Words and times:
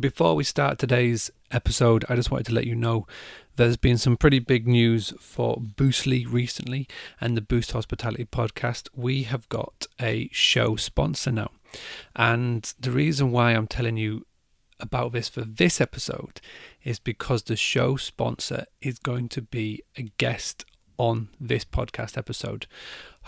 Before 0.00 0.34
we 0.34 0.44
start 0.44 0.78
today's 0.78 1.30
episode, 1.50 2.06
I 2.08 2.16
just 2.16 2.30
wanted 2.30 2.46
to 2.46 2.54
let 2.54 2.66
you 2.66 2.74
know 2.74 3.06
there's 3.56 3.76
been 3.76 3.98
some 3.98 4.16
pretty 4.16 4.38
big 4.38 4.66
news 4.66 5.12
for 5.20 5.58
Boostly 5.58 6.24
recently 6.26 6.88
and 7.20 7.36
the 7.36 7.42
Boost 7.42 7.72
Hospitality 7.72 8.24
podcast. 8.24 8.88
We 8.94 9.24
have 9.24 9.46
got 9.50 9.88
a 10.00 10.30
show 10.32 10.76
sponsor 10.76 11.32
now. 11.32 11.50
And 12.16 12.72
the 12.80 12.92
reason 12.92 13.30
why 13.30 13.50
I'm 13.50 13.66
telling 13.66 13.98
you 13.98 14.26
about 14.78 15.12
this 15.12 15.28
for 15.28 15.42
this 15.42 15.82
episode 15.82 16.40
is 16.82 16.98
because 16.98 17.42
the 17.42 17.56
show 17.56 17.96
sponsor 17.96 18.64
is 18.80 18.98
going 18.98 19.28
to 19.30 19.42
be 19.42 19.82
a 19.96 20.02
guest 20.16 20.64
on 20.96 21.28
this 21.38 21.64
podcast 21.66 22.16
episode. 22.16 22.66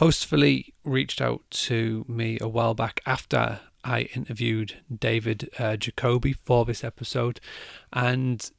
Hostfully 0.00 0.72
reached 0.84 1.20
out 1.20 1.42
to 1.50 2.06
me 2.08 2.38
a 2.40 2.48
while 2.48 2.72
back 2.72 3.00
after 3.04 3.60
I 3.84 4.02
interviewed 4.14 4.80
David 4.94 5.50
uh, 5.58 5.76
Jacoby 5.76 6.32
for 6.32 6.64
this 6.64 6.84
episode, 6.84 7.40
and 7.92 8.50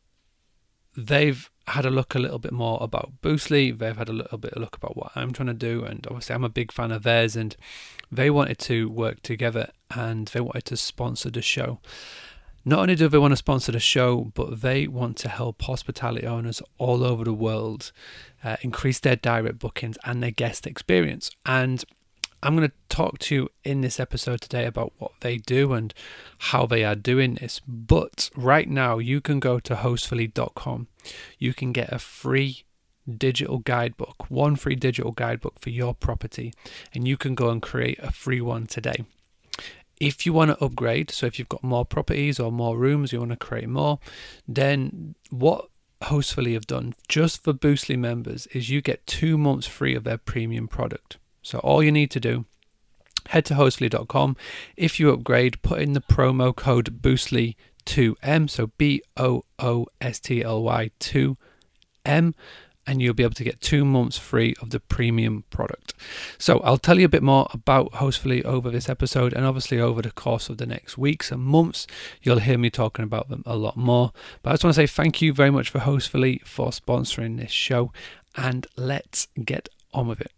they've 0.95 1.49
had 1.67 1.85
a 1.85 1.89
look 1.89 2.13
a 2.13 2.19
little 2.19 2.39
bit 2.39 2.51
more 2.51 2.77
about 2.81 3.21
Boostly. 3.21 3.77
They've 3.77 3.97
had 3.97 4.09
a 4.09 4.13
little 4.13 4.37
bit 4.37 4.53
of 4.53 4.61
look 4.61 4.75
about 4.75 4.97
what 4.97 5.11
I'm 5.15 5.31
trying 5.31 5.47
to 5.47 5.53
do, 5.53 5.83
and 5.83 6.05
obviously 6.07 6.35
I'm 6.35 6.43
a 6.43 6.49
big 6.49 6.71
fan 6.71 6.91
of 6.91 7.03
theirs. 7.03 7.35
And 7.35 7.55
they 8.11 8.29
wanted 8.29 8.59
to 8.59 8.89
work 8.89 9.21
together, 9.21 9.71
and 9.95 10.27
they 10.27 10.41
wanted 10.41 10.65
to 10.65 10.77
sponsor 10.77 11.29
the 11.29 11.41
show. 11.41 11.79
Not 12.65 12.79
only 12.79 12.95
do 12.95 13.09
they 13.09 13.17
want 13.17 13.33
to 13.33 13.37
sponsor 13.37 13.73
the 13.73 13.79
show, 13.79 14.31
but 14.33 14.61
they 14.61 14.87
want 14.87 15.17
to 15.17 15.29
help 15.29 15.61
hospitality 15.61 16.25
owners 16.25 16.61
all 16.77 17.03
over 17.03 17.25
the 17.25 17.33
world 17.33 17.91
uh, 18.43 18.55
increase 18.61 18.99
their 18.99 19.17
direct 19.17 19.59
bookings 19.59 19.97
and 20.05 20.23
their 20.23 20.31
guest 20.31 20.65
experience. 20.65 21.29
And 21.45 21.83
I'm 22.43 22.57
going 22.57 22.67
to 22.67 22.75
talk 22.89 23.19
to 23.19 23.35
you 23.35 23.49
in 23.63 23.79
this 23.79 24.01
episode 24.01 24.41
today 24.41 24.65
about 24.65 24.91
what 24.97 25.13
they 25.21 25.37
do 25.37 25.71
and 25.71 25.93
how 26.39 26.65
they 26.65 26.83
are 26.83 26.93
doing 26.93 27.35
this. 27.35 27.61
But 27.65 28.29
right 28.35 28.69
now, 28.69 28.97
you 28.97 29.21
can 29.21 29.39
go 29.39 29.61
to 29.61 29.75
hostfully.com. 29.75 30.87
You 31.39 31.53
can 31.53 31.71
get 31.71 31.93
a 31.93 31.99
free 31.99 32.65
digital 33.09 33.59
guidebook, 33.59 34.29
one 34.29 34.57
free 34.57 34.75
digital 34.75 35.13
guidebook 35.13 35.61
for 35.61 35.69
your 35.69 35.93
property, 35.93 36.53
and 36.93 37.07
you 37.07 37.15
can 37.15 37.33
go 37.33 37.49
and 37.49 37.61
create 37.61 37.99
a 37.99 38.11
free 38.11 38.41
one 38.41 38.67
today. 38.67 39.05
If 40.01 40.25
you 40.25 40.33
want 40.33 40.51
to 40.51 40.65
upgrade, 40.65 41.11
so 41.11 41.25
if 41.25 41.39
you've 41.39 41.47
got 41.47 41.63
more 41.63 41.85
properties 41.85 42.41
or 42.41 42.51
more 42.51 42.77
rooms, 42.77 43.13
you 43.13 43.19
want 43.19 43.31
to 43.31 43.37
create 43.37 43.69
more, 43.69 43.99
then 44.45 45.15
what 45.29 45.69
Hostfully 46.01 46.55
have 46.55 46.67
done 46.67 46.93
just 47.07 47.41
for 47.41 47.53
Boostly 47.53 47.97
members 47.97 48.47
is 48.47 48.69
you 48.69 48.81
get 48.81 49.07
two 49.07 49.37
months 49.37 49.65
free 49.65 49.95
of 49.95 50.03
their 50.03 50.17
premium 50.17 50.67
product. 50.67 51.17
So 51.43 51.59
all 51.59 51.83
you 51.83 51.91
need 51.91 52.09
to 52.11 52.19
do, 52.19 52.45
head 53.27 53.45
to 53.45 53.53
hostfully.com. 53.53 54.35
If 54.75 54.99
you 54.99 55.11
upgrade, 55.11 55.61
put 55.61 55.81
in 55.81 55.93
the 55.93 56.01
promo 56.01 56.55
code 56.55 57.01
Boostly2M, 57.01 58.49
so 58.49 58.71
B 58.77 59.01
O 59.17 59.43
O 59.59 59.87
S 60.01 60.19
T 60.19 60.43
L 60.43 60.63
Y 60.63 60.89
2M, 60.99 62.33
and 62.85 63.01
you'll 63.01 63.13
be 63.13 63.23
able 63.23 63.33
to 63.33 63.43
get 63.43 63.61
two 63.61 63.85
months 63.85 64.17
free 64.17 64.53
of 64.61 64.71
the 64.71 64.79
premium 64.79 65.45
product. 65.49 65.93
So 66.37 66.59
I'll 66.59 66.77
tell 66.77 66.99
you 66.99 67.05
a 67.05 67.09
bit 67.09 67.23
more 67.23 67.47
about 67.51 67.91
Hostfully 67.93 68.43
over 68.43 68.69
this 68.69 68.89
episode, 68.89 69.33
and 69.33 69.45
obviously 69.45 69.79
over 69.79 70.01
the 70.01 70.11
course 70.11 70.49
of 70.49 70.57
the 70.57 70.65
next 70.65 70.97
weeks 70.97 71.31
and 71.31 71.41
months, 71.41 71.87
you'll 72.21 72.39
hear 72.39 72.57
me 72.57 72.69
talking 72.69 73.03
about 73.03 73.29
them 73.29 73.43
a 73.45 73.55
lot 73.55 73.77
more. 73.77 74.11
But 74.41 74.49
I 74.49 74.53
just 74.53 74.63
want 74.63 74.75
to 74.75 74.81
say 74.81 74.87
thank 74.87 75.21
you 75.21 75.33
very 75.33 75.51
much 75.51 75.69
for 75.69 75.79
Hostfully 75.79 76.41
for 76.41 76.69
sponsoring 76.71 77.37
this 77.37 77.51
show, 77.51 77.91
and 78.35 78.67
let's 78.75 79.27
get 79.43 79.69
on 79.93 80.07
with 80.07 80.19
it. 80.21 80.31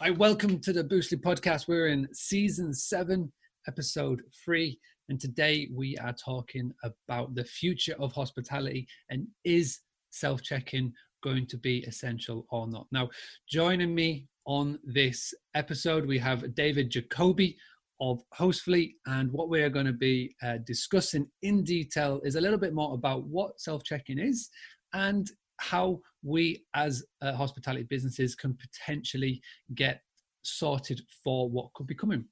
I 0.00 0.10
welcome 0.10 0.58
to 0.60 0.72
the 0.72 0.82
Boostly 0.82 1.20
podcast. 1.20 1.68
We're 1.68 1.86
in 1.86 2.08
season 2.12 2.74
seven, 2.74 3.32
episode 3.68 4.22
three. 4.44 4.78
And 5.08 5.20
today 5.20 5.68
we 5.72 5.96
are 5.98 6.12
talking 6.12 6.72
about 6.82 7.36
the 7.36 7.44
future 7.44 7.94
of 8.00 8.12
hospitality 8.12 8.88
and 9.10 9.28
is 9.44 9.78
self 10.10 10.42
check 10.42 10.74
in 10.74 10.92
going 11.22 11.46
to 11.46 11.56
be 11.56 11.84
essential 11.84 12.44
or 12.50 12.66
not. 12.66 12.88
Now, 12.90 13.08
joining 13.48 13.94
me 13.94 14.26
on 14.46 14.80
this 14.82 15.32
episode, 15.54 16.06
we 16.06 16.18
have 16.18 16.56
David 16.56 16.90
Jacoby 16.90 17.56
of 18.00 18.20
Hostfully, 18.36 18.94
and 19.06 19.30
what 19.30 19.48
we 19.48 19.62
are 19.62 19.70
going 19.70 19.86
to 19.86 19.92
be 19.92 20.34
uh, 20.42 20.58
discussing 20.66 21.28
in 21.42 21.62
detail 21.62 22.20
is 22.24 22.34
a 22.34 22.40
little 22.40 22.58
bit 22.58 22.74
more 22.74 22.94
about 22.94 23.24
what 23.24 23.60
self 23.60 23.84
check-in 23.84 24.18
is 24.18 24.50
and 24.92 25.30
how 25.60 26.00
we 26.24 26.64
as 26.74 27.04
uh, 27.22 27.32
hospitality 27.32 27.84
businesses 27.84 28.34
can 28.34 28.56
potentially 28.56 29.40
get 29.74 30.00
sorted 30.42 31.00
for 31.22 31.48
what 31.48 31.72
could 31.74 31.86
be 31.86 31.94
coming. 31.94 32.24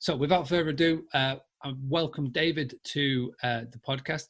So, 0.00 0.16
without 0.16 0.48
further 0.48 0.70
ado, 0.70 1.04
uh, 1.14 1.36
welcome 1.88 2.30
David 2.30 2.74
to 2.84 3.32
uh, 3.42 3.62
the 3.72 3.78
podcast. 3.86 4.24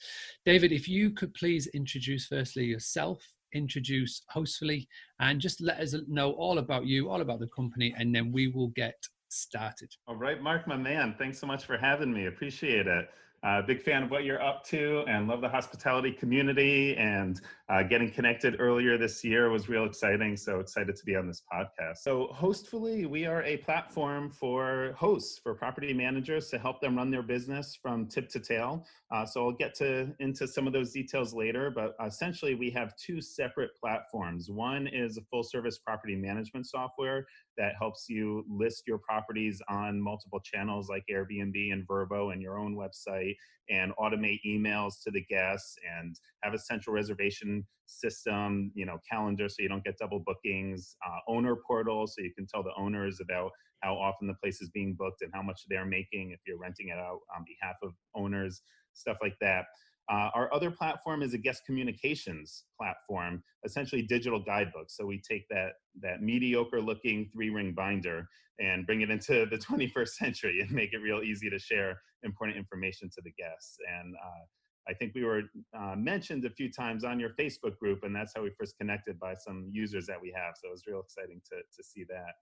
David, 0.45 0.73
if 0.73 0.89
you 0.89 1.11
could 1.11 1.35
please 1.35 1.67
introduce 1.69 2.27
firstly 2.27 2.65
yourself 2.65 3.21
introduce 3.55 4.23
Hostfully 4.35 4.87
and 5.21 5.41
just 5.41 5.61
let 5.61 5.81
us 5.81 5.95
know 6.07 6.33
all 6.33 6.59
about 6.59 6.87
you, 6.87 7.09
all 7.09 7.21
about 7.21 7.41
the 7.41 7.49
company, 7.49 7.95
and 7.97 8.15
then 8.15 8.33
we 8.33 8.49
will 8.49 8.69
get 8.69 8.97
started. 9.29 9.91
All 10.07 10.17
right, 10.17 10.43
Mark, 10.43 10.67
my 10.67 10.77
man, 10.77 11.15
thanks 11.19 11.39
so 11.39 11.47
much 11.47 11.65
for 11.65 11.77
having 11.77 12.13
me. 12.13 12.27
Appreciate 12.27 12.87
it. 12.87 13.09
Uh, 13.45 13.63
big 13.63 13.83
fan 13.83 14.03
of 14.03 14.11
what 14.11 14.25
you're 14.25 14.43
up 14.43 14.65
to 14.65 15.05
and 15.07 15.29
love 15.29 15.41
the 15.41 15.49
hospitality 15.49 16.11
community 16.11 16.97
and 16.97 17.41
uh, 17.71 17.83
getting 17.83 18.11
connected 18.11 18.57
earlier 18.59 18.97
this 18.97 19.23
year 19.23 19.51
was 19.51 19.69
real 19.69 19.85
exciting. 19.85 20.37
So 20.37 20.61
excited 20.61 20.97
to 20.97 21.05
be 21.05 21.15
on 21.15 21.27
this 21.27 21.43
podcast. 21.53 21.99
So, 21.99 22.29
Hostfully, 22.35 23.07
we 23.07 23.27
are 23.27 23.43
a 23.43 23.59
platform 23.59 24.31
for 24.31 24.95
hosts, 24.97 25.39
for 25.39 25.55
property 25.55 25.93
managers 25.93 26.49
to 26.49 26.59
help 26.59 26.81
them 26.81 26.97
run 26.97 27.11
their 27.11 27.23
business 27.23 27.79
from 27.81 28.07
tip 28.07 28.29
to 28.31 28.41
tail. 28.41 28.87
Uh, 29.11 29.27
so, 29.27 29.45
I'll 29.45 29.53
get 29.53 29.75
to 29.77 30.15
into 30.19 30.49
some 30.49 30.67
of 30.67 30.73
those 30.73 30.93
details 30.93 31.35
later, 31.35 31.71
but 31.71 31.95
essentially, 32.05 32.55
we 32.55 32.71
have 32.71 32.97
two 32.97 33.21
separate 33.21 33.71
platforms. 33.79 34.51
One 34.51 34.87
is 34.87 35.19
a 35.19 35.23
full 35.23 35.43
service 35.43 35.79
property 35.79 36.17
management 36.17 36.67
software 36.67 37.27
that 37.59 37.75
helps 37.79 38.09
you 38.09 38.47
list 38.49 38.85
your 38.87 38.99
properties 38.99 39.61
on 39.69 40.01
multiple 40.01 40.41
channels 40.41 40.89
like 40.89 41.05
Airbnb 41.11 41.73
and 41.73 41.87
Vrbo 41.87 42.33
and 42.33 42.41
your 42.41 42.59
own 42.59 42.77
website 42.77 43.35
and 43.69 43.93
automate 44.01 44.41
emails 44.47 45.03
to 45.05 45.11
the 45.11 45.23
guests 45.25 45.77
and 45.99 46.19
have 46.43 46.55
a 46.55 46.59
central 46.59 46.95
reservation 46.95 47.58
system, 47.87 48.71
you 48.75 48.87
know, 48.87 48.99
calendar 49.11 49.49
so 49.49 49.57
you 49.61 49.69
don't 49.69 49.85
get 49.85 49.97
double 49.99 50.21
bookings, 50.21 50.97
uh, 51.07 51.19
owner 51.33 51.57
portal 51.67 52.07
so 52.07 52.23
you 52.23 52.33
can 52.37 52.47
tell 52.47 52.63
the 52.63 52.73
owners 52.77 53.21
about 53.21 53.51
how 53.83 53.95
often 53.95 54.27
the 54.27 54.35
place 54.35 54.61
is 54.61 54.71
being 54.71 54.95
booked 54.99 55.23
and 55.23 55.31
how 55.35 55.43
much 55.43 55.63
they're 55.69 55.87
making 55.87 56.33
if 56.33 56.41
you're 56.47 56.59
renting 56.59 56.89
it 56.89 56.99
out 56.99 57.21
on 57.37 57.45
behalf 57.47 57.77
of 57.83 57.93
owners, 58.15 58.63
stuff 58.93 59.17
like 59.23 59.37
that. 59.41 59.67
Uh, 60.11 60.31
our 60.35 60.53
other 60.55 60.71
platform 60.71 61.23
is 61.23 61.35
a 61.35 61.39
guest 61.39 61.63
communications 61.67 62.65
platform, 62.81 63.43
essentially 63.65 64.03
digital 64.03 64.43
guidebooks. 64.43 64.97
So 64.97 65.05
we 65.05 65.21
take 65.21 65.47
that 65.51 65.73
that 66.01 66.23
mediocre 66.23 66.81
looking 66.81 67.29
three 67.33 67.51
ring 67.51 67.75
binder 67.75 68.27
and 68.59 68.87
bring 68.87 69.03
it 69.03 69.11
into 69.11 69.47
the 69.47 69.59
21st 69.71 70.09
century 70.09 70.61
and 70.61 70.71
make 70.71 70.93
it 70.93 70.99
real 70.99 71.21
easy 71.23 71.51
to 71.51 71.59
share 71.59 72.01
important 72.23 72.57
information 72.57 73.11
to 73.15 73.23
the 73.23 73.33
guests. 73.39 73.77
And 74.01 74.15
uh, 74.15 74.45
I 74.89 74.95
think 74.95 75.15
we 75.15 75.25
were 75.25 75.43
uh, 75.77 75.95
mentioned 75.97 76.45
a 76.45 76.51
few 76.51 76.73
times 76.73 77.05
on 77.05 77.21
your 77.21 77.31
Facebook 77.31 77.77
group, 77.79 78.05
and 78.05 78.15
that's 78.15 78.33
how 78.35 78.43
we 78.43 78.51
first 78.59 78.77
connected 78.79 79.19
by 79.19 79.35
some 79.35 79.69
users 79.71 80.07
that 80.07 80.21
we 80.21 80.33
have. 80.35 80.55
So 80.61 80.69
it 80.69 80.73
was 80.73 80.85
real 80.87 81.01
exciting 81.01 81.41
to 81.51 81.57
to 81.57 81.85
see 81.85 82.05
that. 82.09 82.35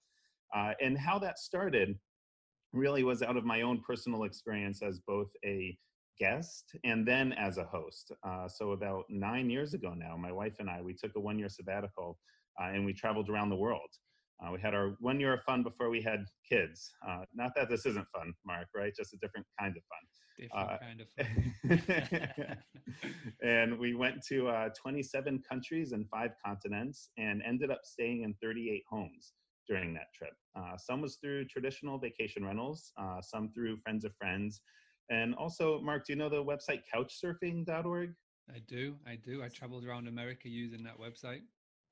Uh, 0.54 0.74
and 0.80 0.96
how 0.96 1.18
that 1.18 1.38
started 1.38 1.98
really 2.72 3.02
was 3.02 3.22
out 3.22 3.36
of 3.36 3.44
my 3.44 3.62
own 3.62 3.80
personal 3.86 4.24
experience 4.24 4.82
as 4.82 5.00
both 5.06 5.28
a 5.44 5.76
guest 6.18 6.76
and 6.84 7.06
then 7.06 7.32
as 7.32 7.58
a 7.58 7.64
host. 7.64 8.12
Uh, 8.26 8.48
so 8.48 8.72
about 8.72 9.04
nine 9.08 9.50
years 9.50 9.74
ago 9.74 9.92
now, 9.94 10.16
my 10.16 10.32
wife 10.32 10.54
and 10.60 10.70
I 10.70 10.80
we 10.80 10.94
took 10.94 11.12
a 11.16 11.20
one 11.20 11.38
year 11.38 11.48
sabbatical 11.48 12.18
uh, 12.60 12.68
and 12.68 12.84
we 12.84 12.92
traveled 12.92 13.28
around 13.28 13.50
the 13.50 13.56
world. 13.56 13.90
Uh, 14.42 14.52
we 14.52 14.60
had 14.60 14.74
our 14.74 14.96
one 15.00 15.18
year 15.18 15.32
of 15.34 15.42
fun 15.44 15.62
before 15.62 15.88
we 15.88 16.02
had 16.02 16.24
kids. 16.48 16.90
Uh, 17.06 17.24
not 17.34 17.52
that 17.56 17.68
this 17.70 17.86
isn't 17.86 18.06
fun, 18.14 18.34
Mark, 18.46 18.68
right? 18.74 18.92
Just 18.94 19.14
a 19.14 19.16
different 19.18 19.46
kind 19.58 19.74
of 19.76 19.82
fun. 19.84 20.04
Different 20.38 20.70
uh, 20.70 20.78
kind 20.78 21.00
of 21.00 21.08
and 23.42 23.78
we 23.78 23.94
went 23.94 24.22
to 24.28 24.48
uh, 24.48 24.68
27 24.80 25.42
countries 25.48 25.92
and 25.92 26.08
five 26.08 26.32
continents 26.44 27.10
and 27.16 27.42
ended 27.46 27.70
up 27.70 27.80
staying 27.84 28.22
in 28.22 28.34
38 28.42 28.82
homes 28.88 29.32
during 29.68 29.94
that 29.94 30.12
trip. 30.14 30.34
some 30.78 31.00
was 31.00 31.16
through 31.16 31.46
traditional 31.46 31.98
vacation 31.98 32.44
rentals, 32.44 32.92
some 33.22 33.50
through 33.52 33.76
friends 33.78 34.04
of 34.04 34.14
friends, 34.16 34.60
and 35.10 35.34
also, 35.34 35.80
Mark, 35.80 36.06
do 36.06 36.12
you 36.12 36.18
know 36.18 36.28
the 36.28 36.42
website 36.42 36.80
couchsurfing.org? 36.92 38.14
I 38.52 38.58
do. 38.66 38.96
I 39.06 39.16
do. 39.16 39.42
I 39.42 39.48
traveled 39.48 39.84
around 39.84 40.08
America 40.08 40.48
using 40.48 40.82
that 40.84 40.98
website. 40.98 41.42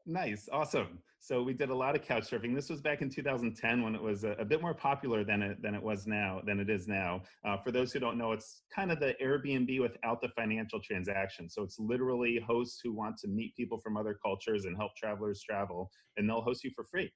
Nice. 0.06 0.50
Awesome. 0.52 0.98
So 1.18 1.42
we 1.42 1.54
did 1.54 1.70
a 1.70 1.74
lot 1.74 1.96
of 1.96 2.02
couch 2.02 2.30
surfing. 2.30 2.54
This 2.54 2.68
was 2.68 2.82
back 2.82 3.00
in 3.00 3.08
2010 3.08 3.82
when 3.82 3.94
it 3.94 4.02
was 4.02 4.24
a, 4.24 4.32
a 4.32 4.44
bit 4.44 4.60
more 4.60 4.74
popular 4.74 5.24
than 5.24 5.40
it, 5.40 5.62
than 5.62 5.74
it 5.74 5.82
was 5.82 6.06
now, 6.06 6.42
than 6.44 6.60
it 6.60 6.68
is 6.68 6.86
now. 6.86 7.22
Uh, 7.46 7.56
for 7.56 7.72
those 7.72 7.90
who 7.90 8.00
don't 8.00 8.18
know, 8.18 8.32
it's 8.32 8.64
kind 8.74 8.92
of 8.92 9.00
the 9.00 9.14
Airbnb 9.22 9.80
without 9.80 10.20
the 10.20 10.28
financial 10.36 10.78
transaction. 10.78 11.48
So 11.48 11.62
it's 11.62 11.78
literally 11.78 12.38
hosts 12.46 12.80
who 12.84 12.92
want 12.92 13.16
to 13.18 13.28
meet 13.28 13.56
people 13.56 13.80
from 13.80 13.96
other 13.96 14.18
cultures 14.22 14.66
and 14.66 14.76
help 14.76 14.94
travelers 14.94 15.42
travel, 15.42 15.90
and 16.18 16.28
they'll 16.28 16.42
host 16.42 16.64
you 16.64 16.70
for 16.76 16.84
free. 16.84 17.10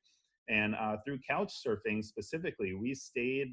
And 0.48 0.74
uh, 0.74 0.96
through 1.04 1.18
couch 1.28 1.52
surfing 1.66 2.02
specifically, 2.02 2.72
we 2.72 2.94
stayed 2.94 3.48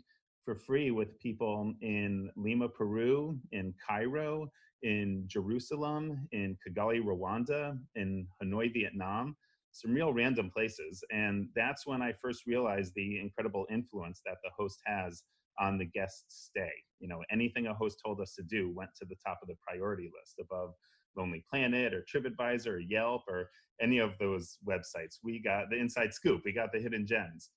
for 0.45 0.55
free 0.55 0.91
with 0.91 1.19
people 1.19 1.73
in 1.81 2.29
Lima, 2.37 2.69
Peru, 2.69 3.37
in 3.51 3.73
Cairo, 3.85 4.47
in 4.85 5.23
Jerusalem, 5.25 6.27
in 6.31 6.55
Kigali, 6.65 7.01
Rwanda, 7.01 7.77
in 7.95 8.27
Hanoi, 8.41 8.71
Vietnam, 8.71 9.35
some 9.71 9.91
real 9.91 10.13
random 10.13 10.51
places. 10.51 11.03
And 11.11 11.49
that's 11.55 11.87
when 11.87 12.03
I 12.03 12.13
first 12.21 12.45
realized 12.45 12.93
the 12.95 13.19
incredible 13.19 13.65
influence 13.69 14.21
that 14.25 14.37
the 14.43 14.51
host 14.55 14.79
has 14.85 15.23
on 15.59 15.79
the 15.79 15.85
guest's 15.85 16.49
stay. 16.51 16.71
You 16.99 17.07
know, 17.07 17.23
anything 17.31 17.65
a 17.65 17.73
host 17.73 17.99
told 18.05 18.21
us 18.21 18.35
to 18.35 18.43
do 18.43 18.71
went 18.73 18.91
to 18.99 19.05
the 19.05 19.15
top 19.25 19.39
of 19.41 19.47
the 19.47 19.55
priority 19.67 20.11
list 20.17 20.35
above 20.39 20.75
Lonely 21.17 21.43
Planet 21.49 21.91
or 21.93 22.05
TripAdvisor 22.05 22.67
or 22.67 22.79
Yelp 22.79 23.23
or 23.27 23.49
any 23.81 23.97
of 23.97 24.11
those 24.19 24.59
websites. 24.67 25.17
We 25.23 25.41
got 25.41 25.71
the 25.71 25.77
inside 25.77 26.13
scoop, 26.13 26.43
we 26.45 26.53
got 26.53 26.71
the 26.71 26.79
hidden 26.79 27.07
gems. 27.07 27.49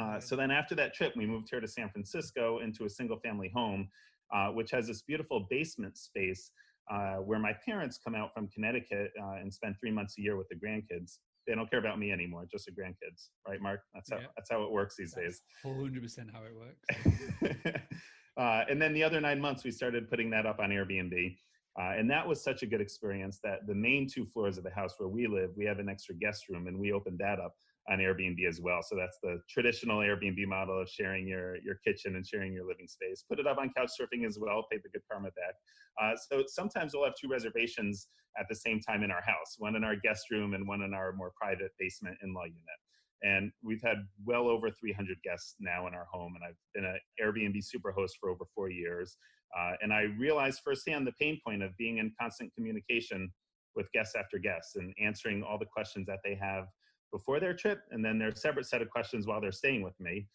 Uh, 0.00 0.18
so 0.18 0.34
then 0.36 0.50
after 0.50 0.74
that 0.74 0.94
trip, 0.94 1.14
we 1.16 1.26
moved 1.26 1.48
here 1.50 1.60
to 1.60 1.68
San 1.68 1.88
Francisco 1.90 2.58
into 2.58 2.84
a 2.84 2.90
single 2.90 3.18
family 3.20 3.50
home, 3.54 3.88
uh, 4.34 4.48
which 4.48 4.70
has 4.70 4.86
this 4.86 5.02
beautiful 5.02 5.46
basement 5.50 5.96
space 5.96 6.50
uh, 6.90 7.16
where 7.16 7.38
my 7.38 7.52
parents 7.64 7.98
come 8.02 8.14
out 8.14 8.32
from 8.32 8.48
Connecticut 8.48 9.10
uh, 9.20 9.40
and 9.40 9.52
spend 9.52 9.76
three 9.78 9.90
months 9.90 10.14
a 10.18 10.22
year 10.22 10.36
with 10.36 10.48
the 10.48 10.56
grandkids. 10.56 11.18
They 11.46 11.54
don't 11.54 11.70
care 11.70 11.78
about 11.78 11.98
me 11.98 12.12
anymore, 12.12 12.46
just 12.50 12.66
the 12.66 12.72
grandkids, 12.72 13.28
right, 13.46 13.60
Mark? 13.60 13.80
That's 13.94 14.10
how 14.10 14.18
yeah. 14.18 14.26
that's 14.36 14.50
how 14.50 14.62
it 14.64 14.70
works 14.70 14.96
these 14.98 15.12
that's 15.12 15.26
days. 15.26 15.42
Hundred 15.62 16.02
percent 16.02 16.28
how 16.32 16.42
it 16.42 16.54
works. 16.54 17.80
Uh, 18.38 18.64
and 18.70 18.80
then 18.80 18.94
the 18.94 19.02
other 19.02 19.20
nine 19.20 19.40
months, 19.40 19.64
we 19.64 19.70
started 19.70 20.08
putting 20.08 20.30
that 20.30 20.46
up 20.46 20.60
on 20.60 20.70
Airbnb. 20.70 21.36
Uh, 21.78 21.92
and 21.96 22.10
that 22.10 22.26
was 22.26 22.42
such 22.42 22.62
a 22.62 22.66
good 22.66 22.80
experience 22.80 23.40
that 23.42 23.66
the 23.66 23.74
main 23.74 24.08
two 24.08 24.24
floors 24.26 24.58
of 24.58 24.64
the 24.64 24.70
house 24.70 24.94
where 24.98 25.08
we 25.08 25.26
live, 25.26 25.50
we 25.56 25.64
have 25.64 25.78
an 25.80 25.88
extra 25.88 26.14
guest 26.14 26.48
room, 26.48 26.66
and 26.66 26.78
we 26.78 26.92
opened 26.92 27.18
that 27.18 27.40
up 27.40 27.54
on 27.88 27.98
Airbnb 27.98 28.46
as 28.46 28.60
well. 28.60 28.80
So 28.82 28.96
that's 28.96 29.18
the 29.22 29.40
traditional 29.48 29.98
Airbnb 29.98 30.46
model 30.46 30.80
of 30.80 30.88
sharing 30.88 31.26
your 31.26 31.56
your 31.56 31.76
kitchen 31.86 32.16
and 32.16 32.26
sharing 32.26 32.52
your 32.52 32.66
living 32.66 32.86
space. 32.86 33.24
Put 33.28 33.38
it 33.38 33.46
up 33.46 33.58
on 33.58 33.70
Couchsurfing 33.76 34.26
as 34.26 34.38
well. 34.38 34.66
Pay 34.70 34.78
the 34.82 34.90
good 34.90 35.02
karma 35.10 35.28
back. 35.28 35.54
Uh, 36.00 36.16
so 36.16 36.44
sometimes 36.46 36.92
we'll 36.94 37.04
have 37.04 37.14
two 37.20 37.28
reservations 37.28 38.08
at 38.38 38.46
the 38.48 38.54
same 38.54 38.80
time 38.80 39.02
in 39.02 39.10
our 39.10 39.22
house, 39.22 39.56
one 39.58 39.74
in 39.74 39.84
our 39.84 39.96
guest 39.96 40.30
room 40.30 40.54
and 40.54 40.66
one 40.66 40.82
in 40.82 40.94
our 40.94 41.12
more 41.12 41.32
private 41.40 41.72
basement 41.78 42.16
in-law 42.22 42.44
unit. 42.44 42.78
And 43.22 43.50
we've 43.64 43.82
had 43.82 43.96
well 44.24 44.46
over 44.46 44.70
300 44.70 45.16
guests 45.24 45.56
now 45.58 45.88
in 45.88 45.94
our 45.94 46.06
home, 46.12 46.34
and 46.36 46.44
I've 46.44 46.56
been 46.72 46.84
an 46.84 47.00
Airbnb 47.20 47.56
superhost 47.56 48.12
for 48.20 48.30
over 48.30 48.44
four 48.54 48.70
years. 48.70 49.16
Uh, 49.58 49.72
and 49.82 49.92
I 49.92 50.02
realized 50.18 50.60
firsthand 50.62 51.06
the 51.06 51.12
pain 51.20 51.40
point 51.44 51.62
of 51.62 51.76
being 51.76 51.98
in 51.98 52.12
constant 52.20 52.54
communication 52.54 53.32
with 53.74 53.90
guests 53.92 54.14
after 54.16 54.38
guests 54.38 54.76
and 54.76 54.94
answering 55.02 55.42
all 55.42 55.58
the 55.58 55.66
questions 55.66 56.06
that 56.06 56.18
they 56.22 56.36
have 56.40 56.66
before 57.12 57.40
their 57.40 57.54
trip 57.54 57.80
and 57.90 58.04
then 58.04 58.18
their 58.18 58.34
separate 58.34 58.66
set 58.66 58.82
of 58.82 58.90
questions 58.90 59.26
while 59.26 59.40
they're 59.40 59.52
staying 59.52 59.82
with 59.82 59.98
me 60.00 60.26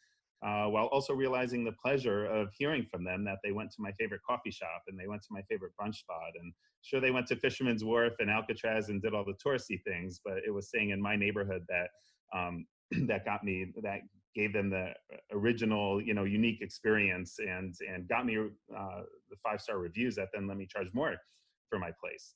uh, 0.46 0.66
while 0.66 0.88
also 0.88 1.14
realizing 1.14 1.64
the 1.64 1.72
pleasure 1.72 2.26
of 2.26 2.50
hearing 2.58 2.86
from 2.92 3.04
them 3.04 3.24
that 3.24 3.38
they 3.44 3.52
went 3.52 3.72
to 3.72 3.78
my 3.82 3.92
favorite 3.94 4.22
coffee 4.28 4.52
shop 4.52 4.84
and 4.88 5.00
they 5.00 5.08
went 5.08 5.22
to 5.22 5.30
my 5.32 5.42
favorite 5.44 5.72
brunch 5.80 5.96
spot. 5.96 6.34
And 6.38 6.54
sure 6.84 7.00
they 7.00 7.12
went 7.12 7.28
to 7.28 7.36
fisherman's 7.36 7.84
wharf 7.84 8.14
and 8.20 8.30
alcatraz 8.30 8.90
and 8.90 9.02
did 9.02 9.14
all 9.14 9.26
the 9.26 9.34
touristy 9.44 9.82
things 9.84 10.20
but 10.24 10.38
it 10.46 10.52
was 10.52 10.68
staying 10.68 10.92
in 10.92 11.02
my 11.02 11.16
neighborhood 11.16 11.64
that 11.70 11.90
um, 12.38 12.66
that 13.08 13.26
got 13.26 13.44
me 13.44 13.68
that 13.82 14.02
gave 14.36 14.54
them 14.54 14.70
the 14.70 14.92
original 15.32 16.02
you 16.02 16.14
know 16.14 16.24
unique 16.24 16.62
experience 16.62 17.38
and 17.40 17.76
and 17.90 18.08
got 18.08 18.26
me 18.26 18.38
uh, 18.38 19.02
the 19.30 19.38
five 19.42 19.62
star 19.62 19.78
reviews 19.80 20.16
that 20.16 20.28
then 20.34 20.48
let 20.48 20.58
me 20.58 20.68
charge 20.70 20.88
more 20.94 21.16
for 21.70 21.80
my 21.80 21.92
place 22.00 22.36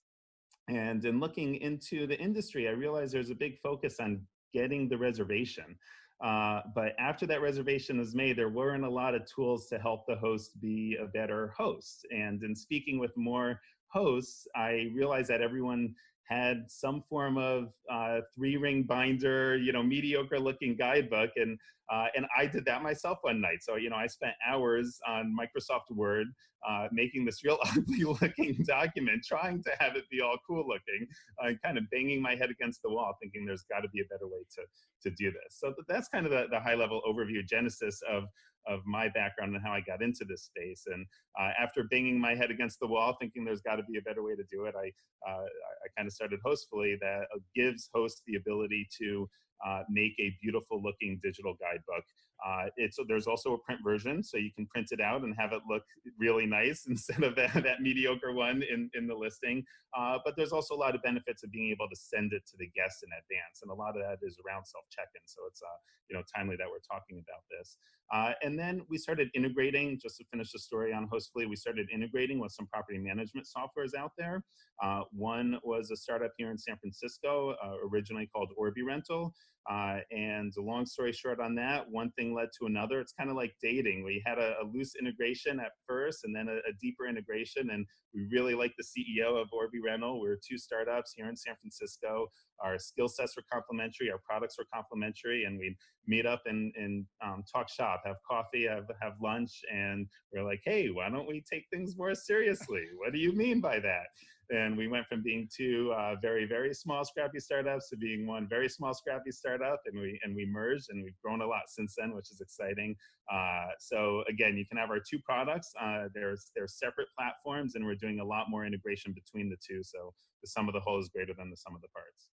and 0.67 1.03
in 1.05 1.19
looking 1.19 1.55
into 1.55 2.07
the 2.07 2.19
industry, 2.19 2.67
I 2.67 2.71
realized 2.71 3.13
there's 3.13 3.29
a 3.29 3.35
big 3.35 3.59
focus 3.59 3.99
on 3.99 4.21
getting 4.53 4.89
the 4.89 4.97
reservation. 4.97 5.77
Uh, 6.23 6.61
but 6.73 6.93
after 6.99 7.25
that 7.27 7.41
reservation 7.41 7.99
is 7.99 8.15
made, 8.15 8.37
there 8.37 8.49
weren't 8.49 8.83
a 8.83 8.89
lot 8.89 9.13
of 9.13 9.21
tools 9.25 9.67
to 9.67 9.77
help 9.77 10.05
the 10.07 10.15
host 10.15 10.59
be 10.59 10.97
a 10.99 11.05
better 11.05 11.53
host. 11.55 12.05
And 12.11 12.41
in 12.43 12.55
speaking 12.55 12.99
with 12.99 13.15
more 13.15 13.59
hosts, 13.89 14.47
I 14.55 14.89
realized 14.95 15.29
that 15.29 15.41
everyone 15.41 15.93
had 16.27 16.65
some 16.67 17.03
form 17.09 17.37
of 17.37 17.69
uh, 17.91 18.19
three 18.35 18.57
ring 18.57 18.83
binder, 18.83 19.57
you 19.57 19.71
know, 19.71 19.83
mediocre 19.83 20.39
looking 20.39 20.75
guidebook. 20.75 21.31
And, 21.37 21.57
uh, 21.91 22.07
and 22.15 22.25
I 22.37 22.45
did 22.45 22.65
that 22.65 22.83
myself 22.83 23.19
one 23.21 23.39
night. 23.39 23.59
So, 23.61 23.77
you 23.77 23.89
know, 23.89 23.95
I 23.95 24.07
spent 24.07 24.33
hours 24.45 24.99
on 25.07 25.35
Microsoft 25.37 25.95
Word 25.95 26.27
uh, 26.67 26.87
making 26.91 27.23
this 27.25 27.43
real 27.43 27.57
ugly 27.65 28.03
looking 28.03 28.63
document, 28.67 29.23
trying 29.25 29.63
to 29.63 29.71
have 29.79 29.95
it 29.95 30.03
be 30.09 30.21
all 30.21 30.37
cool 30.45 30.67
looking, 30.67 31.07
uh, 31.43 31.51
kind 31.63 31.77
of 31.77 31.85
banging 31.91 32.21
my 32.21 32.35
head 32.35 32.49
against 32.49 32.81
the 32.81 32.89
wall, 32.89 33.13
thinking 33.21 33.45
there's 33.45 33.63
got 33.69 33.81
to 33.81 33.89
be 33.89 34.01
a 34.01 34.05
better 34.05 34.27
way 34.27 34.43
to, 34.55 35.09
to 35.09 35.15
do 35.15 35.31
this. 35.31 35.57
So 35.59 35.73
that's 35.87 36.09
kind 36.09 36.25
of 36.25 36.31
the, 36.31 36.47
the 36.51 36.59
high 36.59 36.75
level 36.75 37.01
overview 37.07 37.47
genesis 37.47 38.01
of 38.09 38.25
of 38.67 38.81
my 38.85 39.07
background 39.09 39.55
and 39.55 39.63
how 39.63 39.71
I 39.71 39.81
got 39.81 40.01
into 40.01 40.25
this 40.27 40.43
space. 40.43 40.83
And 40.87 41.05
uh, 41.39 41.51
after 41.59 41.83
banging 41.83 42.19
my 42.19 42.35
head 42.35 42.51
against 42.51 42.79
the 42.79 42.87
wall, 42.87 43.15
thinking 43.19 43.45
there's 43.45 43.61
got 43.61 43.77
to 43.77 43.83
be 43.83 43.97
a 43.97 44.01
better 44.01 44.23
way 44.23 44.35
to 44.35 44.43
do 44.51 44.65
it, 44.65 44.75
I 44.75 44.91
uh, 45.29 45.43
I 45.43 45.87
kind 45.97 46.07
of 46.07 46.13
started 46.13 46.39
Hostfully 46.45 46.97
that 46.99 47.21
uh, 47.33 47.39
gives 47.55 47.89
hosts 47.93 48.21
the 48.27 48.35
ability 48.35 48.87
to 49.01 49.29
uh, 49.65 49.83
make 49.89 50.13
a 50.19 50.35
beautiful 50.41 50.81
looking 50.81 51.19
digital 51.23 51.55
guidebook. 51.59 52.03
Uh, 52.45 52.65
it's 52.77 52.97
there's 53.07 53.27
also 53.27 53.53
a 53.53 53.57
print 53.59 53.81
version, 53.83 54.23
so 54.23 54.37
you 54.37 54.51
can 54.55 54.65
print 54.67 54.89
it 54.91 55.01
out 55.01 55.21
and 55.21 55.35
have 55.37 55.53
it 55.53 55.61
look 55.69 55.83
really 56.19 56.45
nice 56.45 56.85
instead 56.89 57.23
of 57.23 57.35
that, 57.35 57.53
that 57.63 57.81
mediocre 57.81 58.33
one 58.33 58.63
in, 58.63 58.89
in 58.93 59.07
the 59.07 59.15
listing. 59.15 59.63
Uh, 59.97 60.17
but 60.23 60.35
there's 60.35 60.51
also 60.51 60.75
a 60.75 60.77
lot 60.77 60.95
of 60.95 61.01
benefits 61.01 61.43
of 61.43 61.51
being 61.51 61.71
able 61.71 61.89
to 61.89 61.95
send 61.95 62.33
it 62.33 62.43
to 62.47 62.55
the 62.59 62.67
guests 62.75 63.03
in 63.03 63.09
advance, 63.09 63.61
and 63.61 63.71
a 63.71 63.73
lot 63.73 63.97
of 63.97 64.03
that 64.03 64.25
is 64.25 64.37
around 64.45 64.65
self 64.65 64.85
check-in. 64.91 65.21
So 65.25 65.41
it's 65.47 65.61
uh, 65.61 65.77
you 66.09 66.15
know 66.15 66.23
timely 66.35 66.55
that 66.57 66.67
we're 66.67 66.85
talking 66.89 67.17
about 67.17 67.43
this. 67.49 67.77
Uh, 68.13 68.33
and 68.43 68.57
then 68.57 68.81
we 68.89 68.97
started 68.97 69.29
integrating. 69.33 69.99
Just 70.01 70.17
to 70.17 70.25
finish 70.31 70.51
the 70.51 70.59
story 70.59 70.93
on 70.93 71.07
Hostfully, 71.09 71.49
we 71.49 71.55
started 71.55 71.87
integrating 71.93 72.39
with 72.39 72.51
some 72.51 72.67
property 72.67 72.99
management 72.99 73.47
softwares 73.47 73.97
out 73.97 74.11
there. 74.17 74.43
Uh, 74.81 75.01
one 75.11 75.57
was 75.63 75.91
a 75.91 75.95
startup 75.95 76.31
here 76.37 76.51
in 76.51 76.57
San 76.57 76.77
Francisco, 76.77 77.55
uh, 77.63 77.73
originally 77.91 78.29
called 78.33 78.49
Orbi 78.57 78.83
Rental. 78.83 79.33
Uh, 79.69 79.99
and 80.11 80.53
a 80.57 80.61
long 80.61 80.85
story 80.85 81.11
short 81.11 81.41
on 81.41 81.53
that, 81.53 81.83
one 81.89 82.09
thing 82.11 82.33
led 82.33 82.47
to 82.57 82.67
another. 82.67 83.01
It's 83.01 83.11
kind 83.11 83.29
of 83.29 83.35
like 83.35 83.53
dating. 83.61 84.01
We 84.01 84.23
had 84.25 84.37
a, 84.37 84.55
a, 84.61 84.65
loose 84.73 84.93
integration 84.97 85.59
at 85.59 85.71
first 85.85 86.23
and 86.23 86.33
then 86.33 86.47
a, 86.47 86.55
a, 86.69 86.73
deeper 86.81 87.05
integration. 87.05 87.71
And 87.71 87.85
we 88.13 88.29
really 88.31 88.55
like 88.55 88.73
the 88.77 88.85
CEO 88.85 89.41
of 89.41 89.49
Orbi 89.51 89.81
Rental. 89.81 90.21
We 90.21 90.29
are 90.29 90.37
two 90.37 90.57
startups 90.57 91.11
here 91.17 91.27
in 91.27 91.35
San 91.35 91.55
Francisco. 91.59 92.27
Our 92.63 92.79
skill 92.79 93.09
sets 93.09 93.35
were 93.35 93.43
complementary, 93.51 94.09
our 94.09 94.21
products 94.25 94.57
were 94.57 94.65
complementary, 94.73 95.43
and 95.43 95.59
we'd 95.59 95.75
meet 96.07 96.25
up 96.25 96.43
and, 96.45 96.73
and 96.77 97.05
um, 97.21 97.43
talk 97.53 97.69
shop, 97.69 98.03
have 98.05 98.15
coffee, 98.29 98.67
have, 98.67 98.89
have 99.01 99.13
lunch. 99.21 99.51
And 99.73 100.07
we're 100.31 100.45
like, 100.45 100.61
hey, 100.63 100.87
why 100.87 101.09
don't 101.09 101.27
we 101.27 101.43
take 101.51 101.65
things 101.73 101.97
more 101.97 102.15
seriously? 102.15 102.83
What 102.97 103.11
do 103.11 103.19
you 103.19 103.33
mean 103.33 103.59
by 103.59 103.79
that? 103.79 104.05
And 104.49 104.77
we 104.77 104.87
went 104.87 105.05
from 105.07 105.21
being 105.21 105.47
two 105.55 105.93
uh, 105.97 106.15
very 106.21 106.45
very 106.45 106.73
small 106.73 107.03
scrappy 107.03 107.39
startups 107.39 107.89
to 107.89 107.97
being 107.97 108.25
one 108.25 108.47
very 108.47 108.69
small 108.69 108.93
scrappy 108.93 109.31
startup 109.31 109.81
and 109.85 109.99
we 109.99 110.19
and 110.23 110.35
we 110.35 110.45
merged 110.45 110.87
and 110.89 111.03
we've 111.03 111.19
grown 111.23 111.41
a 111.41 111.45
lot 111.45 111.63
since 111.67 111.95
then 111.97 112.13
which 112.13 112.31
is 112.31 112.41
exciting. 112.41 112.95
Uh, 113.31 113.67
so 113.79 114.23
again 114.29 114.55
you 114.57 114.65
can 114.65 114.77
have 114.77 114.89
our 114.89 114.99
two 114.99 115.19
products 115.19 115.71
uh, 115.81 116.05
there's 116.13 116.51
there's 116.55 116.79
separate 116.79 117.07
platforms 117.17 117.75
and 117.75 117.85
we're 117.85 117.95
doing 117.95 118.19
a 118.19 118.25
lot 118.25 118.49
more 118.49 118.65
integration 118.65 119.13
between 119.13 119.49
the 119.49 119.57
two. 119.65 119.83
So 119.83 120.13
the 120.41 120.47
sum 120.47 120.67
of 120.67 120.73
the 120.73 120.79
whole 120.79 120.99
is 120.99 121.09
greater 121.09 121.33
than 121.33 121.49
the 121.49 121.57
sum 121.57 121.75
of 121.75 121.81
the 121.81 121.89
parts. 121.89 122.29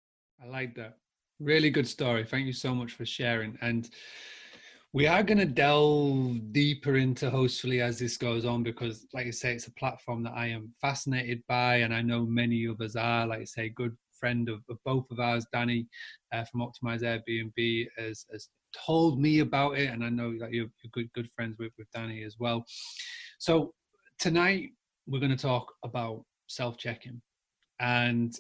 I 0.43 0.47
like 0.47 0.75
that. 0.77 0.99
Really 1.41 1.71
good 1.71 1.87
story. 1.87 2.25
Thank 2.25 2.47
you 2.47 2.53
so 2.53 2.75
much 2.75 2.93
for 2.93 3.05
sharing. 3.05 3.59
And 3.61 3.89
we 4.93 5.07
are 5.07 5.23
going 5.23 5.39
to 5.39 5.45
delve 5.45 6.53
deeper 6.53 6.97
into 6.97 7.31
Hostfully 7.31 7.83
as 7.83 7.99
this 7.99 8.17
goes 8.17 8.45
on 8.45 8.63
because, 8.63 9.07
like 9.13 9.27
I 9.27 9.31
say, 9.31 9.53
it's 9.53 9.67
a 9.67 9.73
platform 9.73 10.23
that 10.23 10.33
I 10.33 10.47
am 10.47 10.73
fascinated 10.81 11.43
by, 11.47 11.77
and 11.77 11.93
I 11.95 12.01
know 12.01 12.25
many 12.25 12.67
others 12.67 12.97
are. 12.97 13.27
Like 13.27 13.41
I 13.41 13.45
say, 13.45 13.69
good 13.69 13.97
friend 14.19 14.49
of, 14.49 14.63
of 14.71 14.79
both 14.85 15.11
of 15.11 15.21
ours, 15.21 15.47
Danny 15.53 15.87
uh, 16.33 16.45
from 16.45 16.61
Optimize 16.61 17.03
Airbnb, 17.03 17.87
has, 17.99 18.25
has 18.33 18.49
told 18.75 19.21
me 19.21 19.41
about 19.41 19.79
it, 19.79 19.91
and 19.91 20.03
I 20.03 20.09
know 20.09 20.33
that 20.39 20.53
you're, 20.53 20.71
you're 20.83 20.91
good 20.93 21.13
good 21.13 21.29
friends 21.37 21.57
with 21.59 21.73
with 21.77 21.91
Danny 21.93 22.23
as 22.23 22.37
well. 22.39 22.65
So 23.39 23.75
tonight 24.19 24.71
we're 25.07 25.21
going 25.21 25.37
to 25.37 25.37
talk 25.37 25.73
about 25.85 26.25
self 26.49 26.79
checking 26.79 27.21
and 27.81 28.35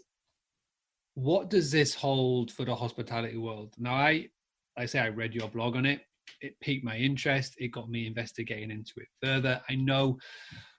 what 1.14 1.50
does 1.50 1.71
this 1.71 1.95
hold 1.95 2.50
for 2.50 2.64
the 2.64 2.75
hospitality 2.75 3.37
world? 3.37 3.75
Now, 3.78 3.95
I 3.95 4.28
I 4.76 4.87
say 4.87 5.00
I 5.00 5.09
read 5.09 5.35
your 5.35 5.49
blog 5.49 5.76
on 5.76 5.85
it 5.85 6.00
it 6.40 6.58
piqued 6.61 6.85
my 6.85 6.97
interest. 6.97 7.54
It 7.58 7.68
got 7.68 7.90
me 7.90 8.06
investigating 8.06 8.70
into 8.70 8.94
it 8.97 9.08
further. 9.23 9.61
I 9.68 9.75
know 9.75 10.18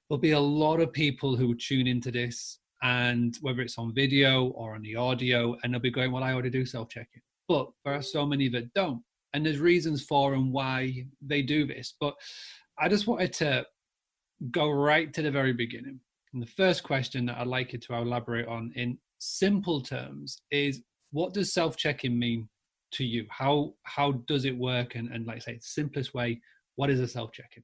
there'll 0.08 0.20
be 0.20 0.32
a 0.32 0.40
lot 0.40 0.80
of 0.80 0.94
people 0.94 1.36
who 1.36 1.56
tune 1.56 1.88
into 1.88 2.12
this, 2.12 2.60
and 2.82 3.38
whether 3.42 3.62
it's 3.62 3.78
on 3.78 3.94
video 3.94 4.48
or 4.48 4.76
on 4.76 4.82
the 4.82 4.96
audio, 4.96 5.56
and 5.64 5.74
they'll 5.74 5.82
be 5.82 5.92
going, 5.92 6.12
"Well, 6.12 6.24
I 6.24 6.34
ought 6.34 6.42
to 6.42 6.50
do 6.50 6.66
self 6.66 6.90
checking," 6.90 7.22
but 7.48 7.70
there 7.84 7.94
are 7.94 8.02
so 8.02 8.26
many 8.26 8.48
that 8.50 8.74
don't, 8.74 9.04
and 9.34 9.46
there's 9.46 9.60
reasons 9.60 10.06
for 10.06 10.34
and 10.34 10.52
why 10.52 11.06
they 11.22 11.42
do 11.42 11.66
this. 11.66 11.96
But 12.00 12.16
I 12.78 12.88
just 12.90 13.08
wanted 13.08 13.34
to 13.34 13.66
go 14.52 14.70
right 14.72 15.14
to 15.14 15.22
the 15.22 15.32
very 15.32 15.54
beginning. 15.54 16.00
And 16.34 16.42
the 16.42 16.48
first 16.48 16.84
question 16.84 17.26
that 17.26 17.38
I'd 17.38 17.48
like 17.48 17.74
you 17.74 17.80
to 17.80 17.96
elaborate 17.96 18.48
on 18.48 18.72
in 18.76 18.98
simple 19.20 19.82
terms 19.82 20.42
is 20.52 20.82
what 21.12 21.34
does 21.34 21.54
self 21.54 21.76
checking 21.76 22.18
mean 22.18 22.48
to 22.92 23.04
you? 23.04 23.26
How 23.30 23.74
how 23.84 24.12
does 24.28 24.46
it 24.46 24.58
work? 24.58 24.96
And 24.96 25.10
and 25.10 25.26
like 25.26 25.38
I 25.38 25.40
say, 25.40 25.60
simplest 25.62 26.14
way, 26.14 26.42
what 26.76 26.90
is 26.90 27.00
a 27.00 27.08
self 27.08 27.32
check-in? 27.32 27.64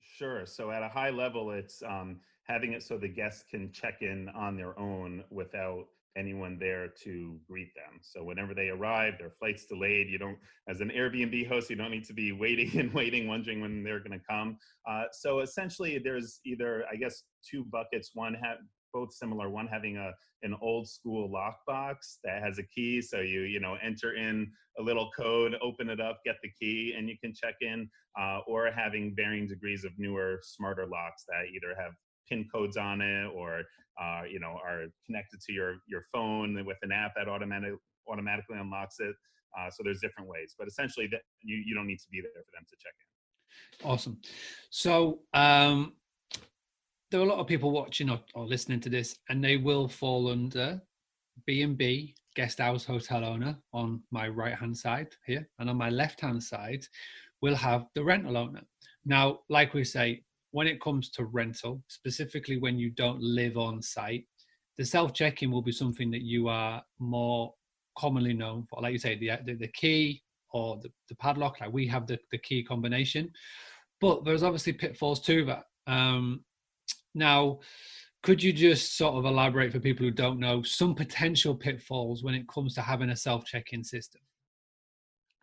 Sure. 0.00 0.46
So 0.46 0.70
at 0.70 0.82
a 0.82 0.88
high 0.88 1.10
level, 1.10 1.50
it's 1.52 1.82
um, 1.86 2.20
having 2.44 2.72
it 2.72 2.82
so 2.82 2.98
the 2.98 3.08
guests 3.08 3.44
can 3.48 3.70
check 3.72 4.02
in 4.02 4.28
on 4.30 4.56
their 4.56 4.78
own 4.78 5.22
without 5.30 5.86
anyone 6.16 6.58
there 6.58 6.88
to 7.04 7.38
greet 7.48 7.72
them. 7.74 8.00
So 8.02 8.24
whenever 8.24 8.52
they 8.52 8.68
arrive, 8.68 9.14
their 9.18 9.30
flight's 9.30 9.66
delayed. 9.66 10.08
You 10.08 10.18
don't, 10.18 10.38
as 10.68 10.80
an 10.80 10.90
Airbnb 10.90 11.48
host, 11.48 11.70
you 11.70 11.76
don't 11.76 11.90
need 11.90 12.04
to 12.04 12.12
be 12.12 12.32
waiting 12.44 12.78
and 12.78 12.92
waiting, 12.92 13.28
wondering 13.28 13.60
when 13.60 13.84
they're 13.84 14.00
going 14.00 14.18
to 14.18 14.26
come. 14.28 14.58
Uh, 14.88 15.04
so 15.12 15.40
essentially, 15.40 15.98
there's 15.98 16.40
either, 16.44 16.84
I 16.90 16.96
guess, 16.96 17.22
two 17.48 17.64
buckets. 17.64 18.10
One 18.14 18.34
have 18.34 18.58
both 18.92 19.12
similar. 19.12 19.48
One 19.50 19.66
having 19.66 19.96
a 19.96 20.12
an 20.42 20.54
old 20.62 20.88
school 20.88 21.28
lockbox 21.28 22.18
that 22.24 22.42
has 22.42 22.58
a 22.58 22.62
key, 22.62 23.02
so 23.02 23.20
you 23.20 23.42
you 23.42 23.60
know 23.60 23.76
enter 23.82 24.14
in 24.14 24.50
a 24.78 24.82
little 24.82 25.10
code, 25.16 25.56
open 25.62 25.88
it 25.90 26.00
up, 26.00 26.20
get 26.24 26.36
the 26.42 26.50
key, 26.50 26.94
and 26.96 27.08
you 27.08 27.16
can 27.18 27.34
check 27.34 27.56
in. 27.60 27.88
Uh, 28.18 28.40
or 28.48 28.68
having 28.74 29.14
varying 29.14 29.46
degrees 29.46 29.84
of 29.84 29.92
newer, 29.96 30.40
smarter 30.42 30.86
locks 30.86 31.24
that 31.28 31.44
either 31.54 31.72
have 31.80 31.92
pin 32.28 32.46
codes 32.52 32.76
on 32.76 33.00
it 33.00 33.26
or 33.26 33.62
uh, 34.00 34.22
you 34.28 34.38
know 34.38 34.58
are 34.64 34.84
connected 35.06 35.40
to 35.40 35.52
your 35.52 35.76
your 35.86 36.02
phone 36.12 36.64
with 36.64 36.76
an 36.82 36.92
app 36.92 37.12
that 37.16 37.28
automatic, 37.28 37.74
automatically 38.10 38.58
unlocks 38.58 38.96
it 39.00 39.14
uh, 39.58 39.70
so 39.70 39.82
there's 39.82 40.00
different 40.00 40.28
ways 40.28 40.54
but 40.58 40.68
essentially 40.68 41.08
that 41.10 41.22
you, 41.42 41.56
you 41.66 41.74
don't 41.74 41.86
need 41.86 41.98
to 41.98 42.08
be 42.10 42.20
there 42.20 42.30
for 42.44 42.52
them 42.54 42.64
to 42.68 42.76
check 42.78 42.92
in 43.00 43.90
awesome 43.90 44.18
so 44.70 45.20
um, 45.34 45.94
there 47.10 47.20
are 47.20 47.24
a 47.24 47.28
lot 47.28 47.38
of 47.38 47.46
people 47.46 47.70
watching 47.70 48.10
or, 48.10 48.20
or 48.34 48.46
listening 48.46 48.80
to 48.80 48.88
this 48.88 49.16
and 49.28 49.42
they 49.42 49.56
will 49.56 49.88
fall 49.88 50.30
under 50.30 50.80
b&b 51.46 52.14
guest 52.34 52.58
house 52.58 52.84
hotel 52.84 53.24
owner 53.24 53.56
on 53.72 54.02
my 54.10 54.28
right 54.28 54.54
hand 54.54 54.76
side 54.76 55.08
here 55.26 55.48
and 55.58 55.70
on 55.70 55.76
my 55.76 55.90
left 55.90 56.20
hand 56.20 56.42
side 56.42 56.84
we'll 57.40 57.54
have 57.54 57.86
the 57.94 58.02
rental 58.02 58.36
owner 58.36 58.62
now 59.04 59.38
like 59.48 59.74
we 59.74 59.84
say 59.84 60.22
when 60.50 60.66
it 60.66 60.80
comes 60.80 61.10
to 61.10 61.24
rental, 61.24 61.82
specifically 61.88 62.58
when 62.58 62.78
you 62.78 62.90
don't 62.90 63.20
live 63.20 63.56
on 63.56 63.82
site, 63.82 64.24
the 64.76 64.84
self 64.84 65.12
check-in 65.12 65.50
will 65.50 65.62
be 65.62 65.72
something 65.72 66.10
that 66.10 66.22
you 66.22 66.48
are 66.48 66.82
more 66.98 67.52
commonly 67.96 68.32
known 68.32 68.64
for. 68.68 68.80
Like 68.80 68.92
you 68.92 68.98
say, 68.98 69.16
the 69.18 69.32
the, 69.44 69.54
the 69.54 69.68
key 69.68 70.22
or 70.52 70.78
the, 70.82 70.90
the 71.08 71.14
padlock. 71.16 71.60
Like 71.60 71.72
we 71.72 71.86
have 71.88 72.06
the, 72.06 72.18
the 72.32 72.38
key 72.38 72.62
combination, 72.62 73.30
but 74.00 74.24
there's 74.24 74.42
obviously 74.42 74.72
pitfalls 74.72 75.20
to 75.20 75.44
that. 75.46 75.64
Um, 75.86 76.44
now, 77.14 77.60
could 78.22 78.42
you 78.42 78.52
just 78.52 78.96
sort 78.96 79.14
of 79.14 79.24
elaborate 79.24 79.72
for 79.72 79.80
people 79.80 80.04
who 80.04 80.10
don't 80.10 80.40
know 80.40 80.62
some 80.62 80.94
potential 80.94 81.54
pitfalls 81.54 82.22
when 82.22 82.34
it 82.34 82.48
comes 82.48 82.74
to 82.74 82.80
having 82.80 83.10
a 83.10 83.16
self 83.16 83.44
check-in 83.44 83.84
system? 83.84 84.20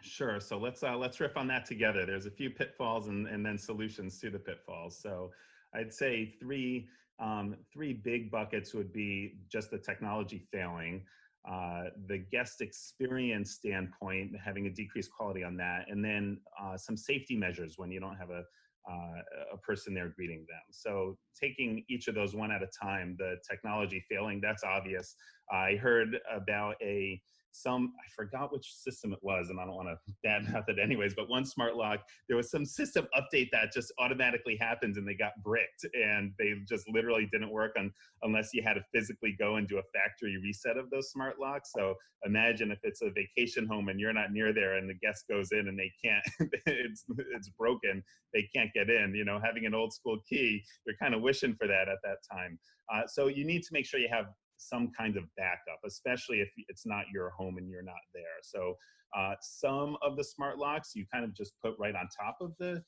Sure. 0.01 0.39
So 0.39 0.57
let's 0.57 0.83
uh, 0.83 0.95
let's 0.95 1.19
riff 1.19 1.37
on 1.37 1.47
that 1.47 1.65
together. 1.65 2.05
There's 2.05 2.25
a 2.25 2.31
few 2.31 2.49
pitfalls 2.49 3.07
and, 3.07 3.27
and 3.27 3.45
then 3.45 3.57
solutions 3.57 4.19
to 4.19 4.29
the 4.29 4.39
pitfalls. 4.39 4.99
So 5.01 5.31
I'd 5.73 5.93
say 5.93 6.35
three 6.39 6.87
um, 7.19 7.55
three 7.73 7.93
big 7.93 8.29
buckets 8.29 8.73
would 8.73 8.91
be 8.91 9.39
just 9.49 9.71
the 9.71 9.77
technology 9.77 10.45
failing, 10.51 11.03
uh, 11.49 11.85
the 12.07 12.17
guest 12.17 12.61
experience 12.61 13.51
standpoint, 13.51 14.31
having 14.43 14.67
a 14.67 14.69
decreased 14.69 15.11
quality 15.11 15.43
on 15.43 15.55
that, 15.57 15.85
and 15.89 16.03
then 16.03 16.39
uh, 16.61 16.77
some 16.77 16.97
safety 16.97 17.37
measures 17.37 17.77
when 17.77 17.89
you 17.89 17.99
don't 17.99 18.17
have 18.17 18.31
a 18.31 18.43
uh, 18.89 19.53
a 19.53 19.57
person 19.57 19.93
there 19.93 20.13
greeting 20.15 20.45
them. 20.47 20.61
So 20.71 21.17
taking 21.39 21.83
each 21.89 22.07
of 22.07 22.15
those 22.15 22.35
one 22.35 22.51
at 22.51 22.61
a 22.61 22.67
time, 22.81 23.15
the 23.17 23.37
technology 23.49 24.03
failing, 24.09 24.39
that's 24.41 24.63
obvious. 24.63 25.15
I 25.51 25.75
heard 25.75 26.17
about 26.33 26.75
a 26.81 27.21
some 27.55 27.93
I 27.99 28.07
forgot 28.15 28.51
which 28.51 28.73
system 28.73 29.13
it 29.13 29.19
was, 29.21 29.49
and 29.49 29.59
I 29.59 29.65
don't 29.65 29.75
want 29.75 29.89
to 29.89 30.13
badmouth 30.27 30.69
it 30.69 30.77
anyways. 30.81 31.13
But 31.15 31.29
one 31.29 31.45
smart 31.45 31.75
lock, 31.75 31.99
there 32.27 32.37
was 32.37 32.51
some 32.51 32.65
system 32.65 33.07
update 33.17 33.49
that 33.51 33.71
just 33.73 33.93
automatically 33.99 34.57
happened, 34.59 34.97
and 34.97 35.07
they 35.07 35.15
got 35.15 35.31
bricked, 35.43 35.85
and 35.93 36.33
they 36.39 36.53
just 36.67 36.87
literally 36.89 37.27
didn't 37.31 37.51
work 37.51 37.75
on 37.77 37.91
unless 38.23 38.49
you 38.53 38.61
had 38.63 38.73
to 38.73 38.83
physically 38.93 39.35
go 39.37 39.55
and 39.55 39.67
do 39.67 39.77
a 39.77 39.83
factory 39.93 40.37
reset 40.37 40.77
of 40.77 40.89
those 40.89 41.11
smart 41.11 41.39
locks. 41.39 41.71
So 41.75 41.95
imagine 42.25 42.71
if 42.71 42.79
it's 42.83 43.01
a 43.01 43.09
vacation 43.11 43.67
home 43.67 43.89
and 43.89 43.99
you're 43.99 44.13
not 44.13 44.31
near 44.31 44.53
there, 44.53 44.77
and 44.77 44.89
the 44.89 44.95
guest 44.95 45.25
goes 45.29 45.49
in 45.51 45.67
and 45.67 45.77
they 45.77 45.91
can't, 46.03 46.23
it's 46.65 47.05
it's 47.31 47.49
broken, 47.49 48.03
they 48.33 48.49
can't 48.55 48.71
get 48.73 48.89
in. 48.89 49.13
You 49.15 49.25
know, 49.25 49.39
having 49.43 49.65
an 49.65 49.73
old 49.73 49.93
school 49.93 50.19
key, 50.27 50.63
you're 50.85 50.97
kind 51.01 51.13
of 51.13 51.21
wishing 51.21 51.55
for 51.55 51.67
that 51.67 51.87
at 51.87 51.99
that 52.03 52.17
time. 52.31 52.59
Uh, 52.93 53.07
so 53.07 53.27
you 53.27 53.45
need 53.45 53.63
to 53.63 53.69
make 53.71 53.85
sure 53.85 53.99
you 53.99 54.09
have 54.11 54.27
some 54.69 54.91
kind 54.97 55.17
of 55.17 55.23
backup, 55.37 55.79
especially 55.85 56.41
if 56.41 56.49
it's 56.67 56.85
not 56.85 57.05
your 57.13 57.31
home 57.31 57.57
and 57.57 57.69
you're 57.69 57.83
not 57.83 57.95
there. 58.13 58.39
So 58.43 58.75
uh, 59.17 59.35
some 59.41 59.97
of 60.01 60.17
the 60.17 60.23
smart 60.23 60.57
locks 60.57 60.91
you 60.95 61.05
kind 61.11 61.23
of 61.23 61.35
just 61.35 61.53
put 61.63 61.75
right 61.79 61.95
on 61.95 62.07
top 62.17 62.37
of 62.41 62.53
the 62.59 62.83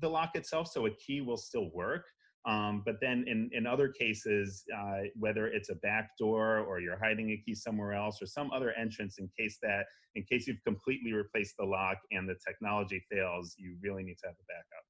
the 0.00 0.08
lock 0.08 0.30
itself, 0.34 0.68
so 0.68 0.86
a 0.86 0.90
key 0.96 1.20
will 1.20 1.36
still 1.36 1.70
work. 1.72 2.04
Um, 2.46 2.82
but 2.84 2.96
then 3.00 3.24
in, 3.26 3.50
in 3.52 3.66
other 3.66 3.88
cases, 3.88 4.64
uh, 4.76 5.02
whether 5.16 5.48
it's 5.48 5.70
a 5.70 5.74
back 5.76 6.10
door 6.18 6.60
or 6.60 6.80
you're 6.80 6.98
hiding 6.98 7.30
a 7.30 7.36
key 7.36 7.54
somewhere 7.54 7.92
else 7.92 8.22
or 8.22 8.26
some 8.26 8.50
other 8.52 8.72
entrance 8.72 9.18
in 9.18 9.28
case 9.38 9.58
that, 9.62 9.84
in 10.14 10.24
case 10.24 10.46
you've 10.46 10.62
completely 10.64 11.12
replaced 11.12 11.56
the 11.58 11.64
lock 11.64 11.98
and 12.10 12.28
the 12.28 12.36
technology 12.46 13.04
fails, 13.10 13.54
you 13.58 13.76
really 13.82 14.02
need 14.02 14.16
to 14.22 14.26
have 14.26 14.36
a 14.36 14.46
backup. 14.48 14.84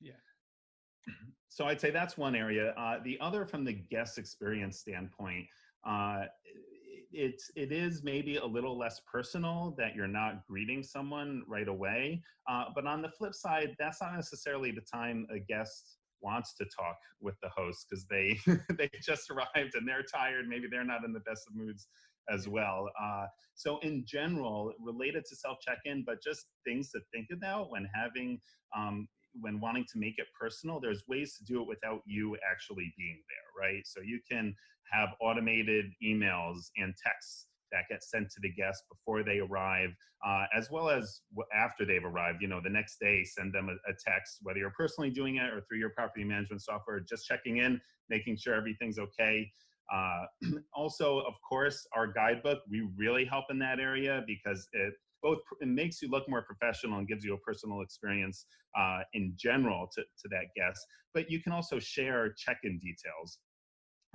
Yeah. 0.00 1.12
so 1.54 1.66
I'd 1.66 1.80
say 1.80 1.92
that's 1.92 2.18
one 2.18 2.34
area. 2.34 2.74
Uh, 2.76 2.96
the 3.04 3.16
other, 3.20 3.46
from 3.46 3.64
the 3.64 3.74
guest 3.74 4.18
experience 4.18 4.80
standpoint, 4.80 5.46
uh, 5.88 6.24
it's 7.12 7.48
it 7.54 7.70
is 7.70 8.02
maybe 8.02 8.38
a 8.38 8.44
little 8.44 8.76
less 8.76 9.00
personal 9.10 9.72
that 9.78 9.94
you're 9.94 10.08
not 10.08 10.44
greeting 10.48 10.82
someone 10.82 11.44
right 11.46 11.68
away. 11.68 12.20
Uh, 12.50 12.64
but 12.74 12.88
on 12.88 13.02
the 13.02 13.08
flip 13.08 13.34
side, 13.34 13.76
that's 13.78 14.02
not 14.02 14.16
necessarily 14.16 14.72
the 14.72 14.80
time 14.80 15.28
a 15.32 15.38
guest 15.38 15.98
wants 16.20 16.56
to 16.56 16.64
talk 16.64 16.96
with 17.20 17.36
the 17.40 17.48
host 17.50 17.86
because 17.88 18.04
they 18.06 18.36
they 18.76 18.90
just 19.00 19.30
arrived 19.30 19.76
and 19.76 19.86
they're 19.86 20.02
tired. 20.02 20.48
Maybe 20.48 20.66
they're 20.68 20.82
not 20.82 21.04
in 21.04 21.12
the 21.12 21.20
best 21.20 21.42
of 21.48 21.54
moods 21.54 21.86
as 22.28 22.48
well. 22.48 22.88
Uh, 23.00 23.26
so 23.54 23.78
in 23.84 24.04
general, 24.08 24.72
related 24.80 25.24
to 25.28 25.36
self 25.36 25.58
check-in, 25.60 26.02
but 26.04 26.20
just 26.20 26.46
things 26.66 26.90
to 26.90 27.00
think 27.14 27.28
about 27.32 27.70
when 27.70 27.88
having 27.94 28.40
um, 28.76 29.06
when 29.40 29.60
wanting 29.60 29.84
to 29.92 29.98
make 29.98 30.14
it 30.18 30.26
personal, 30.38 30.80
there's 30.80 31.02
ways 31.08 31.36
to 31.36 31.44
do 31.44 31.60
it 31.62 31.68
without 31.68 32.00
you 32.06 32.36
actually 32.50 32.92
being 32.96 33.20
there, 33.28 33.68
right? 33.68 33.82
So 33.86 34.00
you 34.00 34.20
can 34.30 34.54
have 34.92 35.10
automated 35.20 35.86
emails 36.02 36.70
and 36.76 36.94
texts 37.02 37.46
that 37.72 37.84
get 37.90 38.04
sent 38.04 38.30
to 38.30 38.40
the 38.40 38.52
guests 38.52 38.84
before 38.88 39.22
they 39.22 39.38
arrive, 39.40 39.90
uh, 40.24 40.44
as 40.56 40.70
well 40.70 40.88
as 40.88 41.22
after 41.54 41.84
they've 41.84 42.04
arrived. 42.04 42.40
You 42.40 42.48
know, 42.48 42.60
the 42.62 42.70
next 42.70 42.98
day, 43.00 43.24
send 43.24 43.52
them 43.52 43.68
a, 43.68 43.90
a, 43.90 43.94
text, 44.06 44.38
whether 44.42 44.58
you're 44.58 44.70
personally 44.70 45.10
doing 45.10 45.36
it 45.36 45.52
or 45.52 45.62
through 45.62 45.78
your 45.78 45.90
property 45.90 46.24
management 46.24 46.62
software, 46.62 47.00
just 47.00 47.26
checking 47.26 47.58
in, 47.58 47.80
making 48.08 48.36
sure 48.36 48.54
everything's 48.54 48.98
okay. 48.98 49.50
Uh, 49.92 50.24
also, 50.74 51.18
of 51.20 51.34
course, 51.46 51.86
our 51.94 52.06
guidebook, 52.06 52.60
we 52.70 52.88
really 52.96 53.24
help 53.24 53.46
in 53.50 53.58
that 53.58 53.80
area 53.80 54.22
because 54.26 54.68
it 54.72 54.94
both 55.24 55.38
it 55.60 55.66
makes 55.66 56.02
you 56.02 56.08
look 56.10 56.28
more 56.28 56.42
professional 56.42 56.98
and 56.98 57.08
gives 57.08 57.24
you 57.24 57.34
a 57.34 57.38
personal 57.38 57.80
experience 57.80 58.44
uh, 58.78 59.00
in 59.14 59.32
general 59.36 59.88
to, 59.94 60.02
to 60.02 60.28
that 60.30 60.46
guest. 60.54 60.86
But 61.14 61.30
you 61.30 61.40
can 61.42 61.52
also 61.52 61.78
share 61.80 62.34
check-in 62.36 62.78
details 62.78 63.38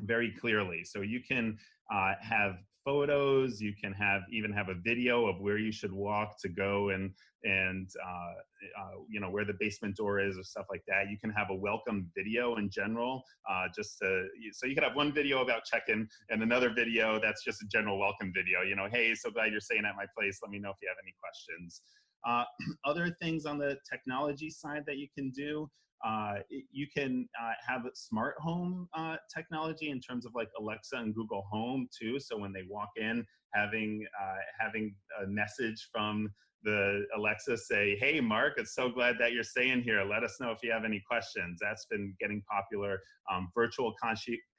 very 0.02 0.32
clearly. 0.40 0.84
So 0.86 1.02
you 1.02 1.20
can 1.28 1.58
uh, 1.94 2.14
have 2.22 2.54
photos. 2.84 3.62
You 3.62 3.74
can 3.82 3.94
have 3.94 4.22
even 4.32 4.52
have 4.54 4.70
a 4.70 4.76
video 4.76 5.28
of 5.28 5.40
where 5.40 5.58
you 5.58 5.72
should 5.72 5.92
walk 5.92 6.36
to 6.42 6.50
go 6.50 6.90
and 6.90 7.12
and 7.44 7.90
uh, 8.06 8.82
uh, 8.82 8.98
you 9.08 9.20
know 9.20 9.30
where 9.30 9.46
the 9.46 9.54
basement 9.60 9.96
door 9.96 10.20
is 10.20 10.38
or 10.38 10.44
stuff 10.44 10.66
like 10.70 10.84
that. 10.88 11.10
You 11.10 11.18
can 11.18 11.30
have 11.32 11.50
a 11.50 11.56
welcome 11.56 12.12
video 12.16 12.56
in 12.58 12.70
general, 12.70 13.24
uh, 13.50 13.68
just 13.76 13.98
to, 14.02 14.26
so 14.52 14.68
you 14.68 14.76
can 14.76 14.84
have 14.84 14.96
one 14.96 15.14
video 15.14 15.42
about 15.42 15.64
check-in 15.64 16.08
and 16.30 16.44
another 16.44 16.70
video 16.74 17.20
that's 17.22 17.44
just 17.44 17.62
a 17.62 17.66
general 17.72 17.98
welcome 18.00 18.32
video. 18.36 18.62
You 18.62 18.76
know, 18.76 18.88
hey, 18.92 19.16
so 19.16 19.32
glad 19.32 19.52
you're 19.52 19.62
staying 19.62 19.86
at 19.86 19.96
my 19.96 20.06
place. 20.18 20.40
Let 20.42 20.52
me 20.52 20.60
know 20.60 20.72
if 20.72 20.78
you 20.82 20.90
have 20.90 20.98
any 21.02 21.14
questions. 21.20 21.82
Uh, 22.28 22.44
other 22.86 23.16
things 23.22 23.46
on 23.46 23.58
the 23.58 23.78
technology 23.90 24.50
side 24.50 24.84
that 24.88 24.98
you 24.98 25.08
can 25.16 25.32
do. 25.32 25.70
Uh, 26.06 26.36
you 26.72 26.88
can 26.96 27.28
uh, 27.42 27.52
have 27.68 27.82
smart 27.94 28.36
home 28.40 28.88
uh, 28.94 29.18
technology 29.34 29.90
in 29.90 30.00
terms 30.00 30.26
of 30.26 30.34
like 30.36 30.50
Alexa 30.60 30.96
and 30.96 31.14
Google 31.14 31.46
Home 31.52 31.88
too. 31.98 32.20
So 32.20 32.38
when 32.38 32.54
they 32.54 32.64
walk 32.70 32.90
in, 32.96 33.26
having 33.54 34.06
uh, 34.22 34.38
having 34.60 34.96
a 35.24 35.28
message 35.28 35.90
from 35.92 36.30
the 36.64 37.06
Alexa 37.16 37.58
say, 37.58 37.98
"Hey, 38.00 38.20
Mark, 38.20 38.54
it's 38.58 38.76
so 38.76 38.90
glad 38.90 39.16
that 39.20 39.34
you're 39.34 39.44
staying 39.44 39.82
here. 39.82 40.04
Let 40.04 40.24
us 40.24 40.38
know 40.40 40.52
if 40.52 40.60
you 40.62 40.72
have 40.72 40.86
any 40.86 41.02
questions." 41.10 41.60
That's 41.62 41.86
been 41.86 42.14
getting 42.20 42.44
popular. 42.50 43.00
Um, 43.32 43.50
virtual 43.56 43.94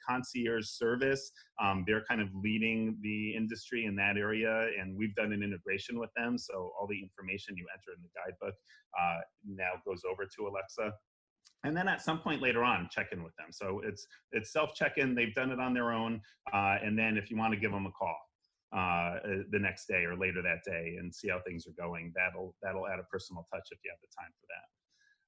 concierge 0.07 0.67
service. 0.67 1.31
Um, 1.63 1.85
they're 1.87 2.05
kind 2.09 2.21
of 2.21 2.29
leading 2.35 2.99
the 3.03 3.37
industry 3.37 3.85
in 3.85 3.97
that 3.97 4.17
area, 4.17 4.69
and 4.81 4.97
we've 4.97 5.15
done 5.15 5.33
an 5.33 5.43
integration 5.43 5.99
with 5.99 6.11
them. 6.17 6.39
So 6.39 6.73
all 6.79 6.87
the 6.89 7.01
information 7.01 7.57
you 7.57 7.67
enter 7.73 7.97
in 7.97 8.03
the 8.03 8.11
guidebook 8.17 8.55
uh, 8.99 9.21
now 9.47 9.73
goes 9.87 10.03
over 10.11 10.25
to 10.25 10.49
Alexa 10.49 10.93
and 11.65 11.77
then 11.77 11.89
at 11.89 12.01
some 12.01 12.19
point 12.19 12.41
later 12.41 12.65
on 12.65 12.89
check 12.91 13.09
in 13.13 13.23
with 13.23 13.35
them. 13.37 13.49
So 13.51 13.81
it's 13.85 14.07
it's 14.33 14.53
self 14.53 14.75
check 14.75 14.93
in 14.97 15.15
they've 15.15 15.35
done 15.35 15.51
it 15.51 15.61
on 15.61 15.75
their 15.75 15.93
own 15.93 16.21
uh, 16.53 16.77
and 16.83 16.99
then 16.99 17.17
if 17.17 17.31
you 17.31 17.37
want 17.37 17.53
to 17.55 17.61
give 17.61 17.73
them 17.73 17.87
a 17.87 17.93
call 17.93 18.17
uh, 18.75 18.77
uh, 18.77 19.19
the 19.51 19.59
next 19.59 19.87
day 19.87 20.05
or 20.05 20.17
later 20.17 20.43
that 20.43 20.63
day 20.65 20.97
and 20.99 21.15
see 21.15 21.29
how 21.29 21.41
things 21.47 21.67
are 21.67 21.75
going 21.83 22.13
that'll 22.15 22.55
that'll 22.63 22.87
add 22.87 22.99
a 22.99 23.05
personal 23.05 23.47
touch 23.53 23.67
if 23.71 23.79
you 23.85 23.91
have 23.91 24.01
the 24.01 24.09
time 24.17 24.31
for 24.41 24.47
that 24.49 24.80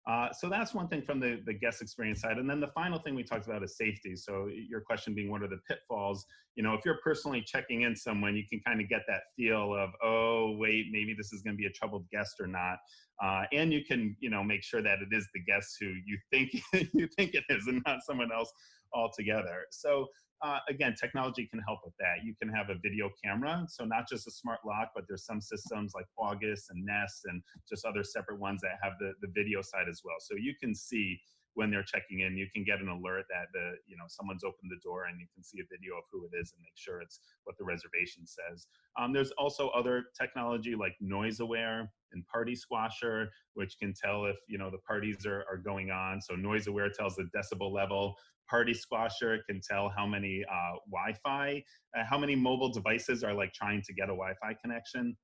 Uh, 0.09 0.33
so 0.33 0.49
that's 0.49 0.75
one 0.75 0.89
thing 0.89 1.01
from 1.01 1.21
the, 1.21 1.41
the 1.47 1.55
guest 1.55 1.81
experience 1.81 2.21
side. 2.23 2.39
And 2.39 2.51
then 2.51 2.59
the 2.59 2.71
final 2.75 2.99
thing 2.99 3.15
we 3.15 3.23
talked 3.23 3.47
about 3.47 3.63
is 3.63 3.77
safety. 3.77 4.17
So 4.17 4.49
your 4.49 4.81
question 4.81 5.15
being, 5.15 5.31
what 5.31 5.43
are 5.43 5.49
the 5.49 5.61
pitfalls? 5.69 6.27
You 6.57 6.65
know, 6.65 6.75
if 6.75 6.81
you're 6.85 6.99
personally 7.05 7.43
checking 7.47 7.83
in 7.83 7.95
someone, 7.95 8.35
you 8.35 8.43
can 8.49 8.61
kind 8.67 8.81
of 8.81 8.89
get 8.89 9.03
that 9.07 9.23
feel 9.37 9.75
of, 9.75 9.91
oh, 10.03 10.57
wait, 10.59 10.87
maybe 10.91 11.15
this 11.17 11.33
is 11.33 11.43
going 11.43 11.57
to 11.57 11.59
be 11.59 11.67
a 11.67 11.71
troubled 11.71 12.05
guest 12.11 12.35
or 12.41 12.49
not. 12.49 12.79
Uh, 13.23 13.45
and 13.53 13.73
you 13.73 13.85
can, 13.85 14.17
you 14.19 14.29
know, 14.29 14.43
make 14.43 14.65
sure 14.65 14.83
that 14.83 14.99
it 14.99 15.15
is 15.15 15.29
the 15.35 15.41
guest 15.41 15.77
who 15.81 15.93
you 16.05 16.19
think 16.31 16.53
you 16.93 17.07
think 17.17 17.35
it 17.35 17.45
is 17.49 17.67
and 17.69 17.81
not 17.87 18.01
someone 18.05 18.33
else 18.33 18.53
altogether. 18.93 19.67
So 19.71 20.09
uh, 20.43 20.59
again, 20.69 20.95
technology 20.99 21.47
can 21.47 21.61
help 21.61 21.81
with 21.85 21.95
that. 21.99 22.25
You 22.25 22.35
can 22.41 22.53
have 22.53 22.69
a 22.69 22.75
video 22.83 23.11
camera, 23.23 23.65
so 23.69 23.85
not 23.85 24.09
just 24.09 24.27
a 24.27 24.31
smart 24.31 24.59
lock, 24.67 24.91
but 24.95 25.05
there's 25.09 25.25
some 25.25 25.41
systems 25.41 25.93
like 25.95 26.07
August 26.19 26.71
and 26.71 26.85
Nest 26.85 27.23
and 27.27 27.43
just 27.69 27.85
other 27.85 28.03
separate 28.03 28.41
ones 28.41 28.61
that 28.63 28.79
have 28.83 28.95
the, 28.99 29.13
the 29.21 29.29
video 29.33 29.63
side 29.63 29.89
as 29.89 30.03
well. 30.05 30.17
So 30.21 30.35
you 30.37 30.55
can 30.61 30.75
see 30.75 31.21
when 31.55 31.71
they're 31.71 31.83
checking 31.83 32.21
in, 32.21 32.37
you 32.37 32.47
can 32.53 32.65
get 32.65 32.81
an 32.81 32.89
alert 32.89 33.27
that 33.29 33.47
the 33.53 33.73
you 33.87 33.97
know 33.97 34.05
someone's 34.09 34.45
opened 34.45 34.71
the 34.71 34.81
door 34.83 35.05
and 35.05 35.21
you 35.21 35.27
can 35.35 35.45
see 35.45 35.61
a 35.61 35.65
video 35.71 35.95
of 35.97 36.05
who 36.11 36.25
it 36.25 36.31
is 36.39 36.53
and 36.53 36.63
make 36.63 36.77
sure 36.77 37.01
it's 37.01 37.21
what 37.45 37.57
the 37.59 37.65
reservation 37.65 38.25
says. 38.27 38.67
Um, 38.99 39.13
there's 39.13 39.33
also 39.33 39.69
other 39.69 40.05
technology 40.19 40.75
like 40.75 40.95
Noise 41.01 41.41
Aware 41.41 41.91
and 42.13 42.27
Party 42.27 42.57
Squasher, 42.57 43.29
which 43.55 43.77
can 43.79 43.93
tell 43.93 44.25
if 44.27 44.37
you 44.49 44.59
know 44.59 44.71
the 44.71 44.79
parties 44.79 45.27
are, 45.27 45.45
are 45.51 45.59
going 45.59 45.91
on. 45.91 46.21
So 46.21 46.35
Noise 46.35 46.67
Aware 46.67 46.91
tells 46.91 47.17
the 47.17 47.29
decibel 47.37 47.73
level. 47.73 48.15
Party 48.53 48.75
Squasher 48.75 49.39
can 49.49 49.63
tell 49.67 49.89
how 49.97 50.07
many 50.07 50.45
uh, 50.45 50.77
Wi-Fi, 50.93 51.65
uh, 51.97 52.05
how 52.05 52.19
many 52.19 52.37
mobile 52.37 52.71
devices 52.71 53.25
are 53.25 53.33
like 53.33 53.51
trying 53.55 53.81
to 53.81 53.95
get 53.95 54.11
a 54.11 54.17
Wi-Fi 54.23 54.55
connection. 54.63 55.17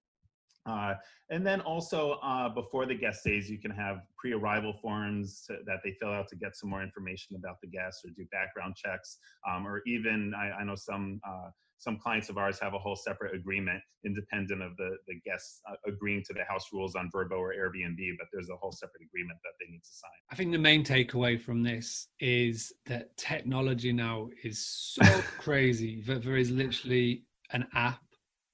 Uh, 0.69 0.95
and 1.31 1.47
then 1.47 1.61
also 1.63 2.13
uh, 2.23 2.49
before 2.49 2.87
the 2.87 2.95
guest 2.95 3.21
stays, 3.21 3.51
you 3.51 3.59
can 3.59 3.71
have 3.71 3.99
pre-arrival 4.17 4.75
forms 4.83 5.47
that 5.49 5.79
they 5.85 5.93
fill 6.01 6.11
out 6.11 6.29
to 6.29 6.37
get 6.37 6.57
some 6.57 6.71
more 6.71 6.83
information 6.83 7.37
about 7.37 7.57
the 7.63 7.69
guests 7.69 8.05
or 8.05 8.11
do 8.11 8.25
background 8.31 8.77
checks, 8.77 9.19
um, 9.49 9.67
or 9.67 9.83
even 9.87 10.33
I, 10.35 10.61
I 10.61 10.65
know 10.65 10.75
some 10.75 11.21
uh, 11.27 11.51
some 11.79 11.97
clients 11.97 12.29
of 12.29 12.39
ours 12.39 12.59
have 12.61 12.75
a 12.75 12.79
whole 12.79 12.97
separate 12.97 13.35
agreement 13.35 13.81
independent 14.05 14.63
of 14.63 14.77
the, 14.77 14.97
the 15.07 15.15
guests 15.25 15.61
uh, 15.71 15.75
agreeing 15.87 16.23
to 16.27 16.33
the 16.33 16.45
house 16.45 16.67
rules 16.73 16.97
on 16.97 17.11
Vrbo 17.15 17.33
or 17.33 17.55
Airbnb, 17.55 17.99
but 18.19 18.27
there's 18.33 18.49
a 18.49 18.57
whole 18.57 18.73
separate 18.73 19.03
agreement 19.03 19.39
that 19.45 19.53
they 19.61 19.71
need 19.71 19.83
to 19.83 19.91
sign. 19.91 20.11
I 20.31 20.35
think 20.35 20.53
the 20.53 20.59
main 20.59 20.85
takeaway 20.85 21.41
from 21.41 21.63
this 21.63 22.09
is 22.21 22.73
that 22.87 23.17
technology 23.17 23.93
now 23.93 24.29
is 24.43 24.65
so 24.67 25.05
crazy 25.39 26.03
that 26.03 26.25
there 26.25 26.37
is 26.37 26.51
literally 26.51 27.25
an 27.53 27.67
app 27.75 28.01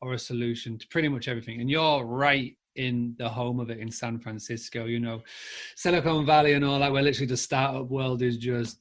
or 0.04 0.12
a 0.12 0.18
solution 0.18 0.78
to 0.78 0.86
pretty 0.88 1.08
much 1.08 1.28
everything. 1.28 1.60
And 1.60 1.70
you're 1.70 2.04
right 2.04 2.54
in 2.76 3.14
the 3.18 3.28
home 3.28 3.58
of 3.58 3.70
it 3.70 3.78
in 3.78 3.90
San 3.90 4.18
Francisco, 4.18 4.84
you 4.84 5.00
know, 5.00 5.22
Silicon 5.76 6.26
Valley 6.26 6.52
and 6.52 6.64
all 6.64 6.78
that, 6.78 6.92
where 6.92 7.02
literally 7.02 7.26
the 7.26 7.36
startup 7.36 7.88
world 7.88 8.20
is 8.20 8.36
just 8.36 8.80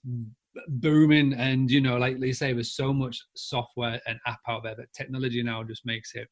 booming. 0.68 1.34
And, 1.34 1.72
you 1.72 1.80
know, 1.80 1.98
like 1.98 2.20
they 2.20 2.34
say, 2.34 2.52
there's 2.52 2.76
so 2.76 2.92
much 2.92 3.18
software 3.36 4.02
and 4.06 4.20
app 4.28 4.42
out 4.50 4.64
there 4.64 4.76
that 4.76 4.94
technology 4.94 5.42
now 5.42 5.64
just 5.64 5.86
makes 5.86 6.14
it 6.14 6.28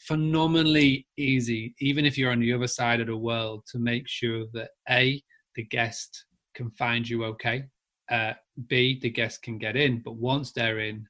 phenomenally 0.00 1.06
easy, 1.16 1.74
even 1.80 2.04
if 2.04 2.18
you're 2.18 2.32
on 2.32 2.40
the 2.40 2.52
other 2.52 2.66
side 2.66 3.00
of 3.00 3.06
the 3.06 3.16
world, 3.16 3.62
to 3.70 3.78
make 3.78 4.08
sure 4.08 4.46
that 4.52 4.70
A, 4.90 5.22
the 5.54 5.64
guest 5.64 6.24
can 6.54 6.70
find 6.72 7.08
you 7.08 7.24
okay. 7.24 7.62
Uh, 8.10 8.32
B, 8.66 8.98
the 9.00 9.10
guest 9.10 9.42
can 9.42 9.58
get 9.58 9.76
in, 9.76 10.02
but 10.04 10.16
once 10.16 10.50
they're 10.52 10.80
in, 10.80 11.06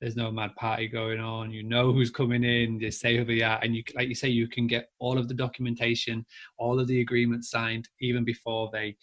there's 0.00 0.16
no 0.16 0.30
mad 0.30 0.54
party 0.56 0.86
going 0.86 1.20
on. 1.20 1.50
You 1.50 1.62
know 1.62 1.92
who's 1.92 2.10
coming 2.10 2.44
in. 2.44 2.78
They 2.78 2.90
say 2.90 3.16
who 3.16 3.24
they 3.24 3.42
are, 3.42 3.58
and 3.62 3.74
you, 3.74 3.82
like 3.94 4.08
you 4.08 4.14
say, 4.14 4.28
you 4.28 4.48
can 4.48 4.66
get 4.66 4.90
all 4.98 5.18
of 5.18 5.28
the 5.28 5.34
documentation, 5.34 6.24
all 6.56 6.78
of 6.78 6.86
the 6.86 7.00
agreements 7.00 7.50
signed 7.50 7.88
even 8.00 8.24
before 8.24 8.70
they 8.72 8.96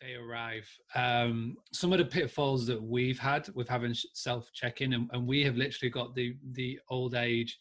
they 0.00 0.14
arrive. 0.14 0.68
Um, 0.94 1.56
some 1.72 1.92
of 1.92 1.98
the 1.98 2.04
pitfalls 2.04 2.66
that 2.66 2.82
we've 2.82 3.18
had 3.18 3.48
with 3.54 3.68
having 3.68 3.94
self 4.14 4.50
check-in, 4.52 4.94
and, 4.94 5.08
and, 5.12 5.26
we 5.26 5.44
have 5.44 5.56
literally 5.56 5.90
got 5.90 6.14
the 6.14 6.34
the 6.52 6.78
old 6.90 7.14
age 7.14 7.56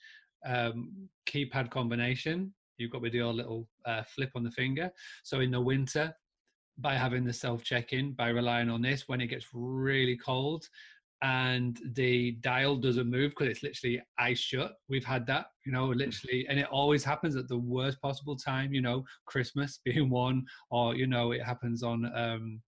um, 0.45 1.08
keypad 1.27 1.69
combination. 1.69 2.53
You've 2.77 2.91
got 2.91 3.01
with 3.01 3.15
old 3.15 3.36
little 3.36 3.67
uh, 3.86 4.01
flip 4.03 4.32
on 4.36 4.43
the 4.43 4.51
finger. 4.51 4.89
So 5.23 5.41
in 5.41 5.51
the 5.51 5.62
winter, 5.62 6.15
by 6.79 6.95
having 6.95 7.23
the 7.23 7.34
self 7.34 7.63
check-in, 7.63 8.13
by 8.13 8.29
relying 8.29 8.69
on 8.69 8.82
this, 8.82 9.08
when 9.08 9.21
it 9.21 9.27
gets 9.27 9.45
really 9.53 10.17
cold, 10.17 10.67
and 11.21 11.79
the 11.93 12.31
dial 12.41 12.75
doesn't 12.75 13.10
move 13.10 13.31
because 13.31 13.47
it's 13.47 13.63
literally 13.63 14.01
eyes 14.19 14.39
shut. 14.39 14.73
We've 14.89 15.05
had 15.05 15.27
that, 15.27 15.47
you 15.65 15.71
know, 15.71 15.88
literally, 15.88 16.47
and 16.49 16.60
it 16.60 16.67
always 16.71 17.03
happens 17.03 17.36
at 17.36 17.47
the 17.47 17.57
worst 17.57 18.01
possible 18.01 18.36
time, 18.36 18.73
you 18.73 18.81
know, 18.81 19.03
Christmas 19.25 19.79
being 19.86 20.10
one, 20.10 20.45
or, 20.71 20.95
you 20.95 21.05
know, 21.05 21.31
it 21.31 21.43
happens 21.43 21.84
on 21.84 22.12
um, 22.15 22.62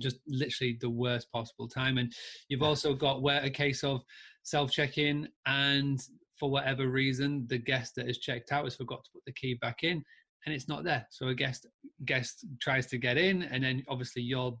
just 0.00 0.16
literally 0.26 0.78
the 0.80 0.88
worst 0.88 1.30
possible 1.32 1.68
time. 1.68 1.98
And 1.98 2.12
you've 2.48 2.62
also 2.62 2.94
got 2.94 3.22
where 3.22 3.42
a 3.42 3.50
case 3.50 3.84
of 3.84 4.00
self 4.42 4.72
check 4.72 4.96
in, 4.96 5.28
and 5.46 6.00
for 6.38 6.50
whatever 6.50 6.88
reason, 6.88 7.46
the 7.48 7.58
guest 7.58 7.94
that 7.96 8.06
has 8.06 8.18
checked 8.18 8.52
out 8.52 8.64
has 8.64 8.76
forgot 8.76 9.04
to 9.04 9.10
put 9.12 9.22
the 9.26 9.32
key 9.32 9.54
back 9.60 9.82
in. 9.82 10.02
And 10.44 10.52
it's 10.52 10.66
not 10.66 10.82
there, 10.82 11.06
so 11.10 11.28
a 11.28 11.34
guest 11.34 11.66
guest 12.04 12.46
tries 12.60 12.86
to 12.86 12.98
get 12.98 13.16
in, 13.18 13.42
and 13.44 13.62
then 13.62 13.84
obviously 13.86 14.22
you're 14.22 14.58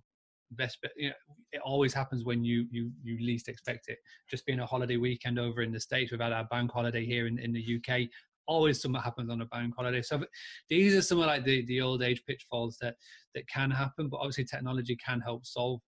best 0.56 0.78
you 0.96 1.08
know 1.08 1.14
it 1.52 1.60
always 1.64 1.92
happens 1.92 2.24
when 2.24 2.44
you 2.44 2.66
you 2.70 2.90
you 3.02 3.18
least 3.24 3.48
expect 3.48 3.88
it. 3.88 3.98
Just 4.30 4.46
being 4.46 4.60
a 4.60 4.66
holiday 4.66 4.96
weekend 4.96 5.38
over 5.38 5.62
in 5.62 5.72
the 5.72 5.80
states 5.80 6.10
had 6.10 6.20
our 6.20 6.44
bank 6.44 6.70
holiday 6.70 7.04
here 7.04 7.26
in, 7.26 7.38
in 7.38 7.52
the 7.52 7.78
uk 7.78 8.00
always 8.48 8.82
something 8.82 9.00
happens 9.00 9.30
on 9.30 9.40
a 9.40 9.46
bank 9.46 9.72
holiday. 9.76 10.02
So 10.02 10.24
these 10.68 10.94
are 10.94 11.02
some 11.02 11.20
of 11.20 11.26
like 11.26 11.44
the 11.44 11.64
the 11.66 11.80
old 11.80 12.02
age 12.02 12.22
pitfalls 12.26 12.76
that 12.80 12.96
that 13.34 13.46
can 13.48 13.70
happen 13.70 14.08
but 14.08 14.18
obviously 14.18 14.44
technology 14.44 14.96
can 14.96 15.20
help 15.20 15.46
solve 15.46 15.80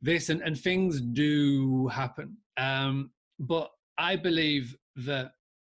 this 0.00 0.28
and, 0.28 0.42
and 0.42 0.58
things 0.58 1.00
do 1.00 1.88
happen. 1.88 2.36
Um 2.56 3.10
but 3.40 3.70
i 3.98 4.16
believe 4.16 4.76
that 4.96 5.32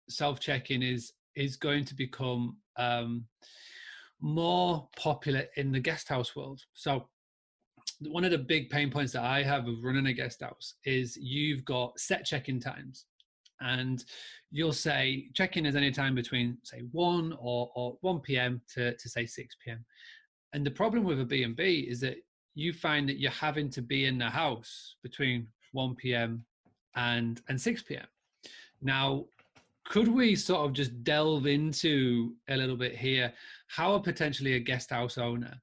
self-checking 0.09 0.83
is 0.83 1.13
is 1.37 1.57
going 1.57 1.85
to 1.85 1.95
become 1.95 2.57
um 2.77 3.25
more 4.23 4.89
popular 4.97 5.45
in 5.57 5.73
the 5.73 5.81
guest 5.81 6.09
house 6.09 6.35
world. 6.37 6.61
So 6.75 7.09
one 8.09 8.25
of 8.25 8.31
the 8.31 8.39
big 8.39 8.71
pain 8.71 8.91
points 8.91 9.13
that 9.13 9.25
I 9.25 9.43
have 9.43 9.67
of 9.69 9.83
running 9.83 10.07
a 10.07 10.13
guest 10.13 10.43
house 10.43 10.75
is 10.85 11.17
you've 11.17 11.65
got 11.65 11.99
set 11.99 12.25
check-in 12.25 12.61
times, 12.61 13.07
and 13.61 14.05
you'll 14.51 14.73
say 14.73 15.29
check-in 15.35 15.67
is 15.67 15.77
any 15.77 15.91
time 15.91 16.15
between 16.15 16.59
say 16.63 16.83
one 16.93 17.35
or, 17.39 17.71
or 17.75 17.97
one 18.01 18.21
p.m. 18.21 18.61
to 18.75 18.97
to 18.97 19.09
say 19.09 19.27
six 19.27 19.57
p.m. 19.65 19.85
And 20.53 20.67
the 20.67 20.71
problem 20.71 21.05
with 21.05 21.21
a 21.21 21.25
B 21.25 21.45
and 21.45 21.57
B 21.57 21.87
is 21.89 22.01
that 22.01 22.17
you 22.55 22.73
find 22.73 23.09
that 23.09 23.19
you're 23.19 23.31
having 23.31 23.71
to 23.71 23.83
be 23.83 24.05
in 24.05 24.19
the 24.19 24.29
house 24.29 24.97
between 25.03 25.47
one 25.73 25.95
p.m. 25.95 26.45
and 26.97 27.41
and 27.49 27.61
six 27.61 27.83
p.m. 27.83 28.07
Now, 28.83 29.27
could 29.85 30.09
we 30.09 30.37
sort 30.37 30.67
of 30.67 30.73
just 30.73 31.05
delve 31.05 31.47
into 31.47 32.35
a 32.49 32.57
little 32.57 32.77
bit 32.77 32.97
here 32.97 33.33
how 33.69 33.99
potentially 33.99 34.55
a 34.55 34.61
guest 34.61 34.91
house 34.91 35.19
owner 35.19 35.55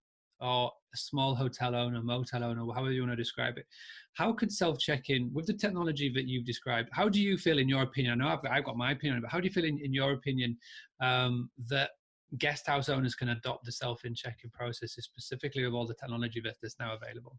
or 0.41 0.71
a 0.93 0.97
small 0.97 1.35
hotel 1.35 1.75
owner, 1.75 2.01
motel 2.01 2.43
owner, 2.43 2.61
however 2.73 2.91
you 2.91 3.01
want 3.01 3.11
to 3.11 3.15
describe 3.15 3.57
it, 3.57 3.65
how 4.13 4.33
could 4.33 4.51
self 4.51 4.79
check 4.79 5.09
in 5.09 5.31
with 5.33 5.45
the 5.47 5.53
technology 5.53 6.11
that 6.13 6.27
you've 6.27 6.45
described? 6.45 6.89
How 6.91 7.09
do 7.09 7.21
you 7.21 7.37
feel, 7.37 7.59
in 7.59 7.69
your 7.69 7.83
opinion? 7.83 8.13
I 8.13 8.23
know 8.23 8.33
I've, 8.33 8.51
I've 8.51 8.65
got 8.65 8.77
my 8.77 8.91
opinion, 8.91 9.21
but 9.21 9.31
how 9.31 9.39
do 9.39 9.47
you 9.47 9.53
feel, 9.53 9.65
in, 9.65 9.79
in 9.83 9.93
your 9.93 10.13
opinion, 10.13 10.57
um, 11.01 11.49
that 11.67 11.91
guest 12.37 12.67
house 12.67 12.89
owners 12.89 13.15
can 13.15 13.29
adopt 13.29 13.65
the 13.65 13.71
self 13.71 14.05
in 14.05 14.13
check 14.13 14.39
in 14.43 14.49
processes, 14.51 15.05
specifically 15.05 15.65
with 15.65 15.73
all 15.73 15.87
the 15.87 15.95
technology 15.95 16.41
that's 16.43 16.79
now 16.79 16.95
available? 16.95 17.37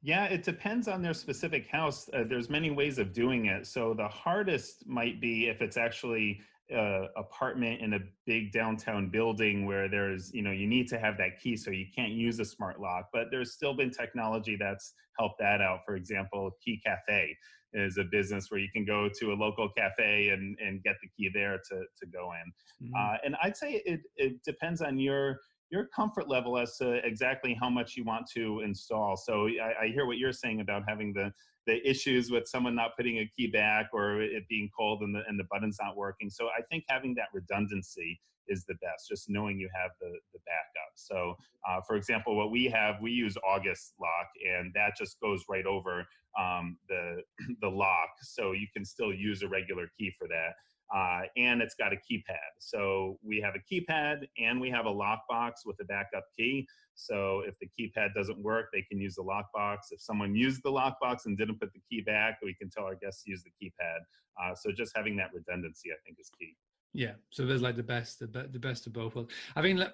Yeah, 0.00 0.26
it 0.26 0.44
depends 0.44 0.86
on 0.86 1.02
their 1.02 1.14
specific 1.14 1.66
house. 1.66 2.08
Uh, 2.14 2.22
there's 2.28 2.48
many 2.48 2.70
ways 2.70 2.98
of 2.98 3.12
doing 3.12 3.46
it. 3.46 3.66
So 3.66 3.94
the 3.94 4.06
hardest 4.06 4.86
might 4.86 5.20
be 5.20 5.48
if 5.48 5.60
it's 5.60 5.76
actually 5.76 6.40
uh, 6.74 7.06
apartment 7.16 7.80
in 7.80 7.94
a 7.94 7.98
big 8.26 8.52
downtown 8.52 9.08
building 9.08 9.64
where 9.64 9.88
there's 9.88 10.32
you 10.34 10.42
know 10.42 10.50
you 10.50 10.66
need 10.66 10.86
to 10.88 10.98
have 10.98 11.16
that 11.16 11.40
key 11.40 11.56
so 11.56 11.70
you 11.70 11.86
can't 11.94 12.12
use 12.12 12.38
a 12.40 12.44
smart 12.44 12.80
lock 12.80 13.08
but 13.12 13.26
there's 13.30 13.52
still 13.52 13.74
been 13.74 13.90
technology 13.90 14.56
that's 14.58 14.92
helped 15.18 15.38
that 15.38 15.62
out 15.62 15.80
for 15.86 15.96
example 15.96 16.50
key 16.62 16.80
cafe 16.84 17.34
is 17.72 17.96
a 17.98 18.04
business 18.04 18.50
where 18.50 18.60
you 18.60 18.68
can 18.74 18.84
go 18.84 19.08
to 19.18 19.32
a 19.32 19.34
local 19.34 19.68
cafe 19.76 20.28
and, 20.30 20.58
and 20.58 20.82
get 20.82 20.96
the 21.02 21.08
key 21.16 21.30
there 21.32 21.58
to, 21.70 21.76
to 21.98 22.06
go 22.12 22.32
in 22.32 22.86
mm-hmm. 22.86 22.94
uh, 22.94 23.16
and 23.24 23.34
i'd 23.42 23.56
say 23.56 23.82
it, 23.86 24.00
it 24.16 24.42
depends 24.44 24.82
on 24.82 24.98
your 24.98 25.38
your 25.70 25.86
comfort 25.94 26.28
level 26.28 26.56
as 26.58 26.76
to 26.76 26.94
exactly 27.06 27.56
how 27.60 27.68
much 27.68 27.96
you 27.96 28.04
want 28.04 28.26
to 28.34 28.60
install 28.64 29.16
so 29.16 29.48
I, 29.48 29.84
I 29.84 29.88
hear 29.88 30.06
what 30.06 30.18
you're 30.18 30.32
saying 30.32 30.60
about 30.60 30.82
having 30.86 31.12
the 31.12 31.32
the 31.68 31.86
issues 31.88 32.30
with 32.30 32.48
someone 32.48 32.74
not 32.74 32.96
putting 32.96 33.18
a 33.18 33.30
key 33.36 33.46
back 33.46 33.90
or 33.92 34.22
it 34.22 34.48
being 34.48 34.70
cold 34.76 35.02
and 35.02 35.14
the, 35.14 35.20
and 35.28 35.38
the 35.38 35.44
button's 35.50 35.76
not 35.80 35.96
working. 35.98 36.30
So 36.30 36.46
I 36.46 36.62
think 36.62 36.84
having 36.88 37.14
that 37.16 37.28
redundancy 37.34 38.18
is 38.48 38.64
the 38.64 38.74
best, 38.76 39.06
just 39.06 39.28
knowing 39.28 39.60
you 39.60 39.68
have 39.78 39.90
the, 40.00 40.10
the 40.32 40.38
backup. 40.46 40.92
So 40.94 41.36
uh, 41.68 41.82
for 41.86 41.96
example, 41.96 42.34
what 42.36 42.50
we 42.50 42.64
have, 42.68 42.96
we 43.02 43.10
use 43.10 43.36
August 43.46 43.92
lock 44.00 44.28
and 44.50 44.72
that 44.74 44.96
just 44.96 45.20
goes 45.20 45.44
right 45.50 45.66
over 45.66 46.06
um, 46.40 46.78
the, 46.88 47.20
the 47.60 47.68
lock. 47.68 48.08
So 48.22 48.52
you 48.52 48.66
can 48.74 48.86
still 48.86 49.12
use 49.12 49.42
a 49.42 49.48
regular 49.48 49.90
key 49.98 50.10
for 50.18 50.26
that. 50.28 50.54
Uh, 50.94 51.22
and 51.36 51.60
it's 51.60 51.74
got 51.74 51.92
a 51.92 51.96
keypad. 51.96 52.50
So 52.58 53.18
we 53.22 53.40
have 53.40 53.54
a 53.54 53.74
keypad 53.74 54.26
and 54.38 54.60
we 54.60 54.70
have 54.70 54.86
a 54.86 54.90
lockbox 54.90 55.52
with 55.66 55.76
a 55.80 55.84
backup 55.84 56.24
key. 56.36 56.66
So 56.94 57.42
if 57.46 57.54
the 57.60 57.68
keypad 57.78 58.14
doesn't 58.14 58.42
work, 58.42 58.66
they 58.72 58.82
can 58.82 59.00
use 59.00 59.14
the 59.14 59.22
lockbox. 59.22 59.78
If 59.90 60.00
someone 60.00 60.34
used 60.34 60.62
the 60.64 60.70
lockbox 60.70 61.26
and 61.26 61.36
didn't 61.36 61.60
put 61.60 61.72
the 61.72 61.80
key 61.88 62.02
back, 62.02 62.38
we 62.42 62.54
can 62.54 62.70
tell 62.70 62.84
our 62.84 62.96
guests 62.96 63.24
to 63.24 63.30
use 63.30 63.42
the 63.42 63.50
keypad. 63.50 63.98
Uh, 64.42 64.54
so 64.54 64.72
just 64.72 64.92
having 64.96 65.16
that 65.16 65.30
redundancy, 65.34 65.90
I 65.90 65.96
think, 66.04 66.18
is 66.20 66.30
key. 66.38 66.56
Yeah, 66.94 67.12
so 67.30 67.44
there's 67.44 67.62
like 67.62 67.76
the 67.76 67.82
best, 67.82 68.18
the, 68.20 68.48
the 68.50 68.58
best 68.58 68.86
of 68.86 68.94
both 68.94 69.14
worlds. 69.14 69.32
I 69.54 69.62
mean, 69.62 69.84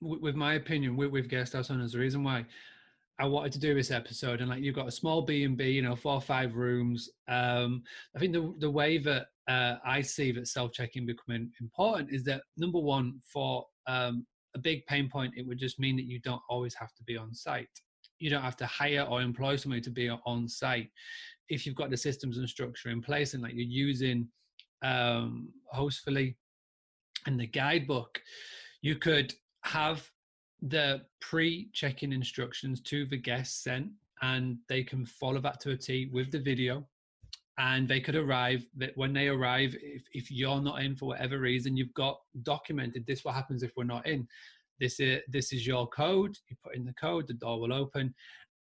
with 0.00 0.36
my 0.36 0.54
opinion, 0.54 0.96
with, 0.96 1.10
with 1.10 1.28
guest 1.28 1.52
house 1.52 1.70
owners, 1.70 1.92
the 1.92 1.98
reason 1.98 2.22
why 2.22 2.46
I 3.18 3.26
wanted 3.26 3.52
to 3.52 3.58
do 3.58 3.74
this 3.74 3.90
episode, 3.90 4.40
and 4.40 4.48
like 4.48 4.62
you've 4.62 4.74
got 4.74 4.88
a 4.88 4.92
small 4.92 5.22
B 5.22 5.44
and 5.44 5.56
B, 5.56 5.70
you 5.70 5.82
know, 5.82 5.94
four 5.94 6.14
or 6.14 6.20
five 6.20 6.56
rooms. 6.56 7.10
Um, 7.28 7.82
I 8.16 8.18
think 8.18 8.32
the 8.32 8.54
the 8.58 8.70
way 8.70 8.98
that 8.98 9.26
uh, 9.48 9.76
I 9.84 10.00
see 10.00 10.32
that 10.32 10.48
self 10.48 10.72
checking 10.72 11.06
becoming 11.06 11.50
important 11.60 12.10
is 12.10 12.24
that 12.24 12.42
number 12.56 12.78
one, 12.78 13.20
for 13.32 13.66
um, 13.86 14.26
a 14.54 14.58
big 14.58 14.86
pain 14.86 15.08
point, 15.08 15.34
it 15.36 15.46
would 15.46 15.58
just 15.58 15.78
mean 15.78 15.96
that 15.96 16.06
you 16.06 16.20
don't 16.20 16.42
always 16.48 16.74
have 16.74 16.94
to 16.94 17.02
be 17.04 17.16
on 17.16 17.34
site. 17.34 17.68
You 18.18 18.30
don't 18.30 18.42
have 18.42 18.56
to 18.58 18.66
hire 18.66 19.02
or 19.02 19.20
employ 19.20 19.56
somebody 19.56 19.82
to 19.82 19.90
be 19.90 20.08
on 20.08 20.48
site 20.48 20.90
if 21.48 21.66
you've 21.66 21.74
got 21.74 21.90
the 21.90 21.96
systems 21.96 22.38
and 22.38 22.48
structure 22.48 22.88
in 22.88 23.02
place, 23.02 23.34
and 23.34 23.42
like 23.42 23.54
you're 23.54 23.64
using 23.64 24.28
um, 24.82 25.48
Hostfully 25.74 26.36
and 27.26 27.38
the 27.38 27.46
guidebook, 27.46 28.20
you 28.82 28.96
could 28.96 29.34
have 29.64 30.08
the 30.62 31.02
pre-check-in 31.20 32.12
instructions 32.12 32.80
to 32.80 33.06
the 33.06 33.16
guests 33.16 33.62
sent 33.62 33.88
and 34.22 34.56
they 34.68 34.82
can 34.82 35.04
follow 35.04 35.40
that 35.40 35.60
to 35.60 35.70
a 35.72 35.76
T 35.76 36.08
with 36.12 36.30
the 36.30 36.38
video 36.38 36.86
and 37.58 37.88
they 37.88 38.00
could 38.00 38.16
arrive 38.16 38.66
that 38.76 38.96
when 38.96 39.12
they 39.12 39.28
arrive 39.28 39.76
if, 39.80 40.02
if 40.12 40.30
you're 40.30 40.60
not 40.60 40.82
in 40.82 40.96
for 40.96 41.06
whatever 41.06 41.38
reason 41.38 41.76
you've 41.76 41.94
got 41.94 42.18
documented 42.42 43.06
this 43.06 43.24
what 43.24 43.34
happens 43.34 43.62
if 43.62 43.72
we're 43.76 43.84
not 43.84 44.06
in. 44.06 44.26
This 44.80 44.98
is 44.98 45.20
this 45.28 45.52
is 45.52 45.66
your 45.66 45.86
code 45.88 46.36
you 46.48 46.56
put 46.62 46.74
in 46.74 46.84
the 46.84 46.94
code 46.94 47.28
the 47.28 47.34
door 47.34 47.60
will 47.60 47.72
open 47.72 48.12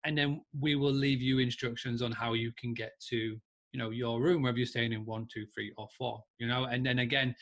and 0.04 0.16
then 0.16 0.42
we 0.58 0.74
will 0.74 0.92
leave 0.92 1.22
you 1.22 1.38
instructions 1.38 2.02
on 2.02 2.12
how 2.12 2.34
you 2.34 2.52
can 2.60 2.74
get 2.74 2.92
to 3.08 3.16
you 3.16 3.78
know 3.78 3.90
your 3.90 4.20
room 4.20 4.42
whether 4.42 4.58
you're 4.58 4.66
staying 4.66 4.92
in 4.92 5.06
one 5.06 5.26
two 5.32 5.46
three 5.54 5.72
or 5.78 5.88
four 5.96 6.22
you 6.38 6.46
know? 6.46 6.64
And 6.64 6.84
then 6.84 6.98
again 6.98 7.34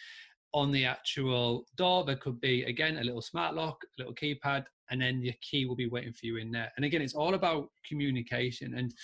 on 0.52 0.70
the 0.70 0.84
actual 0.84 1.64
door 1.76 2.04
there 2.04 2.16
could 2.16 2.40
be 2.40 2.62
again 2.64 2.98
a 2.98 3.04
little 3.04 3.22
smart 3.22 3.56
lock 3.56 3.78
a 3.98 4.02
little 4.02 4.14
keypad 4.14 4.64
and 4.90 5.00
then 5.00 5.20
your 5.20 5.34
key 5.40 5.66
will 5.66 5.76
be 5.76 5.88
waiting 5.88 6.12
for 6.12 6.26
you 6.26 6.36
in 6.36 6.50
there. 6.52 6.70
And 6.76 6.84
again 6.84 7.02
it's 7.02 7.14
all 7.14 7.34
about 7.34 7.70
communication 7.88 8.74
and 8.74 8.94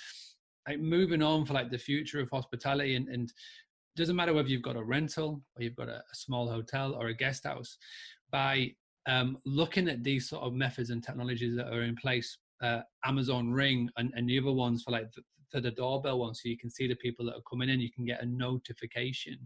like 0.66 0.80
moving 0.80 1.22
on 1.22 1.44
for 1.44 1.54
like 1.54 1.70
the 1.70 1.78
future 1.78 2.20
of 2.20 2.28
hospitality 2.30 2.96
and, 2.96 3.08
and 3.08 3.32
doesn't 3.96 4.16
matter 4.16 4.34
whether 4.34 4.48
you've 4.48 4.62
got 4.62 4.76
a 4.76 4.82
rental 4.82 5.42
or 5.56 5.62
you've 5.62 5.76
got 5.76 5.88
a, 5.88 5.96
a 5.96 6.14
small 6.14 6.50
hotel 6.50 6.94
or 6.94 7.08
a 7.08 7.14
guest 7.14 7.44
house 7.44 7.78
by 8.30 8.70
um, 9.08 9.38
looking 9.46 9.88
at 9.88 10.02
these 10.02 10.28
sort 10.28 10.42
of 10.42 10.52
methods 10.52 10.90
and 10.90 11.02
technologies 11.02 11.56
that 11.56 11.72
are 11.72 11.82
in 11.82 11.96
place 11.96 12.38
uh, 12.62 12.80
amazon 13.04 13.50
ring 13.50 13.88
and, 13.96 14.12
and 14.16 14.28
the 14.28 14.38
other 14.38 14.52
ones 14.52 14.82
for 14.82 14.90
like 14.90 15.10
the, 15.12 15.22
for 15.50 15.60
the 15.60 15.70
doorbell 15.70 16.18
one 16.18 16.34
so 16.34 16.48
you 16.48 16.58
can 16.58 16.70
see 16.70 16.88
the 16.88 16.96
people 16.96 17.24
that 17.24 17.34
are 17.34 17.42
coming 17.48 17.68
in 17.68 17.80
you 17.80 17.92
can 17.92 18.04
get 18.04 18.22
a 18.22 18.26
notification 18.26 19.38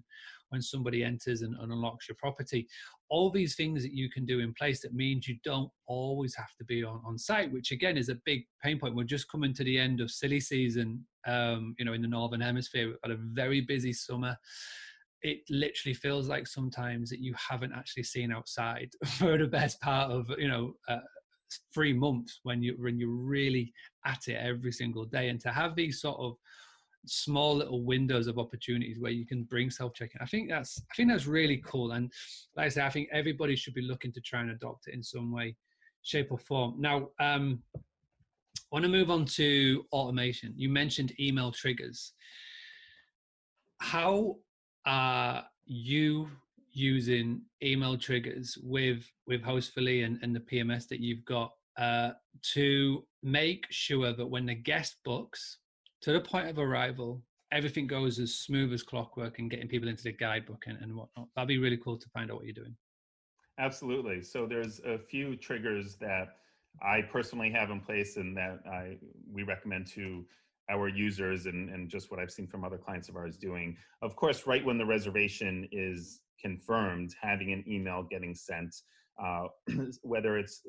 when 0.50 0.60
somebody 0.60 1.02
enters 1.02 1.42
and, 1.42 1.56
and, 1.60 1.72
unlocks 1.72 2.08
your 2.08 2.16
property. 2.16 2.68
All 3.10 3.30
these 3.30 3.56
things 3.56 3.82
that 3.82 3.92
you 3.92 4.08
can 4.08 4.24
do 4.24 4.38
in 4.40 4.54
place 4.54 4.80
that 4.82 4.94
means 4.94 5.26
you 5.26 5.36
don't 5.44 5.70
always 5.86 6.34
have 6.36 6.54
to 6.58 6.64
be 6.64 6.84
on, 6.84 7.00
on 7.04 7.18
site, 7.18 7.52
which 7.52 7.72
again 7.72 7.96
is 7.96 8.08
a 8.08 8.18
big 8.24 8.44
pain 8.62 8.78
point. 8.78 8.94
We're 8.94 9.04
just 9.04 9.30
coming 9.30 9.52
to 9.54 9.64
the 9.64 9.78
end 9.78 10.00
of 10.00 10.10
silly 10.10 10.40
season, 10.40 11.04
um, 11.26 11.74
you 11.78 11.84
know, 11.84 11.92
in 11.92 12.02
the 12.02 12.08
Northern 12.08 12.40
Hemisphere. 12.40 12.88
We've 12.88 12.96
had 13.02 13.12
a 13.12 13.20
very 13.20 13.60
busy 13.60 13.92
summer. 13.92 14.36
It 15.22 15.40
literally 15.50 15.94
feels 15.94 16.28
like 16.28 16.46
sometimes 16.46 17.10
that 17.10 17.20
you 17.20 17.34
haven't 17.36 17.72
actually 17.72 18.04
seen 18.04 18.32
outside 18.32 18.90
for 19.18 19.36
the 19.36 19.46
best 19.46 19.80
part 19.80 20.10
of, 20.10 20.30
you 20.38 20.48
know, 20.48 20.74
uh, 20.88 20.98
three 21.74 21.92
months 21.92 22.40
when 22.44 22.62
you 22.62 22.76
when 22.78 22.98
you're 22.98 23.10
really 23.10 23.72
at 24.06 24.28
it 24.28 24.34
every 24.34 24.70
single 24.70 25.04
day 25.04 25.28
and 25.28 25.40
to 25.40 25.50
have 25.50 25.74
these 25.74 26.00
sort 26.00 26.18
of 26.20 26.36
small 27.06 27.56
little 27.56 27.82
windows 27.82 28.26
of 28.26 28.38
opportunities 28.38 28.98
where 28.98 29.12
you 29.12 29.26
can 29.26 29.44
bring 29.44 29.70
self-checking. 29.70 30.20
I 30.20 30.26
think 30.26 30.48
that's 30.48 30.82
I 30.90 30.94
think 30.94 31.08
that's 31.08 31.26
really 31.26 31.58
cool. 31.64 31.92
And 31.92 32.10
like 32.56 32.66
I 32.66 32.68
say, 32.68 32.82
I 32.82 32.90
think 32.90 33.08
everybody 33.12 33.56
should 33.56 33.74
be 33.74 33.82
looking 33.82 34.12
to 34.12 34.20
try 34.20 34.40
and 34.40 34.50
adopt 34.50 34.88
it 34.88 34.94
in 34.94 35.02
some 35.02 35.32
way, 35.32 35.56
shape, 36.02 36.30
or 36.30 36.38
form. 36.38 36.74
Now, 36.78 37.08
um, 37.18 37.62
I 37.76 37.80
want 38.72 38.84
to 38.84 38.90
move 38.90 39.10
on 39.10 39.24
to 39.24 39.84
automation. 39.92 40.52
You 40.56 40.68
mentioned 40.68 41.18
email 41.18 41.50
triggers. 41.50 42.12
How 43.80 44.36
are 44.86 45.44
you 45.64 46.28
using 46.72 47.42
email 47.62 47.96
triggers 47.96 48.56
with 48.62 49.04
with 49.26 49.42
Hostfully 49.42 50.04
and, 50.04 50.18
and 50.22 50.34
the 50.34 50.40
PMS 50.40 50.86
that 50.88 51.00
you've 51.00 51.24
got 51.24 51.52
uh, 51.78 52.10
to 52.52 53.04
make 53.22 53.64
sure 53.70 54.12
that 54.12 54.26
when 54.26 54.46
the 54.46 54.54
guest 54.54 54.96
books 55.04 55.58
to 56.02 56.12
the 56.12 56.20
point 56.20 56.48
of 56.48 56.58
arrival, 56.58 57.22
everything 57.52 57.86
goes 57.86 58.18
as 58.18 58.34
smooth 58.34 58.72
as 58.72 58.82
clockwork 58.82 59.38
and 59.38 59.50
getting 59.50 59.68
people 59.68 59.88
into 59.88 60.04
the 60.04 60.12
guidebook 60.12 60.64
and, 60.66 60.78
and 60.80 60.94
whatnot. 60.94 61.28
That'd 61.34 61.48
be 61.48 61.58
really 61.58 61.76
cool 61.76 61.98
to 61.98 62.08
find 62.10 62.30
out 62.30 62.36
what 62.36 62.46
you're 62.46 62.54
doing. 62.54 62.76
Absolutely. 63.58 64.22
So 64.22 64.46
there's 64.46 64.80
a 64.80 64.98
few 64.98 65.36
triggers 65.36 65.96
that 65.96 66.36
I 66.82 67.02
personally 67.02 67.50
have 67.50 67.70
in 67.70 67.80
place 67.80 68.16
and 68.16 68.36
that 68.36 68.60
I 68.66 68.96
we 69.30 69.42
recommend 69.42 69.86
to 69.88 70.24
our 70.70 70.88
users 70.88 71.46
and, 71.46 71.68
and 71.68 71.88
just 71.88 72.10
what 72.10 72.20
I've 72.20 72.30
seen 72.30 72.46
from 72.46 72.64
other 72.64 72.78
clients 72.78 73.08
of 73.08 73.16
ours 73.16 73.36
doing. 73.36 73.76
Of 74.02 74.14
course, 74.14 74.46
right 74.46 74.64
when 74.64 74.78
the 74.78 74.86
reservation 74.86 75.68
is 75.72 76.20
confirmed, 76.40 77.14
having 77.20 77.52
an 77.52 77.64
email 77.66 78.04
getting 78.04 78.34
sent, 78.34 78.74
uh, 79.22 79.48
whether 80.02 80.38
it's 80.38 80.62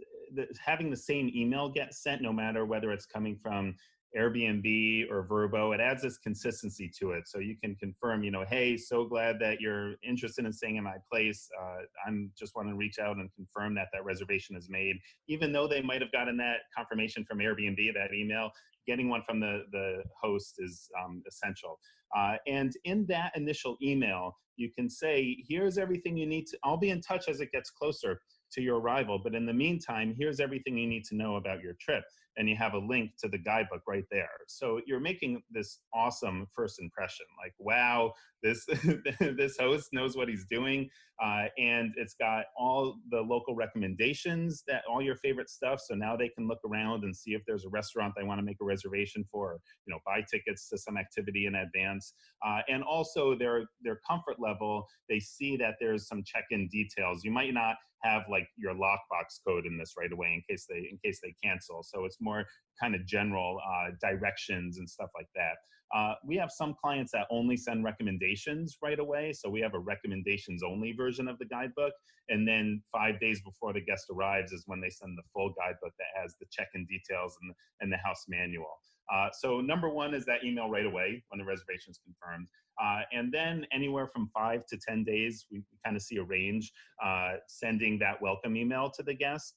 having 0.59 0.89
the 0.89 0.97
same 0.97 1.31
email 1.35 1.69
get 1.69 1.93
sent, 1.93 2.21
no 2.21 2.33
matter 2.33 2.65
whether 2.65 2.91
it's 2.91 3.05
coming 3.05 3.37
from 3.41 3.75
Airbnb 4.17 5.09
or 5.09 5.25
Vrbo. 5.25 5.73
it 5.73 5.79
adds 5.79 6.01
this 6.01 6.17
consistency 6.17 6.91
to 6.99 7.11
it. 7.11 7.27
So 7.27 7.39
you 7.39 7.55
can 7.61 7.75
confirm, 7.75 8.23
you 8.23 8.31
know, 8.31 8.43
hey, 8.49 8.77
so 8.77 9.05
glad 9.05 9.39
that 9.39 9.61
you're 9.61 9.95
interested 10.03 10.45
in 10.45 10.51
staying 10.53 10.75
in 10.75 10.83
my 10.83 10.97
place. 11.11 11.49
Uh, 11.61 11.83
I'm 12.05 12.31
just 12.37 12.55
want 12.55 12.67
to 12.69 12.75
reach 12.75 12.99
out 12.99 13.17
and 13.17 13.29
confirm 13.35 13.75
that 13.75 13.87
that 13.93 14.03
reservation 14.03 14.55
is 14.55 14.69
made. 14.69 14.97
Even 15.27 15.51
though 15.51 15.67
they 15.67 15.81
might 15.81 16.01
have 16.01 16.11
gotten 16.11 16.37
that 16.37 16.57
confirmation 16.75 17.23
from 17.23 17.39
Airbnb, 17.39 17.93
that 17.93 18.13
email, 18.13 18.51
getting 18.87 19.09
one 19.09 19.21
from 19.25 19.39
the, 19.39 19.63
the 19.71 20.03
host 20.21 20.55
is 20.59 20.89
um, 21.03 21.23
essential. 21.27 21.79
Uh, 22.15 22.35
and 22.47 22.73
in 22.83 23.05
that 23.07 23.31
initial 23.35 23.77
email, 23.81 24.35
you 24.57 24.69
can 24.77 24.89
say, 24.89 25.37
here's 25.47 25.77
everything 25.77 26.17
you 26.17 26.25
need 26.25 26.45
to, 26.47 26.57
I'll 26.63 26.77
be 26.77 26.89
in 26.89 27.01
touch 27.01 27.29
as 27.29 27.39
it 27.39 27.51
gets 27.51 27.69
closer 27.69 28.19
to 28.53 28.61
your 28.61 28.79
arrival. 28.79 29.19
But 29.23 29.33
in 29.33 29.45
the 29.45 29.53
meantime, 29.53 30.13
here's 30.19 30.39
everything 30.39 30.77
you 30.77 30.87
need 30.87 31.05
to 31.05 31.15
know 31.15 31.37
about 31.37 31.61
your 31.61 31.73
trip 31.79 32.03
and 32.37 32.49
you 32.49 32.55
have 32.55 32.73
a 32.73 32.79
link 32.79 33.11
to 33.21 33.27
the 33.27 33.37
guidebook 33.37 33.81
right 33.87 34.05
there. 34.11 34.29
So 34.47 34.81
you're 34.85 34.99
making 34.99 35.41
this 35.51 35.79
awesome 35.93 36.47
first 36.55 36.81
impression. 36.81 37.25
Like, 37.41 37.53
wow, 37.59 38.13
this 38.43 38.65
this 39.19 39.57
host 39.57 39.89
knows 39.93 40.15
what 40.15 40.27
he's 40.27 40.45
doing, 40.49 40.89
uh, 41.23 41.45
and 41.57 41.93
it's 41.97 42.15
got 42.15 42.45
all 42.57 42.97
the 43.09 43.21
local 43.21 43.55
recommendations 43.55 44.63
that 44.67 44.83
all 44.89 45.01
your 45.01 45.15
favorite 45.15 45.49
stuff. 45.49 45.79
So 45.85 45.93
now 45.95 46.15
they 46.15 46.29
can 46.29 46.47
look 46.47 46.59
around 46.65 47.03
and 47.03 47.15
see 47.15 47.31
if 47.31 47.41
there's 47.45 47.65
a 47.65 47.69
restaurant 47.69 48.13
they 48.17 48.23
want 48.23 48.39
to 48.39 48.45
make 48.45 48.57
a 48.61 48.65
reservation 48.65 49.25
for. 49.31 49.59
You 49.85 49.93
know, 49.93 49.99
buy 50.05 50.23
tickets 50.29 50.69
to 50.69 50.77
some 50.77 50.97
activity 50.97 51.45
in 51.45 51.55
advance, 51.55 52.13
uh, 52.45 52.59
and 52.69 52.83
also 52.83 53.35
their 53.35 53.65
their 53.81 53.99
comfort 54.07 54.37
level. 54.39 54.85
They 55.09 55.19
see 55.19 55.57
that 55.57 55.75
there's 55.79 56.07
some 56.07 56.23
check-in 56.25 56.67
details. 56.69 57.23
You 57.23 57.31
might 57.31 57.53
not 57.53 57.75
have 58.03 58.23
like 58.29 58.47
your 58.57 58.73
lockbox 58.73 59.39
code 59.45 59.65
in 59.65 59.77
this 59.77 59.93
right 59.97 60.11
away 60.11 60.33
in 60.33 60.41
case 60.49 60.65
they 60.69 60.87
in 60.91 60.97
case 61.03 61.19
they 61.21 61.35
cancel. 61.43 61.83
So 61.83 62.05
it's 62.05 62.17
more 62.21 62.45
kind 62.79 62.95
of 62.95 63.05
general 63.05 63.59
uh, 63.67 63.91
directions 64.01 64.77
and 64.77 64.89
stuff 64.89 65.09
like 65.15 65.27
that. 65.35 65.55
Uh, 65.93 66.13
we 66.25 66.37
have 66.37 66.49
some 66.51 66.73
clients 66.81 67.11
that 67.11 67.27
only 67.29 67.57
send 67.57 67.83
recommendations 67.83 68.77
right 68.81 68.99
away. 68.99 69.33
So 69.33 69.49
we 69.49 69.59
have 69.59 69.73
a 69.73 69.79
recommendations 69.79 70.63
only 70.63 70.93
version 70.93 71.27
of 71.27 71.37
the 71.37 71.45
guidebook. 71.45 71.93
And 72.29 72.47
then 72.47 72.81
five 72.93 73.19
days 73.19 73.41
before 73.41 73.73
the 73.73 73.81
guest 73.81 74.05
arrives 74.09 74.53
is 74.53 74.63
when 74.67 74.79
they 74.79 74.89
send 74.89 75.17
the 75.17 75.23
full 75.33 75.53
guidebook 75.57 75.91
that 75.99 76.21
has 76.21 76.35
the 76.39 76.45
check-in 76.49 76.85
details 76.85 77.37
and, 77.41 77.53
and 77.81 77.91
the 77.91 77.97
house 77.97 78.25
manual. 78.29 78.79
Uh, 79.11 79.27
so 79.33 79.59
number 79.59 79.89
one 79.89 80.13
is 80.13 80.25
that 80.25 80.43
email 80.45 80.69
right 80.69 80.85
away 80.85 81.21
when 81.29 81.39
the 81.39 81.45
reservation 81.45 81.91
is 81.91 81.99
confirmed. 82.05 82.47
Uh, 82.81 83.01
and 83.11 83.31
then 83.31 83.65
anywhere 83.73 84.07
from 84.07 84.29
five 84.33 84.65
to 84.67 84.77
10 84.87 85.03
days, 85.03 85.45
we, 85.51 85.57
we 85.57 85.77
kind 85.83 85.97
of 85.97 86.01
see 86.01 86.17
a 86.17 86.23
range, 86.23 86.71
uh, 87.03 87.33
sending 87.47 87.99
that 87.99 88.21
welcome 88.21 88.55
email 88.55 88.89
to 88.89 89.03
the 89.03 89.13
guest. 89.13 89.55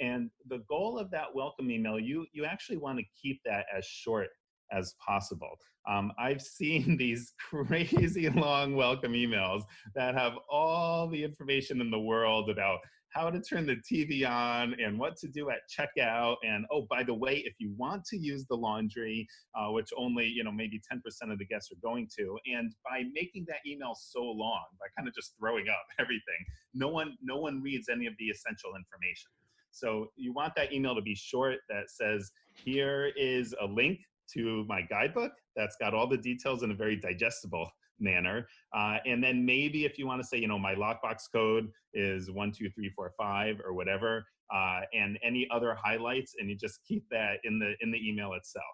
And 0.00 0.30
the 0.48 0.62
goal 0.68 0.98
of 0.98 1.10
that 1.10 1.34
welcome 1.34 1.70
email, 1.70 1.98
you, 1.98 2.26
you 2.32 2.44
actually 2.44 2.76
want 2.76 2.98
to 2.98 3.04
keep 3.20 3.40
that 3.44 3.66
as 3.76 3.84
short 3.86 4.28
as 4.72 4.94
possible. 5.04 5.56
Um, 5.88 6.12
I've 6.18 6.42
seen 6.42 6.96
these 6.98 7.32
crazy 7.50 8.28
long 8.34 8.74
welcome 8.74 9.12
emails 9.12 9.62
that 9.94 10.14
have 10.14 10.34
all 10.50 11.08
the 11.08 11.22
information 11.22 11.80
in 11.80 11.90
the 11.90 12.00
world 12.00 12.50
about 12.50 12.80
how 13.10 13.30
to 13.30 13.40
turn 13.40 13.66
the 13.66 13.76
TV 13.76 14.28
on 14.28 14.74
and 14.78 14.98
what 14.98 15.16
to 15.16 15.28
do 15.28 15.48
at 15.48 15.60
checkout. 15.72 16.36
And 16.46 16.66
oh, 16.70 16.86
by 16.90 17.02
the 17.02 17.14
way, 17.14 17.42
if 17.46 17.54
you 17.58 17.72
want 17.78 18.04
to 18.06 18.18
use 18.18 18.44
the 18.46 18.56
laundry, 18.56 19.26
uh, 19.54 19.72
which 19.72 19.88
only 19.96 20.26
you 20.26 20.44
know 20.44 20.52
maybe 20.52 20.80
10% 20.92 21.00
of 21.32 21.38
the 21.38 21.46
guests 21.46 21.70
are 21.72 21.80
going 21.82 22.08
to, 22.18 22.38
and 22.46 22.74
by 22.84 23.04
making 23.14 23.46
that 23.48 23.60
email 23.66 23.94
so 23.98 24.22
long, 24.22 24.64
by 24.78 24.86
kind 24.98 25.08
of 25.08 25.14
just 25.14 25.32
throwing 25.40 25.66
up 25.68 25.86
everything, 25.98 26.40
no 26.74 26.88
one 26.88 27.16
no 27.22 27.38
one 27.38 27.62
reads 27.62 27.88
any 27.88 28.06
of 28.06 28.12
the 28.18 28.26
essential 28.26 28.72
information. 28.76 29.30
So 29.76 30.10
you 30.16 30.32
want 30.32 30.54
that 30.56 30.72
email 30.72 30.94
to 30.94 31.02
be 31.02 31.14
short 31.14 31.58
that 31.68 31.90
says, 31.90 32.30
here 32.54 33.12
is 33.16 33.54
a 33.60 33.66
link 33.66 34.00
to 34.34 34.64
my 34.68 34.80
guidebook 34.82 35.32
that's 35.54 35.76
got 35.78 35.92
all 35.92 36.06
the 36.06 36.16
details 36.16 36.62
in 36.62 36.70
a 36.70 36.74
very 36.74 36.96
digestible 36.96 37.70
manner. 38.00 38.48
Uh, 38.74 38.96
and 39.04 39.22
then 39.22 39.44
maybe 39.44 39.84
if 39.84 39.98
you 39.98 40.06
want 40.06 40.22
to 40.22 40.26
say, 40.26 40.38
you 40.38 40.48
know, 40.48 40.58
my 40.58 40.74
lockbox 40.74 41.24
code 41.30 41.68
is 41.92 42.30
one, 42.30 42.52
two, 42.52 42.70
three, 42.70 42.90
four, 42.96 43.12
five, 43.18 43.60
or 43.64 43.74
whatever, 43.74 44.24
uh, 44.54 44.80
and 44.94 45.18
any 45.22 45.46
other 45.52 45.74
highlights, 45.74 46.34
and 46.38 46.48
you 46.48 46.56
just 46.56 46.80
keep 46.86 47.04
that 47.10 47.38
in 47.44 47.58
the 47.58 47.74
in 47.80 47.90
the 47.90 47.98
email 48.08 48.32
itself. 48.32 48.64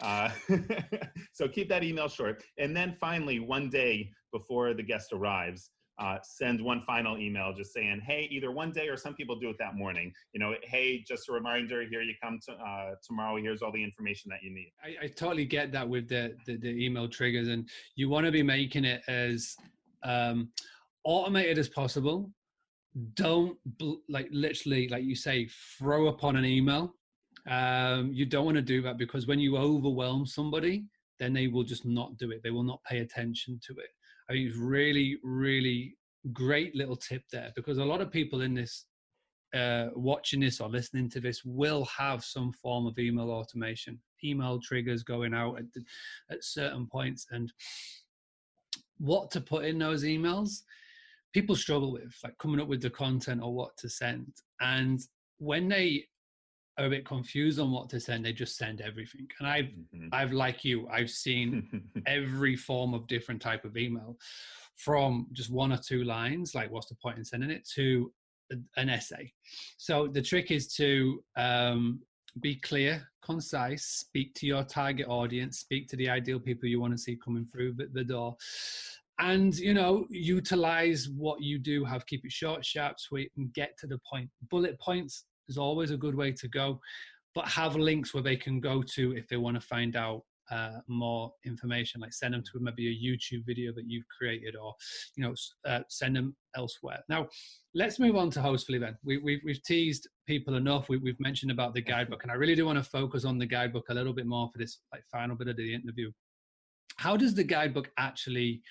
Uh, 0.00 0.30
so 1.32 1.48
keep 1.48 1.68
that 1.68 1.82
email 1.82 2.08
short. 2.08 2.42
And 2.58 2.76
then 2.76 2.96
finally, 3.00 3.38
one 3.38 3.70
day 3.70 4.10
before 4.32 4.74
the 4.74 4.82
guest 4.82 5.12
arrives, 5.12 5.70
uh, 5.98 6.18
send 6.22 6.62
one 6.62 6.82
final 6.86 7.18
email 7.18 7.52
just 7.56 7.72
saying, 7.72 8.00
hey, 8.06 8.28
either 8.30 8.52
one 8.52 8.70
day 8.70 8.88
or 8.88 8.96
some 8.96 9.14
people 9.14 9.38
do 9.38 9.50
it 9.50 9.56
that 9.58 9.74
morning. 9.74 10.12
You 10.32 10.40
know, 10.40 10.54
hey, 10.62 11.04
just 11.06 11.28
a 11.28 11.32
reminder, 11.32 11.84
here 11.88 12.02
you 12.02 12.14
come 12.22 12.38
to, 12.46 12.52
uh, 12.52 12.94
tomorrow. 13.06 13.36
Here's 13.40 13.62
all 13.62 13.72
the 13.72 13.82
information 13.82 14.30
that 14.30 14.42
you 14.42 14.54
need. 14.54 14.72
I, 14.82 15.06
I 15.06 15.08
totally 15.08 15.44
get 15.44 15.72
that 15.72 15.88
with 15.88 16.08
the, 16.08 16.36
the, 16.46 16.56
the 16.56 16.84
email 16.84 17.08
triggers, 17.08 17.48
and 17.48 17.68
you 17.96 18.08
want 18.08 18.26
to 18.26 18.32
be 18.32 18.42
making 18.42 18.84
it 18.84 19.02
as 19.08 19.56
um, 20.04 20.50
automated 21.04 21.58
as 21.58 21.68
possible. 21.68 22.30
Don't 23.14 23.56
like 24.08 24.28
literally, 24.30 24.88
like 24.88 25.04
you 25.04 25.14
say, 25.14 25.48
throw 25.78 26.08
upon 26.08 26.36
an 26.36 26.44
email. 26.44 26.94
Um, 27.48 28.12
you 28.12 28.26
don't 28.26 28.44
want 28.44 28.56
to 28.56 28.62
do 28.62 28.82
that 28.82 28.98
because 28.98 29.26
when 29.26 29.38
you 29.38 29.56
overwhelm 29.56 30.26
somebody, 30.26 30.84
then 31.18 31.32
they 31.32 31.48
will 31.48 31.64
just 31.64 31.84
not 31.84 32.16
do 32.18 32.30
it. 32.30 32.42
They 32.42 32.50
will 32.50 32.62
not 32.62 32.82
pay 32.84 32.98
attention 32.98 33.60
to 33.66 33.72
it. 33.74 33.88
I 34.28 34.34
think 34.34 34.48
it's 34.48 34.58
really, 34.58 35.18
really 35.22 35.96
great 36.32 36.74
little 36.74 36.96
tip 36.96 37.22
there 37.32 37.52
because 37.56 37.78
a 37.78 37.84
lot 37.84 38.00
of 38.00 38.10
people 38.10 38.42
in 38.42 38.54
this 38.54 38.84
uh, 39.54 39.88
watching 39.94 40.40
this 40.40 40.60
or 40.60 40.68
listening 40.68 41.08
to 41.08 41.20
this 41.20 41.42
will 41.44 41.84
have 41.86 42.22
some 42.22 42.52
form 42.52 42.86
of 42.86 42.98
email 42.98 43.30
automation, 43.30 43.98
email 44.22 44.60
triggers 44.60 45.02
going 45.02 45.32
out 45.32 45.58
at, 45.58 45.64
at 46.30 46.44
certain 46.44 46.86
points, 46.86 47.26
and 47.30 47.50
what 48.98 49.30
to 49.30 49.40
put 49.40 49.64
in 49.64 49.78
those 49.78 50.04
emails. 50.04 50.62
People 51.32 51.56
struggle 51.56 51.92
with 51.92 52.14
like 52.22 52.36
coming 52.38 52.60
up 52.60 52.68
with 52.68 52.82
the 52.82 52.90
content 52.90 53.42
or 53.42 53.54
what 53.54 53.76
to 53.78 53.88
send, 53.88 54.32
and 54.60 55.00
when 55.38 55.68
they 55.68 56.04
are 56.78 56.86
a 56.86 56.90
bit 56.90 57.04
confused 57.04 57.58
on 57.58 57.72
what 57.72 57.88
to 57.90 58.00
send, 58.00 58.24
they 58.24 58.32
just 58.32 58.56
send 58.56 58.80
everything. 58.80 59.26
And 59.38 59.48
I've, 59.48 59.64
mm-hmm. 59.64 60.08
I've 60.12 60.32
like 60.32 60.64
you, 60.64 60.88
I've 60.88 61.10
seen 61.10 61.82
every 62.06 62.56
form 62.56 62.94
of 62.94 63.06
different 63.06 63.42
type 63.42 63.64
of 63.64 63.76
email, 63.76 64.16
from 64.76 65.26
just 65.32 65.50
one 65.50 65.72
or 65.72 65.78
two 65.78 66.04
lines, 66.04 66.54
like 66.54 66.70
what's 66.70 66.88
the 66.88 66.94
point 67.02 67.18
in 67.18 67.24
sending 67.24 67.50
it, 67.50 67.68
to 67.74 68.12
an 68.76 68.88
essay. 68.88 69.32
So 69.76 70.06
the 70.06 70.22
trick 70.22 70.50
is 70.50 70.72
to 70.74 71.22
um, 71.36 72.00
be 72.40 72.56
clear, 72.56 73.06
concise, 73.24 73.84
speak 73.84 74.34
to 74.34 74.46
your 74.46 74.62
target 74.62 75.08
audience, 75.08 75.58
speak 75.58 75.88
to 75.88 75.96
the 75.96 76.08
ideal 76.08 76.38
people 76.38 76.68
you 76.68 76.80
want 76.80 76.92
to 76.92 76.98
see 76.98 77.18
coming 77.22 77.46
through 77.52 77.74
the, 77.74 77.88
the 77.92 78.04
door 78.04 78.36
and 79.20 79.58
you 79.58 79.74
know 79.74 80.06
utilize 80.10 81.08
what 81.08 81.42
you 81.42 81.58
do 81.58 81.84
have 81.84 82.06
keep 82.06 82.24
it 82.24 82.30
short 82.30 82.64
sharp 82.64 83.00
sweet 83.00 83.32
and 83.36 83.52
get 83.52 83.76
to 83.78 83.86
the 83.86 83.98
point 84.08 84.30
bullet 84.48 84.78
points 84.80 85.24
is 85.48 85.58
always 85.58 85.90
a 85.90 85.96
good 85.96 86.14
way 86.14 86.32
to 86.32 86.48
go. 86.48 86.80
But 87.34 87.46
have 87.48 87.76
links 87.76 88.14
where 88.14 88.22
they 88.22 88.36
can 88.36 88.60
go 88.60 88.82
to 88.94 89.12
if 89.12 89.28
they 89.28 89.36
want 89.36 89.60
to 89.60 89.66
find 89.66 89.96
out 89.96 90.22
uh, 90.50 90.78
more 90.88 91.32
information, 91.44 92.00
like 92.00 92.12
send 92.12 92.34
them 92.34 92.42
to 92.42 92.58
maybe 92.60 92.88
a 92.88 92.90
YouTube 92.90 93.44
video 93.44 93.72
that 93.74 93.84
you've 93.86 94.06
created, 94.16 94.56
or 94.56 94.74
you 95.16 95.24
know, 95.24 95.34
uh, 95.66 95.80
send 95.88 96.16
them 96.16 96.34
elsewhere. 96.56 97.00
Now, 97.08 97.28
let's 97.74 97.98
move 97.98 98.16
on 98.16 98.30
to 98.30 98.40
Hostfully. 98.40 98.80
Then 98.80 98.96
we, 99.04 99.18
we've 99.18 99.40
we've 99.44 99.62
teased 99.62 100.08
people 100.26 100.56
enough. 100.56 100.88
We, 100.88 101.00
have 101.06 101.20
mentioned 101.20 101.52
about 101.52 101.74
the 101.74 101.82
guidebook, 101.82 102.22
and 102.22 102.32
I 102.32 102.36
really 102.36 102.54
do 102.54 102.66
want 102.66 102.82
to 102.82 102.90
focus 102.90 103.24
on 103.24 103.38
the 103.38 103.46
guidebook 103.46 103.86
a 103.90 103.94
little 103.94 104.14
bit 104.14 104.26
more 104.26 104.48
for 104.50 104.58
this 104.58 104.78
like 104.92 105.04
final 105.10 105.36
bit 105.36 105.48
of 105.48 105.56
the 105.56 105.74
interview. 105.74 106.10
How 106.96 107.16
does 107.16 107.34
the 107.34 107.44
guidebook 107.44 107.90
actually 107.98 108.62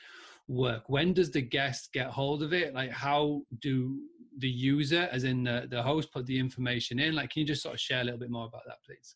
work? 0.47 0.83
When 0.87 1.13
does 1.13 1.31
the 1.31 1.41
guest 1.41 1.89
get 1.93 2.07
hold 2.07 2.43
of 2.43 2.53
it? 2.53 2.73
Like, 2.73 2.91
how 2.91 3.43
do 3.61 3.99
the 4.37 4.49
user, 4.49 5.09
as 5.11 5.23
in 5.23 5.43
the, 5.43 5.67
the 5.69 5.81
host, 5.81 6.11
put 6.11 6.25
the 6.25 6.39
information 6.39 6.99
in? 6.99 7.15
Like, 7.15 7.31
can 7.31 7.41
you 7.41 7.45
just 7.45 7.63
sort 7.63 7.75
of 7.75 7.79
share 7.79 8.01
a 8.01 8.03
little 8.03 8.19
bit 8.19 8.29
more 8.29 8.45
about 8.45 8.63
that, 8.67 8.77
please? 8.85 9.15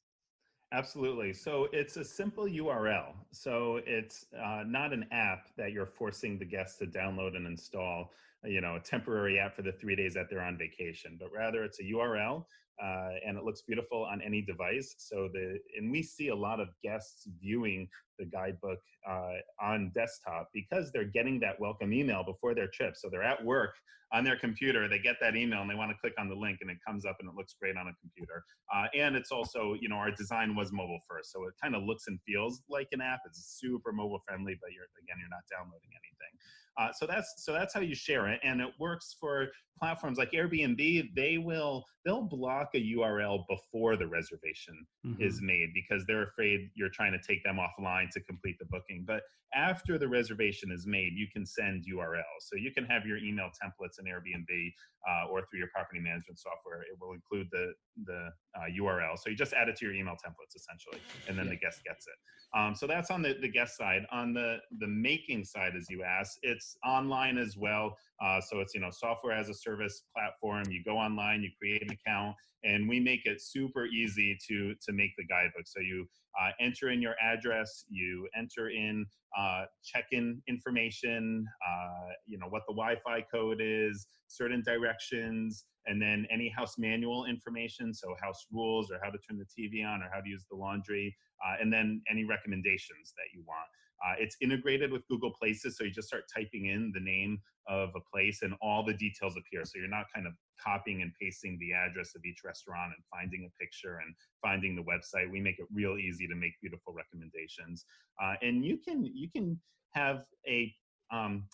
Absolutely. 0.73 1.33
So 1.33 1.67
it's 1.73 1.97
a 1.97 2.03
simple 2.03 2.45
URL. 2.45 3.13
So 3.31 3.81
it's 3.85 4.25
uh, 4.41 4.63
not 4.65 4.93
an 4.93 5.05
app 5.11 5.47
that 5.57 5.73
you're 5.73 5.85
forcing 5.85 6.39
the 6.39 6.45
guests 6.45 6.77
to 6.79 6.85
download 6.85 7.35
and 7.35 7.45
install, 7.45 8.13
you 8.45 8.61
know, 8.61 8.75
a 8.75 8.79
temporary 8.79 9.37
app 9.37 9.55
for 9.55 9.63
the 9.63 9.73
three 9.73 9.97
days 9.97 10.13
that 10.13 10.29
they're 10.29 10.41
on 10.41 10.57
vacation, 10.57 11.17
but 11.19 11.29
rather 11.35 11.63
it's 11.63 11.79
a 11.81 11.83
URL 11.83 12.45
uh, 12.81 13.11
and 13.25 13.37
it 13.37 13.43
looks 13.43 13.61
beautiful 13.61 14.05
on 14.05 14.21
any 14.21 14.41
device. 14.41 14.95
So 14.97 15.29
the 15.33 15.59
and 15.77 15.91
we 15.91 16.03
see 16.03 16.29
a 16.29 16.35
lot 16.35 16.59
of 16.59 16.69
guests 16.83 17.27
viewing 17.41 17.87
the 18.19 18.25
guidebook 18.25 18.79
uh, 19.07 19.33
on 19.61 19.91
desktop 19.95 20.49
because 20.53 20.91
they're 20.91 21.05
getting 21.05 21.39
that 21.39 21.59
welcome 21.59 21.93
email 21.93 22.23
before 22.23 22.53
their 22.53 22.67
trip. 22.67 22.95
So 22.95 23.09
they're 23.09 23.23
at 23.23 23.43
work 23.43 23.73
on 24.13 24.23
their 24.23 24.35
computer, 24.35 24.87
they 24.89 24.99
get 24.99 25.15
that 25.21 25.35
email 25.35 25.61
and 25.61 25.69
they 25.69 25.75
want 25.75 25.89
to 25.89 25.97
click 25.97 26.13
on 26.19 26.27
the 26.27 26.35
link 26.35 26.57
and 26.61 26.69
it 26.69 26.77
comes 26.85 27.05
up 27.05 27.15
and 27.19 27.29
it 27.29 27.35
looks 27.35 27.55
great 27.59 27.77
on 27.77 27.87
a 27.87 27.93
computer. 28.01 28.43
Uh, 28.73 28.85
and 28.93 29.15
it's 29.15 29.31
also, 29.31 29.75
you 29.79 29.87
know, 29.87 29.95
our 29.95 30.11
design 30.11 30.55
was 30.55 30.71
mobile 30.71 30.99
first, 31.09 31.31
so 31.31 31.45
it 31.45 31.53
kind 31.61 31.75
of 31.75 31.83
looks 31.83 32.07
and 32.07 32.19
feels 32.25 32.61
like 32.69 32.87
an 32.91 32.99
app. 32.99 33.21
It's 33.25 33.57
super 33.59 33.93
mobile 33.93 34.21
friendly, 34.27 34.57
but 34.61 34.71
you're 34.73 34.83
again, 35.01 35.15
you're 35.19 35.29
not 35.29 35.43
downloading 35.49 35.89
anything. 35.95 36.33
Uh, 36.77 36.91
so 36.93 37.05
that's 37.05 37.33
so 37.37 37.53
that's 37.53 37.73
how 37.73 37.79
you 37.79 37.95
share 37.95 38.27
it, 38.27 38.39
and 38.43 38.59
it 38.61 38.69
works 38.79 39.15
for 39.19 39.47
platforms 39.81 40.17
like 40.17 40.31
Airbnb. 40.31 41.09
They 41.15 41.37
will 41.37 41.83
they'll 42.05 42.23
block 42.23 42.69
a 42.73 42.77
URL 42.97 43.43
before 43.47 43.95
the 43.95 44.07
reservation 44.07 44.85
mm-hmm. 45.05 45.21
is 45.21 45.41
made 45.41 45.69
because 45.73 46.03
they're 46.07 46.23
afraid 46.23 46.69
you're 46.75 46.89
trying 46.89 47.11
to 47.11 47.19
take 47.19 47.43
them 47.43 47.57
offline 47.57 48.09
to 48.11 48.21
complete 48.21 48.57
the 48.59 48.65
booking. 48.65 49.03
But 49.05 49.21
after 49.53 49.97
the 49.97 50.07
reservation 50.07 50.71
is 50.71 50.87
made, 50.87 51.13
you 51.15 51.27
can 51.31 51.45
send 51.45 51.85
URLs. 51.93 52.41
So 52.41 52.55
you 52.55 52.71
can 52.71 52.85
have 52.85 53.05
your 53.05 53.17
email 53.17 53.49
templates 53.61 53.99
in 53.99 54.05
Airbnb 54.05 54.71
uh, 55.09 55.29
or 55.29 55.41
through 55.41 55.59
your 55.59 55.69
property 55.73 55.99
management 55.99 56.39
software. 56.39 56.81
It 56.81 56.97
will 56.99 57.13
include 57.13 57.47
the 57.51 57.73
the 58.05 58.29
uh, 58.55 58.65
URL. 58.79 59.17
So 59.17 59.29
you 59.29 59.35
just 59.35 59.53
add 59.53 59.67
it 59.67 59.75
to 59.77 59.85
your 59.85 59.93
email 59.93 60.15
templates 60.15 60.55
essentially, 60.55 61.01
and 61.27 61.37
then 61.37 61.45
yeah. 61.45 61.51
the 61.51 61.57
guest 61.57 61.81
gets 61.83 62.07
it. 62.07 62.15
Um, 62.57 62.75
so 62.75 62.85
that's 62.85 63.11
on 63.11 63.21
the, 63.21 63.37
the 63.41 63.47
guest 63.47 63.77
side. 63.77 64.05
On 64.11 64.33
the 64.33 64.57
the 64.79 64.87
making 64.87 65.45
side, 65.45 65.73
as 65.77 65.89
you 65.89 66.03
asked, 66.03 66.39
it's 66.43 66.77
online 66.85 67.37
as 67.37 67.57
well. 67.57 67.97
Uh, 68.23 68.39
so 68.41 68.59
it's 68.59 68.73
you 68.73 68.81
know 68.81 68.91
software 68.91 69.33
as 69.33 69.49
a 69.49 69.53
service 69.53 69.70
platform. 70.15 70.65
You 70.69 70.83
go 70.83 70.97
online, 70.97 71.43
you 71.43 71.49
create 71.59 71.81
an 71.81 71.89
account, 71.91 72.35
and 72.63 72.87
we 72.87 72.99
make 72.99 73.25
it 73.25 73.41
super 73.41 73.85
easy 73.85 74.37
to 74.47 74.73
to 74.85 74.93
make 74.93 75.11
the 75.17 75.25
guidebook. 75.25 75.65
So 75.65 75.79
you 75.79 76.05
uh, 76.39 76.51
enter 76.59 76.89
in 76.89 77.01
your 77.01 77.15
address, 77.21 77.85
you 77.89 78.27
enter 78.37 78.69
in 78.69 79.05
uh, 79.37 79.65
check-in 79.83 80.41
information, 80.47 81.45
uh, 81.67 82.11
you 82.25 82.37
know 82.37 82.47
what 82.49 82.63
the 82.67 82.73
Wi-Fi 82.73 83.25
code 83.31 83.59
is, 83.61 84.05
certain 84.27 84.61
directions, 84.61 85.65
and 85.85 86.01
then 86.01 86.25
any 86.31 86.49
house 86.49 86.75
manual 86.77 87.25
information, 87.25 87.93
so 87.93 88.15
house 88.21 88.45
rules 88.51 88.91
or 88.91 88.99
how 89.03 89.09
to 89.09 89.17
turn 89.27 89.37
the 89.37 89.45
TV 89.45 89.85
on 89.85 90.01
or 90.01 90.09
how 90.13 90.21
to 90.21 90.29
use 90.29 90.45
the 90.49 90.55
laundry, 90.55 91.15
uh, 91.45 91.55
and 91.61 91.71
then 91.71 92.01
any 92.09 92.23
recommendations 92.23 93.13
that 93.17 93.33
you 93.33 93.43
want. 93.47 93.67
Uh, 94.05 94.13
it's 94.17 94.35
integrated 94.41 94.91
with 94.91 95.07
Google 95.07 95.31
Places, 95.31 95.77
so 95.77 95.83
you 95.83 95.91
just 95.91 96.07
start 96.07 96.23
typing 96.33 96.67
in 96.67 96.91
the 96.93 96.99
name 96.99 97.39
of 97.67 97.89
a 97.95 97.99
place 98.11 98.41
and 98.41 98.55
all 98.61 98.83
the 98.83 98.93
details 98.93 99.35
appear. 99.37 99.63
So 99.65 99.73
you're 99.77 99.87
not 99.87 100.05
kind 100.13 100.25
of 100.25 100.33
copying 100.63 101.01
and 101.01 101.11
pasting 101.21 101.57
the 101.59 101.73
address 101.73 102.13
of 102.15 102.25
each 102.25 102.39
restaurant 102.43 102.93
and 102.95 103.03
finding 103.11 103.45
a 103.45 103.63
picture 103.63 103.99
and 104.03 104.15
finding 104.41 104.75
the 104.75 104.83
website. 104.83 105.31
We 105.31 105.39
make 105.39 105.59
it 105.59 105.67
real 105.73 105.97
easy 105.97 106.27
to 106.27 106.35
make 106.35 106.53
beautiful 106.61 106.93
recommendations. 106.93 107.85
Uh, 108.21 108.33
and 108.41 108.65
you 108.65 108.77
can 108.77 109.05
you 109.05 109.29
can 109.29 109.59
have 109.93 110.23
a 110.47 110.73
um, 111.11 111.47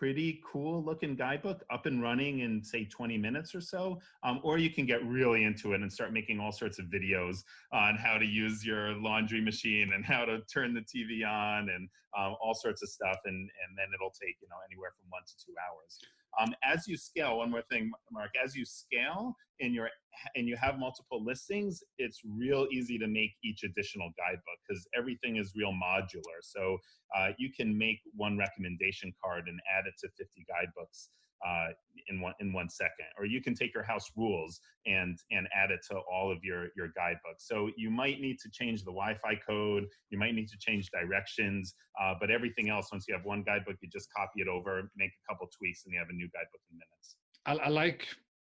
pretty 0.00 0.40
cool 0.50 0.82
looking 0.82 1.14
guidebook 1.14 1.62
up 1.70 1.84
and 1.84 2.00
running 2.00 2.38
in 2.38 2.64
say 2.64 2.86
20 2.86 3.18
minutes 3.18 3.54
or 3.54 3.60
so 3.60 4.00
um, 4.22 4.40
or 4.42 4.56
you 4.56 4.70
can 4.70 4.86
get 4.86 5.04
really 5.04 5.44
into 5.44 5.74
it 5.74 5.82
and 5.82 5.92
start 5.92 6.10
making 6.10 6.40
all 6.40 6.50
sorts 6.50 6.78
of 6.78 6.86
videos 6.86 7.44
on 7.74 7.96
how 7.96 8.16
to 8.16 8.24
use 8.24 8.64
your 8.64 8.94
laundry 8.94 9.42
machine 9.42 9.92
and 9.94 10.02
how 10.02 10.24
to 10.24 10.40
turn 10.50 10.72
the 10.72 10.80
tv 10.80 11.28
on 11.28 11.68
and 11.68 11.86
um, 12.16 12.34
all 12.42 12.54
sorts 12.54 12.82
of 12.82 12.88
stuff 12.88 13.18
and 13.26 13.36
and 13.36 13.76
then 13.76 13.88
it'll 13.94 14.08
take 14.08 14.36
you 14.40 14.48
know 14.48 14.56
anywhere 14.66 14.88
from 14.98 15.10
one 15.10 15.20
to 15.26 15.34
two 15.44 15.52
hours 15.68 15.98
Um, 16.38 16.54
as 16.64 16.86
you 16.86 16.96
scale, 16.96 17.38
one 17.38 17.50
more 17.50 17.62
thing, 17.70 17.90
Mark, 18.12 18.30
as 18.42 18.54
you 18.54 18.64
scale 18.64 19.34
and 19.60 19.74
you're 19.74 19.90
and 20.34 20.46
you 20.48 20.56
have 20.56 20.78
multiple 20.78 21.24
listings, 21.24 21.80
it's 21.98 22.20
real 22.24 22.66
easy 22.72 22.98
to 22.98 23.06
make 23.06 23.30
each 23.44 23.62
additional 23.62 24.10
guidebook 24.18 24.58
because 24.68 24.86
everything 24.96 25.36
is 25.36 25.52
real 25.56 25.72
modular. 25.72 26.40
So 26.42 26.78
uh, 27.16 27.30
you 27.38 27.50
can 27.56 27.76
make 27.76 27.98
one 28.14 28.36
recommendation 28.36 29.12
card 29.22 29.44
and 29.48 29.58
add 29.76 29.84
it 29.86 29.94
to 30.00 30.08
50 30.18 30.44
guidebooks 30.48 31.10
uh, 31.46 31.68
in 32.08 32.20
one 32.20 32.34
in 32.40 32.52
one 32.52 32.68
second. 32.68 33.06
Or 33.18 33.24
you 33.24 33.42
can 33.42 33.54
take 33.54 33.74
your 33.74 33.82
house 33.82 34.10
rules 34.16 34.60
and 34.86 35.18
and 35.30 35.48
add 35.54 35.70
it 35.70 35.80
to 35.90 35.98
all 36.12 36.30
of 36.30 36.38
your 36.42 36.68
your 36.76 36.88
guidebooks. 36.88 37.46
So 37.46 37.70
you 37.76 37.90
might 37.90 38.20
need 38.20 38.38
to 38.40 38.50
change 38.50 38.80
the 38.80 38.92
Wi-Fi 38.92 39.40
code. 39.46 39.86
You 40.10 40.18
might 40.18 40.34
need 40.34 40.48
to 40.48 40.58
change 40.58 40.90
directions. 40.90 41.74
Uh, 42.00 42.14
but 42.20 42.30
everything 42.30 42.70
else, 42.70 42.88
once 42.92 43.06
you 43.08 43.14
have 43.14 43.24
one 43.24 43.42
guidebook, 43.42 43.76
you 43.80 43.88
just 43.88 44.08
copy 44.12 44.40
it 44.40 44.48
over, 44.48 44.90
make 44.96 45.10
a 45.10 45.32
couple 45.32 45.48
tweaks, 45.56 45.84
and 45.84 45.92
you 45.92 45.98
have 45.98 46.08
a 46.08 46.14
new 46.14 46.28
guidebook 46.32 46.60
in 46.70 46.78
minutes. 46.78 47.16
I, 47.46 47.66
I 47.66 47.68
like 47.68 48.06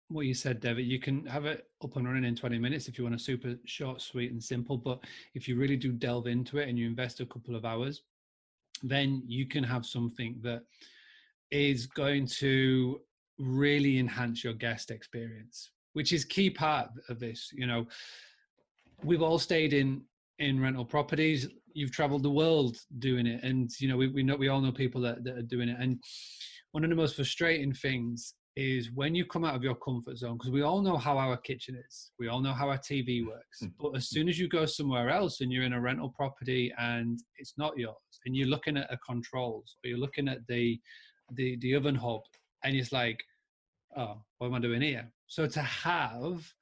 what 0.09 0.27
you 0.27 0.35
said, 0.35 0.61
David. 0.61 0.87
You 0.87 1.01
can 1.01 1.27
have 1.27 1.46
it 1.46 1.66
up 1.83 1.96
and 1.96 2.07
running 2.07 2.25
in 2.25 2.37
20 2.37 2.59
minutes 2.59 2.88
if 2.88 2.99
you 2.99 3.05
want 3.05 3.16
a 3.16 3.18
super 3.18 3.57
short, 3.64 4.01
sweet, 4.01 4.33
and 4.33 4.42
simple. 4.42 4.77
But 4.77 5.01
if 5.35 5.49
you 5.49 5.57
really 5.57 5.77
do 5.77 5.92
delve 5.92 6.27
into 6.27 6.59
it 6.59 6.68
and 6.68 6.79
you 6.79 6.87
invest 6.87 7.20
a 7.20 7.27
couple 7.27 7.57
of 7.57 7.64
hours, 7.64 8.03
then 8.83 9.22
you 9.27 9.46
can 9.46 9.64
have 9.64 9.87
something 9.87 10.37
that 10.42 10.62
is 11.51 11.87
going 11.87 12.27
to 12.27 13.01
really 13.39 13.99
enhance 13.99 14.43
your 14.43 14.55
guest 14.55 14.91
experience, 14.91 15.71
which 15.93 16.13
is 16.13 16.25
key 16.25 16.51
part 16.51 16.91
of 17.09 17.21
this. 17.21 17.51
You 17.53 17.67
know, 17.67 17.87
we've 19.05 19.23
all 19.23 19.39
stayed 19.39 19.73
in 19.73 20.03
in 20.39 20.61
rental 20.61 20.85
properties. 20.85 21.49
You've 21.73 21.93
traveled 21.93 22.23
the 22.23 22.31
world 22.31 22.77
doing 22.99 23.27
it, 23.27 23.43
and 23.43 23.71
you 23.81 23.89
know 23.89 23.97
we 23.97 24.09
we 24.09 24.23
know 24.23 24.37
we 24.37 24.49
all 24.49 24.61
know 24.61 24.73
people 24.73 25.01
that, 25.03 25.25
that 25.25 25.37
are 25.39 25.43
doing 25.43 25.69
it. 25.69 25.77
And 25.81 26.01
one 26.73 26.85
of 26.85 26.91
the 26.91 26.97
most 26.97 27.17
frustrating 27.17 27.73
things 27.73 28.35
is 28.57 28.91
when 28.93 29.15
you 29.15 29.25
come 29.27 29.45
out 29.45 29.55
of 29.55 29.63
your 29.63 29.75
comfort 29.75 30.17
zone 30.17 30.39
because 30.39 30.51
we 30.51 30.63
all 30.63 30.81
know 30.81 30.97
how 30.97 31.19
our 31.19 31.37
kitchen 31.37 31.77
is 31.87 32.11
we 32.19 32.29
all 32.29 32.41
know 32.41 32.55
how 32.55 32.71
our 32.71 32.79
tv 32.79 33.27
works 33.27 33.61
hmm. 33.61 33.67
but 33.79 33.95
as 33.95 34.09
soon 34.09 34.29
as 34.29 34.39
you 34.39 34.49
go 34.49 34.65
somewhere 34.65 35.11
else 35.11 35.43
and 35.43 35.53
you're 35.53 35.65
in 35.65 35.75
a 35.75 35.81
rental 35.81 36.09
property 36.17 36.73
and 36.79 37.21
it's 37.37 37.55
not 37.59 37.77
yours 37.77 37.95
and 38.25 38.35
you're 38.35 38.49
looking 38.49 38.77
at 38.77 38.89
the 38.91 38.97
controls 39.07 39.77
or 39.85 39.89
you're 39.89 39.99
looking 39.99 40.27
at 40.27 40.39
the 40.49 40.81
the 41.33 41.57
the 41.57 41.75
oven 41.75 41.95
hob 41.95 42.23
and 42.65 42.77
it's 42.77 42.93
like 42.93 43.25
oh 43.97 44.17
what 44.39 44.49
am 44.49 44.55
i 44.55 44.59
doing 44.59 44.83
here? 44.83 45.11
So 45.27 45.47
to 45.47 45.62
have 45.62 46.53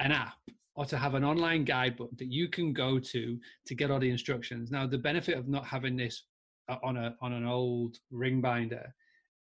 an 0.00 0.12
app 0.12 0.38
or 0.74 0.84
to 0.86 0.96
have 0.96 1.14
an 1.14 1.24
online 1.24 1.64
guidebook 1.64 2.16
that 2.18 2.32
you 2.32 2.48
can 2.48 2.72
go 2.72 2.98
to 2.98 3.38
to 3.66 3.74
get 3.74 3.90
all 3.90 3.98
the 3.98 4.10
instructions. 4.10 4.70
Now 4.70 4.86
the 4.86 4.98
benefit 4.98 5.36
of 5.36 5.48
not 5.48 5.64
having 5.64 5.96
this 5.96 6.24
uh, 6.68 6.76
on 6.82 6.96
a 6.96 7.14
on 7.20 7.32
an 7.32 7.46
old 7.46 7.98
ring 8.10 8.40
binder 8.40 8.92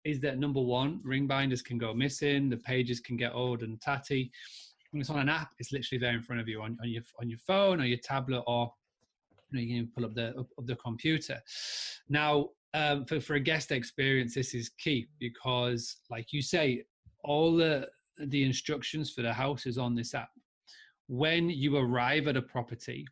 is 0.04 0.20
that 0.20 0.38
number 0.38 0.60
one 0.60 1.00
ring 1.04 1.26
binders 1.26 1.62
can 1.62 1.78
go 1.78 1.92
missing 1.92 2.48
the 2.48 2.56
pages 2.56 3.00
can 3.00 3.16
get 3.16 3.34
old 3.34 3.62
and 3.62 3.80
tatty. 3.80 4.30
When 4.90 5.00
it's 5.00 5.10
on 5.10 5.18
an 5.18 5.28
app 5.28 5.52
it's 5.58 5.72
literally 5.72 6.00
there 6.00 6.14
in 6.14 6.22
front 6.22 6.40
of 6.40 6.48
you 6.48 6.62
on, 6.62 6.76
on 6.82 6.88
your 6.88 7.02
on 7.20 7.28
your 7.28 7.38
phone 7.38 7.80
or 7.80 7.84
your 7.84 7.98
tablet 7.98 8.42
or 8.46 8.72
you, 9.52 9.58
know, 9.58 9.64
you 9.64 9.82
can 9.82 9.92
pull 9.94 10.04
up 10.04 10.14
the 10.14 10.28
up, 10.38 10.48
up 10.58 10.66
the 10.66 10.76
computer. 10.76 11.40
Now 12.08 12.50
um, 12.74 13.04
for, 13.04 13.20
for 13.20 13.34
a 13.34 13.40
guest 13.40 13.72
experience, 13.72 14.34
this 14.34 14.54
is 14.54 14.70
key 14.78 15.06
because, 15.18 15.96
like 16.10 16.32
you 16.32 16.42
say, 16.42 16.84
all 17.24 17.56
the 17.56 17.88
the 18.18 18.44
instructions 18.44 19.10
for 19.10 19.20
the 19.20 19.32
house 19.32 19.66
is 19.66 19.76
on 19.76 19.94
this 19.94 20.14
app. 20.14 20.30
When 21.06 21.50
you 21.50 21.76
arrive 21.76 22.28
at 22.28 22.36
a 22.36 22.42
property 22.42 23.06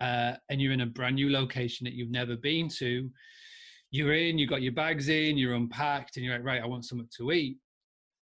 uh, 0.00 0.32
and 0.50 0.60
you're 0.60 0.72
in 0.72 0.80
a 0.80 0.86
brand 0.86 1.14
new 1.14 1.30
location 1.30 1.84
that 1.84 1.94
you've 1.94 2.10
never 2.10 2.36
been 2.36 2.68
to, 2.70 3.08
you're 3.92 4.14
in, 4.14 4.38
you 4.38 4.48
got 4.48 4.62
your 4.62 4.72
bags 4.72 5.08
in, 5.08 5.38
you're 5.38 5.54
unpacked, 5.54 6.16
and 6.16 6.24
you're 6.24 6.34
like, 6.34 6.44
right, 6.44 6.62
I 6.62 6.66
want 6.66 6.84
something 6.84 7.08
to 7.18 7.30
eat 7.30 7.58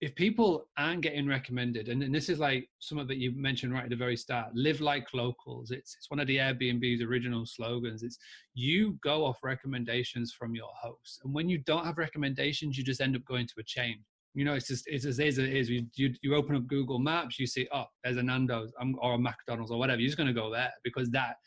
if 0.02 0.14
people 0.16 0.68
aren't 0.78 1.02
getting 1.02 1.28
recommended, 1.28 1.88
and, 1.88 2.04
and, 2.04 2.14
this 2.14 2.28
is 2.28 2.38
like 2.38 2.68
something 2.80 3.08
that 3.08 3.18
you 3.18 3.32
mentioned 3.36 3.74
right 3.74 3.86
at 3.86 3.90
the 3.90 3.96
very 3.96 4.18
start, 4.18 4.54
live 4.54 4.82
like 4.82 5.08
locals. 5.14 5.72
It's 5.72 5.96
it's 5.98 6.12
one 6.12 6.20
of 6.20 6.28
the 6.28 6.38
Airbnb's 6.38 7.02
original 7.02 7.46
slogans. 7.46 8.04
It's 8.04 8.18
you 8.54 9.00
go 9.04 9.26
off 9.26 9.38
recommendations 9.44 10.34
from 10.38 10.54
your 10.54 10.70
host, 10.80 11.22
and 11.24 11.34
when 11.34 11.48
you 11.48 11.60
don't 11.60 11.86
have 11.86 11.98
recommendations, 11.98 12.78
you 12.78 12.84
just 12.84 13.02
end 13.02 13.16
up 13.16 13.26
going 13.26 13.48
to 13.48 13.54
a 13.60 13.64
chain. 13.64 13.98
You 14.34 14.44
know, 14.44 14.54
it's 14.54 14.68
just 14.68 14.84
it's 14.88 15.06
as 15.06 15.20
it 15.20 15.40
is. 15.40 15.70
You, 15.70 15.86
you 15.96 16.14
you 16.22 16.36
open 16.36 16.58
up 16.58 16.68
Google 16.68 17.00
Maps, 17.00 17.40
you 17.40 17.48
see, 17.48 17.68
oh, 17.74 17.86
there's 18.04 18.18
a 18.18 18.24
Nando's 18.24 18.74
um, 18.82 18.98
or 19.02 19.14
a 19.14 19.18
McDonald's 19.18 19.72
or 19.72 19.80
whatever. 19.80 20.02
You're 20.02 20.10
just 20.10 20.18
going 20.18 20.28
to 20.28 20.34
go 20.34 20.52
there 20.52 20.74
because 20.84 21.10
that 21.12 21.38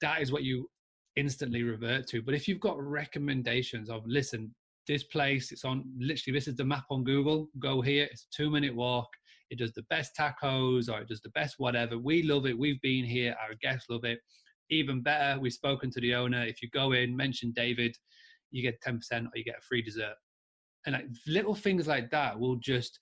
that 0.00 0.20
is 0.20 0.32
what 0.32 0.42
you 0.42 0.68
instantly 1.14 1.62
revert 1.62 2.06
to. 2.08 2.22
But 2.22 2.34
if 2.34 2.48
you've 2.48 2.60
got 2.60 2.80
recommendations 2.80 3.90
of, 3.90 4.02
listen, 4.06 4.54
this 4.88 5.04
place. 5.04 5.52
It's 5.52 5.64
on 5.64 5.84
literally, 5.98 6.36
this 6.36 6.48
is 6.48 6.56
the 6.56 6.64
map 6.64 6.84
on 6.90 7.04
Google. 7.04 7.48
Go 7.60 7.80
here. 7.80 8.08
It's 8.10 8.24
a 8.24 8.36
two 8.36 8.50
minute 8.50 8.74
walk. 8.74 9.08
It 9.50 9.58
does 9.58 9.72
the 9.72 9.84
best 9.88 10.12
tacos 10.18 10.92
or 10.92 11.00
it 11.00 11.08
does 11.08 11.20
the 11.20 11.30
best 11.30 11.54
whatever. 11.58 11.96
We 11.98 12.22
love 12.24 12.46
it. 12.46 12.58
We've 12.58 12.80
been 12.80 13.04
here. 13.04 13.36
Our 13.40 13.54
guests 13.62 13.88
love 13.88 14.04
it. 14.04 14.18
Even 14.70 15.02
better, 15.02 15.40
we've 15.40 15.52
spoken 15.52 15.90
to 15.92 16.00
the 16.00 16.14
owner. 16.14 16.44
If 16.44 16.60
you 16.60 16.68
go 16.70 16.92
in, 16.92 17.16
mention 17.16 17.52
David, 17.52 17.96
you 18.50 18.62
get 18.62 18.80
10% 18.86 19.00
or 19.24 19.30
you 19.34 19.44
get 19.44 19.58
a 19.58 19.62
free 19.62 19.82
dessert. 19.82 20.14
And 20.86 20.94
like 20.94 21.06
little 21.26 21.54
things 21.54 21.86
like 21.86 22.10
that 22.10 22.38
will 22.38 22.56
just 22.56 22.98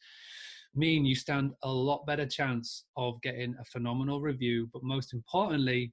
mean 0.75 1.05
you 1.05 1.15
stand 1.15 1.53
a 1.63 1.71
lot 1.71 2.07
better 2.07 2.27
chance 2.27 2.85
of 2.97 3.21
getting 3.23 3.55
a 3.61 3.65
phenomenal 3.65 4.21
review. 4.21 4.69
But 4.73 4.83
most 4.85 5.15
importantly, 5.15 5.93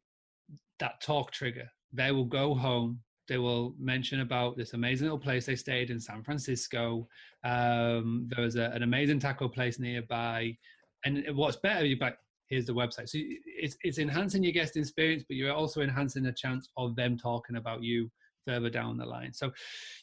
that 0.80 1.02
talk 1.02 1.32
trigger. 1.32 1.68
They 1.94 2.12
will 2.12 2.26
go 2.26 2.54
home 2.54 3.00
they 3.28 3.38
will 3.38 3.74
mention 3.80 4.22
about 4.22 4.58
this 4.58 4.74
amazing 4.74 5.06
little 5.06 5.20
place 5.20 5.46
they 5.46 5.56
stayed 5.56 5.90
in 5.90 6.00
San 6.00 6.24
Francisco. 6.24 7.08
Um, 7.44 8.28
there 8.30 8.44
was 8.44 8.56
a, 8.56 8.66
an 8.74 8.84
amazing 8.84 9.20
taco 9.20 9.48
place 9.48 9.80
nearby. 9.80 10.58
And 11.06 11.26
what's 11.34 11.58
better, 11.58 11.86
you're 11.86 11.98
like, 12.00 12.18
here's 12.50 12.66
the 12.66 12.74
website. 12.74 13.10
So 13.10 13.20
it's, 13.46 13.78
it's 13.82 13.98
enhancing 13.98 14.44
your 14.44 14.52
guest 14.52 14.76
experience, 14.78 15.24
but 15.28 15.38
you're 15.38 15.54
also 15.54 15.82
enhancing 15.82 16.24
the 16.24 16.34
chance 16.34 16.70
of 16.78 16.96
them 16.96 17.18
talking 17.18 17.56
about 17.56 17.84
you 17.84 18.10
further 18.46 18.70
down 18.70 18.98
the 18.98 19.06
line. 19.06 19.34
So 19.34 19.52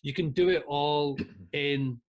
you 0.02 0.14
can 0.14 0.30
do 0.30 0.48
it 0.48 0.64
all 0.66 1.18
in 1.52 2.00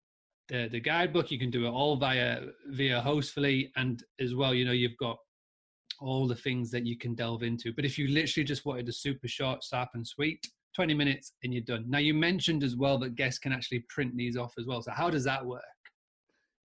the, 0.47 0.69
the 0.71 0.79
guidebook. 0.79 1.31
You 1.31 1.39
can 1.39 1.51
do 1.51 1.65
it 1.65 1.69
all 1.69 1.95
via 1.97 2.41
via 2.69 3.01
Hostfully, 3.01 3.69
and 3.75 4.03
as 4.19 4.33
well, 4.35 4.53
you 4.53 4.65
know, 4.65 4.71
you've 4.71 4.97
got 4.97 5.17
all 5.99 6.27
the 6.27 6.35
things 6.35 6.71
that 6.71 6.85
you 6.85 6.97
can 6.97 7.13
delve 7.13 7.43
into. 7.43 7.71
But 7.73 7.85
if 7.85 7.97
you 7.97 8.07
literally 8.07 8.43
just 8.43 8.65
wanted 8.65 8.89
a 8.89 8.93
super 8.93 9.27
short, 9.27 9.63
sharp, 9.63 9.89
and 9.93 10.05
sweet, 10.05 10.45
20 10.75 10.93
minutes 10.93 11.33
and 11.43 11.53
you're 11.53 11.63
done. 11.63 11.85
Now, 11.87 11.99
you 11.99 12.13
mentioned 12.13 12.63
as 12.63 12.75
well 12.75 12.97
that 12.99 13.15
guests 13.15 13.39
can 13.39 13.51
actually 13.51 13.83
print 13.89 14.15
these 14.15 14.37
off 14.37 14.53
as 14.57 14.65
well. 14.65 14.81
So, 14.81 14.91
how 14.91 15.09
does 15.09 15.23
that 15.25 15.45
work? 15.45 15.63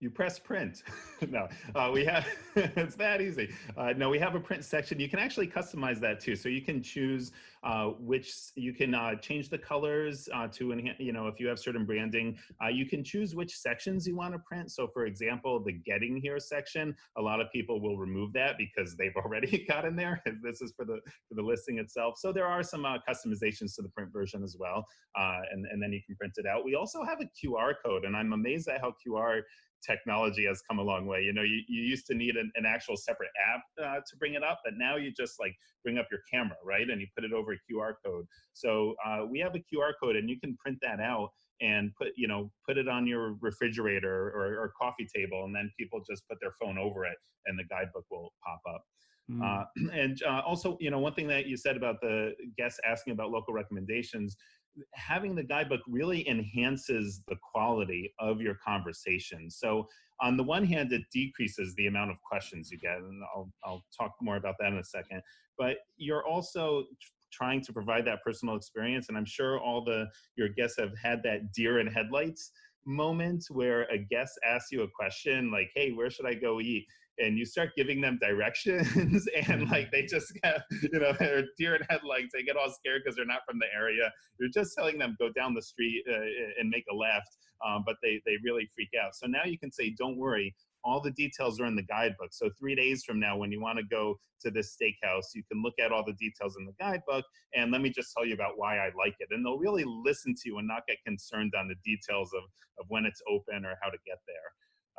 You 0.00 0.10
press 0.10 0.38
print. 0.38 0.82
no, 1.30 1.48
uh, 1.74 1.90
we 1.92 2.04
have, 2.04 2.26
it's 2.56 2.96
that 2.96 3.22
easy. 3.22 3.48
Uh, 3.76 3.94
no, 3.96 4.10
we 4.10 4.18
have 4.18 4.34
a 4.34 4.40
print 4.40 4.62
section. 4.62 5.00
You 5.00 5.08
can 5.08 5.18
actually 5.18 5.46
customize 5.46 5.98
that 6.00 6.20
too. 6.20 6.36
So 6.36 6.50
you 6.50 6.60
can 6.60 6.82
choose 6.82 7.32
uh, 7.62 7.86
which, 7.98 8.30
you 8.56 8.74
can 8.74 8.94
uh, 8.94 9.14
change 9.16 9.48
the 9.48 9.56
colors 9.56 10.28
uh, 10.34 10.48
to 10.48 10.72
enhance, 10.72 10.98
you 11.00 11.12
know, 11.12 11.28
if 11.28 11.40
you 11.40 11.46
have 11.46 11.58
certain 11.58 11.86
branding, 11.86 12.36
uh, 12.62 12.68
you 12.68 12.84
can 12.84 13.02
choose 13.02 13.34
which 13.34 13.56
sections 13.56 14.06
you 14.06 14.14
want 14.14 14.34
to 14.34 14.38
print. 14.40 14.70
So 14.70 14.86
for 14.86 15.06
example, 15.06 15.64
the 15.64 15.72
getting 15.72 16.20
here 16.22 16.38
section, 16.38 16.94
a 17.16 17.22
lot 17.22 17.40
of 17.40 17.50
people 17.50 17.80
will 17.80 17.96
remove 17.96 18.34
that 18.34 18.58
because 18.58 18.96
they've 18.96 19.16
already 19.24 19.64
got 19.66 19.86
in 19.86 19.96
there. 19.96 20.22
this 20.42 20.60
is 20.60 20.74
for 20.76 20.84
the, 20.84 21.00
for 21.26 21.34
the 21.36 21.42
listing 21.42 21.78
itself. 21.78 22.18
So 22.18 22.32
there 22.32 22.46
are 22.46 22.62
some 22.62 22.82
customizations 23.08 23.74
to 23.76 23.82
the 23.82 23.88
print 23.88 24.12
version 24.12 24.44
as 24.44 24.56
well. 24.58 24.86
and, 25.16 25.64
and 25.72 25.82
then 25.82 25.90
you 25.90 26.02
can 26.06 26.16
print 26.16 26.34
it 26.36 26.44
out. 26.46 26.66
We 26.66 26.74
also 26.74 27.02
have 27.02 27.18
a 27.20 27.46
QR 27.46 27.72
code 27.82 28.04
and 28.04 28.14
I'm 28.14 28.34
amazed 28.34 28.68
at 28.68 28.82
how 28.82 28.94
QR 29.04 29.40
technology 29.86 30.46
has 30.46 30.62
come 30.68 30.78
a 30.78 30.82
long 30.82 31.06
way. 31.06 31.22
You 31.22 31.32
know, 31.32 31.42
you, 31.42 31.62
you 31.68 31.82
used 31.82 32.06
to 32.06 32.14
need 32.14 32.36
an, 32.36 32.50
an 32.56 32.64
actual 32.66 32.96
separate 32.96 33.30
app 33.54 33.62
uh, 33.82 34.00
to 34.00 34.16
bring 34.18 34.34
it 34.34 34.42
up, 34.42 34.60
but 34.64 34.74
now 34.76 34.96
you 34.96 35.12
just 35.12 35.38
like 35.38 35.54
bring 35.84 35.98
up 35.98 36.06
your 36.10 36.20
camera, 36.32 36.56
right? 36.64 36.88
And 36.88 37.00
you 37.00 37.06
put 37.14 37.24
it 37.24 37.32
over 37.32 37.52
a 37.52 37.72
QR 37.72 37.94
code. 38.04 38.26
So 38.52 38.94
uh, 39.06 39.26
we 39.30 39.38
have 39.40 39.54
a 39.54 39.58
QR 39.58 39.92
code 40.00 40.16
and 40.16 40.28
you 40.28 40.38
can 40.40 40.56
print 40.56 40.78
that 40.82 41.00
out 41.00 41.30
and 41.60 41.92
put, 41.96 42.08
you 42.16 42.28
know, 42.28 42.50
put 42.66 42.76
it 42.76 42.88
on 42.88 43.06
your 43.06 43.36
refrigerator 43.40 44.28
or, 44.34 44.60
or 44.60 44.72
coffee 44.80 45.08
table. 45.14 45.44
And 45.44 45.54
then 45.54 45.70
people 45.78 46.00
just 46.08 46.28
put 46.28 46.38
their 46.40 46.52
phone 46.60 46.78
over 46.78 47.04
it 47.04 47.16
and 47.46 47.58
the 47.58 47.64
guidebook 47.64 48.04
will 48.10 48.32
pop 48.44 48.60
up. 48.68 48.82
Mm. 49.30 49.42
Uh, 49.42 49.64
and 49.92 50.22
uh, 50.22 50.42
also, 50.46 50.76
you 50.80 50.90
know, 50.90 50.98
one 50.98 51.14
thing 51.14 51.28
that 51.28 51.46
you 51.46 51.56
said 51.56 51.76
about 51.76 52.00
the 52.00 52.32
guests 52.56 52.80
asking 52.88 53.12
about 53.12 53.30
local 53.30 53.54
recommendations, 53.54 54.36
having 54.94 55.34
the 55.34 55.42
guidebook 55.42 55.80
really 55.88 56.28
enhances 56.28 57.22
the 57.28 57.36
quality 57.52 58.12
of 58.18 58.40
your 58.40 58.56
conversation. 58.64 59.50
So 59.50 59.86
on 60.20 60.36
the 60.36 60.42
one 60.42 60.64
hand, 60.64 60.92
it 60.92 61.02
decreases 61.12 61.74
the 61.74 61.86
amount 61.86 62.10
of 62.10 62.16
questions 62.28 62.70
you 62.70 62.78
get, 62.78 62.98
and 62.98 63.22
I'll, 63.34 63.50
I'll 63.64 63.84
talk 63.98 64.12
more 64.20 64.36
about 64.36 64.54
that 64.60 64.72
in 64.72 64.78
a 64.78 64.84
second. 64.84 65.22
But 65.58 65.76
you're 65.96 66.26
also 66.26 66.84
trying 67.32 67.60
to 67.60 67.72
provide 67.72 68.06
that 68.06 68.22
personal 68.24 68.56
experience, 68.56 69.08
and 69.08 69.16
I'm 69.16 69.26
sure 69.26 69.58
all 69.58 69.84
the 69.84 70.06
your 70.36 70.48
guests 70.48 70.78
have 70.78 70.92
had 71.02 71.22
that 71.24 71.52
deer 71.52 71.80
in 71.80 71.86
headlights 71.86 72.50
moment 72.86 73.44
where 73.50 73.82
a 73.90 73.98
guest 73.98 74.38
asks 74.46 74.70
you 74.70 74.82
a 74.82 74.88
question 74.88 75.50
like, 75.50 75.70
"Hey, 75.74 75.92
where 75.92 76.10
should 76.10 76.26
I 76.26 76.34
go 76.34 76.60
eat?" 76.60 76.86
And 77.18 77.38
you 77.38 77.44
start 77.44 77.70
giving 77.76 78.00
them 78.00 78.18
directions 78.20 79.28
and 79.36 79.62
mm-hmm. 79.62 79.72
like 79.72 79.90
they 79.90 80.02
just 80.04 80.32
get 80.42 80.62
you 80.82 80.98
know 80.98 81.12
they're 81.18 81.44
deer 81.58 81.76
in 81.76 81.82
headlights 81.88 82.32
they 82.34 82.42
get 82.42 82.56
all 82.56 82.70
scared 82.70 83.02
because 83.04 83.16
they're 83.16 83.24
not 83.24 83.40
from 83.48 83.58
the 83.58 83.66
area 83.74 84.10
you're 84.38 84.50
just 84.50 84.74
telling 84.76 84.98
them 84.98 85.16
go 85.18 85.28
down 85.30 85.54
the 85.54 85.62
street 85.62 86.02
uh, 86.10 86.60
and 86.60 86.68
make 86.68 86.84
a 86.90 86.94
left 86.94 87.36
um, 87.66 87.82
but 87.86 87.96
they 88.02 88.20
they 88.26 88.36
really 88.44 88.68
freak 88.74 88.90
out 89.02 89.14
so 89.14 89.26
now 89.26 89.44
you 89.44 89.58
can 89.58 89.72
say 89.72 89.94
don't 89.98 90.16
worry 90.16 90.54
all 90.86 91.00
the 91.00 91.10
details 91.10 91.60
are 91.60 91.66
in 91.66 91.74
the 91.74 91.82
guidebook. 91.82 92.28
So 92.30 92.48
three 92.58 92.76
days 92.76 93.02
from 93.04 93.18
now, 93.18 93.36
when 93.36 93.50
you 93.50 93.60
want 93.60 93.78
to 93.78 93.84
go 93.84 94.18
to 94.40 94.50
this 94.52 94.76
steakhouse, 94.76 95.34
you 95.34 95.42
can 95.50 95.60
look 95.60 95.74
at 95.84 95.90
all 95.90 96.04
the 96.04 96.12
details 96.12 96.56
in 96.58 96.64
the 96.64 96.72
guidebook 96.78 97.24
and 97.54 97.72
let 97.72 97.80
me 97.80 97.90
just 97.90 98.12
tell 98.16 98.24
you 98.24 98.34
about 98.34 98.52
why 98.56 98.78
I 98.78 98.90
like 98.96 99.16
it. 99.18 99.28
And 99.32 99.44
they'll 99.44 99.58
really 99.58 99.84
listen 99.84 100.32
to 100.34 100.42
you 100.44 100.58
and 100.58 100.68
not 100.68 100.86
get 100.86 100.98
concerned 101.04 101.54
on 101.58 101.66
the 101.66 101.74
details 101.84 102.30
of, 102.32 102.44
of 102.78 102.86
when 102.88 103.04
it's 103.04 103.20
open 103.28 103.64
or 103.64 103.74
how 103.82 103.90
to 103.90 103.98
get 104.06 104.18
there. 104.28 104.48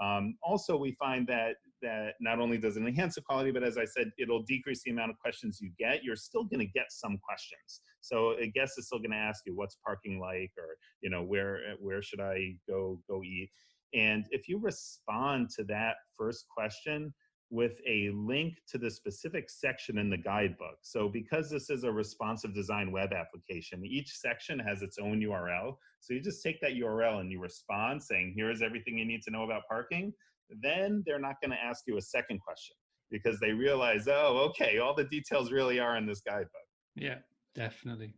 Um, 0.01 0.35
also, 0.43 0.77
we 0.77 0.91
find 0.93 1.27
that 1.27 1.55
that 1.81 2.13
not 2.19 2.39
only 2.39 2.57
does 2.57 2.75
it 2.75 2.81
enhance 2.81 3.15
the 3.15 3.21
quality, 3.21 3.51
but 3.51 3.63
as 3.63 3.77
I 3.77 3.85
said, 3.85 4.11
it'll 4.17 4.43
decrease 4.43 4.81
the 4.83 4.91
amount 4.91 5.11
of 5.11 5.19
questions 5.19 5.59
you 5.61 5.71
get. 5.77 6.03
You're 6.03 6.15
still 6.15 6.43
going 6.43 6.59
to 6.59 6.71
get 6.73 6.87
some 6.89 7.19
questions. 7.19 7.81
So 8.01 8.35
a 8.39 8.47
guest 8.47 8.73
is 8.77 8.87
still 8.87 8.99
going 8.99 9.11
to 9.11 9.17
ask 9.17 9.43
you, 9.45 9.55
"What's 9.55 9.77
parking 9.85 10.19
like?" 10.19 10.51
or 10.57 10.77
you 11.01 11.09
know, 11.09 11.23
"Where 11.23 11.59
where 11.79 12.01
should 12.01 12.19
I 12.19 12.55
go 12.67 12.99
go 13.09 13.23
eat?" 13.23 13.49
And 13.93 14.25
if 14.31 14.47
you 14.47 14.59
respond 14.59 15.49
to 15.51 15.63
that 15.65 15.95
first 16.17 16.45
question 16.49 17.13
with 17.49 17.79
a 17.87 18.09
link 18.13 18.55
to 18.67 18.77
the 18.77 18.91
specific 18.91 19.49
section 19.49 19.97
in 19.97 20.09
the 20.09 20.17
guidebook, 20.17 20.77
so 20.81 21.07
because 21.07 21.49
this 21.49 21.69
is 21.69 21.83
a 21.83 21.91
responsive 21.91 22.53
design 22.53 22.91
web 22.91 23.13
application, 23.13 23.85
each 23.85 24.11
section 24.17 24.59
has 24.59 24.81
its 24.81 24.97
own 24.97 25.21
URL. 25.21 25.75
So 26.01 26.13
you 26.13 26.21
just 26.21 26.43
take 26.43 26.59
that 26.61 26.73
URL 26.73 27.21
and 27.21 27.31
you 27.31 27.39
respond 27.39 28.03
saying, 28.03 28.33
here's 28.35 28.61
everything 28.61 28.97
you 28.97 29.05
need 29.05 29.21
to 29.23 29.31
know 29.31 29.43
about 29.43 29.63
parking. 29.69 30.13
Then 30.61 31.03
they're 31.05 31.19
not 31.19 31.35
going 31.41 31.51
to 31.51 31.63
ask 31.63 31.83
you 31.87 31.97
a 31.97 32.01
second 32.01 32.39
question 32.41 32.75
because 33.09 33.39
they 33.39 33.51
realize, 33.51 34.07
oh, 34.07 34.49
okay, 34.49 34.79
all 34.79 34.93
the 34.93 35.05
details 35.05 35.51
really 35.51 35.79
are 35.79 35.97
in 35.97 36.05
this 36.05 36.21
guidebook. 36.21 36.51
Yeah, 36.95 37.17
definitely. 37.55 38.13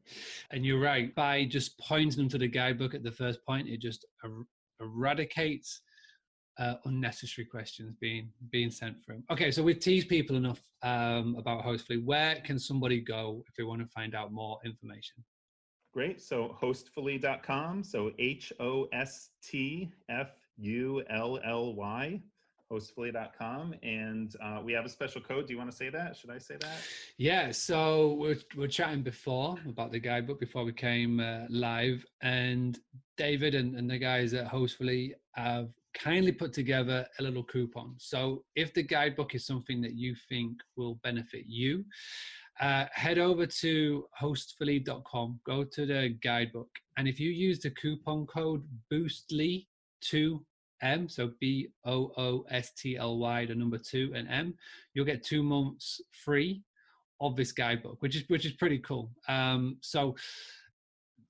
And 0.51 0.65
you're 0.65 0.82
right. 0.82 1.13
By 1.13 1.45
just 1.45 1.77
pointing 1.80 2.17
them 2.17 2.30
to 2.30 2.38
the 2.38 2.47
guidebook 2.47 2.95
at 2.95 3.03
the 3.03 3.11
first 3.11 3.45
point, 3.45 3.67
it 3.67 3.82
just 3.82 4.05
er-, 4.25 4.45
eradicates 4.82 5.82
uh, 6.60 6.76
unnecessary 6.86 7.45
questions 7.45 7.95
being 7.99 8.30
being 8.51 8.70
sent 8.70 9.03
through. 9.03 9.24
Okay, 9.32 9.49
so 9.49 9.64
we've 9.64 9.80
teased 9.80 10.10
people 10.10 10.36
enough 10.36 10.62
um, 10.84 11.36
about 11.38 11.64
Hostfully. 11.64 12.03
Where 12.03 12.36
can 12.45 12.60
somebody 12.60 12.99
go 12.99 13.43
if 13.47 13.55
they 13.55 13.64
want 13.64 13.82
to 13.82 13.88
find 13.88 14.14
out 14.14 14.32
more 14.32 14.60
information? 14.66 15.24
Great. 15.93 16.22
So 16.22 16.55
hostfully.com. 16.62 17.84
So 17.84 18.12
H 18.20 18.53
O 18.60 18.88
S 18.93 19.30
T 19.41 19.89
F 20.10 20.30
U 20.57 21.03
L 21.10 21.39
L 21.43 21.74
Y 21.74 22.22
hostfully.com 22.72 23.74
and 23.82 24.36
uh, 24.43 24.62
we 24.64 24.74
have 24.74 24.86
a 24.86 24.89
special 24.89 25.20
code 25.20 25.47
do 25.47 25.53
you 25.53 25.57
want 25.57 25.70
to 25.72 25.76
say 25.76 25.89
that 25.89 26.16
should 26.16 26.30
i 26.30 26.38
say 26.38 26.55
that 26.60 26.78
yeah 27.18 27.51
so 27.51 28.14
we're, 28.20 28.38
we're 28.55 28.68
chatting 28.68 29.01
before 29.01 29.57
about 29.68 29.91
the 29.91 29.99
guidebook 29.99 30.39
before 30.39 30.64
we 30.64 30.72
came 30.72 31.20
uh, 31.20 31.45
live 31.49 32.05
and 32.22 32.80
david 33.18 33.55
and, 33.55 33.76
and 33.76 33.89
the 33.89 33.97
guys 33.97 34.36
at 34.36 34.47
hostfully 34.47 35.14
have 35.32 35.70
kindly 35.94 36.32
put 36.32 36.54
together 36.54 37.06
a 37.20 37.24
little 37.24 37.44
coupon 37.44 37.96
so 37.98 38.44
if 38.56 38.74
the 38.74 38.84
guidebook 38.84 39.36
is 39.36 39.46
something 39.46 39.82
that 39.82 39.94
you 39.94 40.16
think 40.28 40.58
will 40.76 41.00
benefit 41.04 41.46
you 41.48 41.84
uh, 42.62 42.86
head 42.92 43.18
over 43.18 43.46
to 43.46 44.06
hostfully.com 44.22 45.40
go 45.46 45.64
to 45.64 45.86
the 45.86 46.18
guidebook 46.24 46.70
and 46.98 47.08
if 47.08 47.20
you 47.20 47.32
use 47.32 47.60
the 47.60 47.72
coupon 47.72 48.26
code 48.28 48.64
boostly2 48.92 50.40
M, 50.82 51.10
so 51.10 51.32
B 51.40 51.70
O 51.86 52.12
O 52.18 52.46
S 52.50 52.72
T 52.74 52.98
L 52.98 53.18
Y, 53.18 53.46
the 53.46 53.56
number 53.56 53.78
two, 53.78 54.12
and 54.16 54.28
M, 54.30 54.54
you'll 54.94 55.06
get 55.06 55.24
two 55.24 55.44
months 55.44 56.02
free 56.12 56.64
of 57.22 57.36
this 57.36 57.52
guidebook, 57.52 58.02
which 58.02 58.16
is 58.16 58.24
which 58.28 58.46
is 58.46 58.54
pretty 58.54 58.80
cool. 58.80 59.12
Um, 59.28 59.78
so 59.82 60.16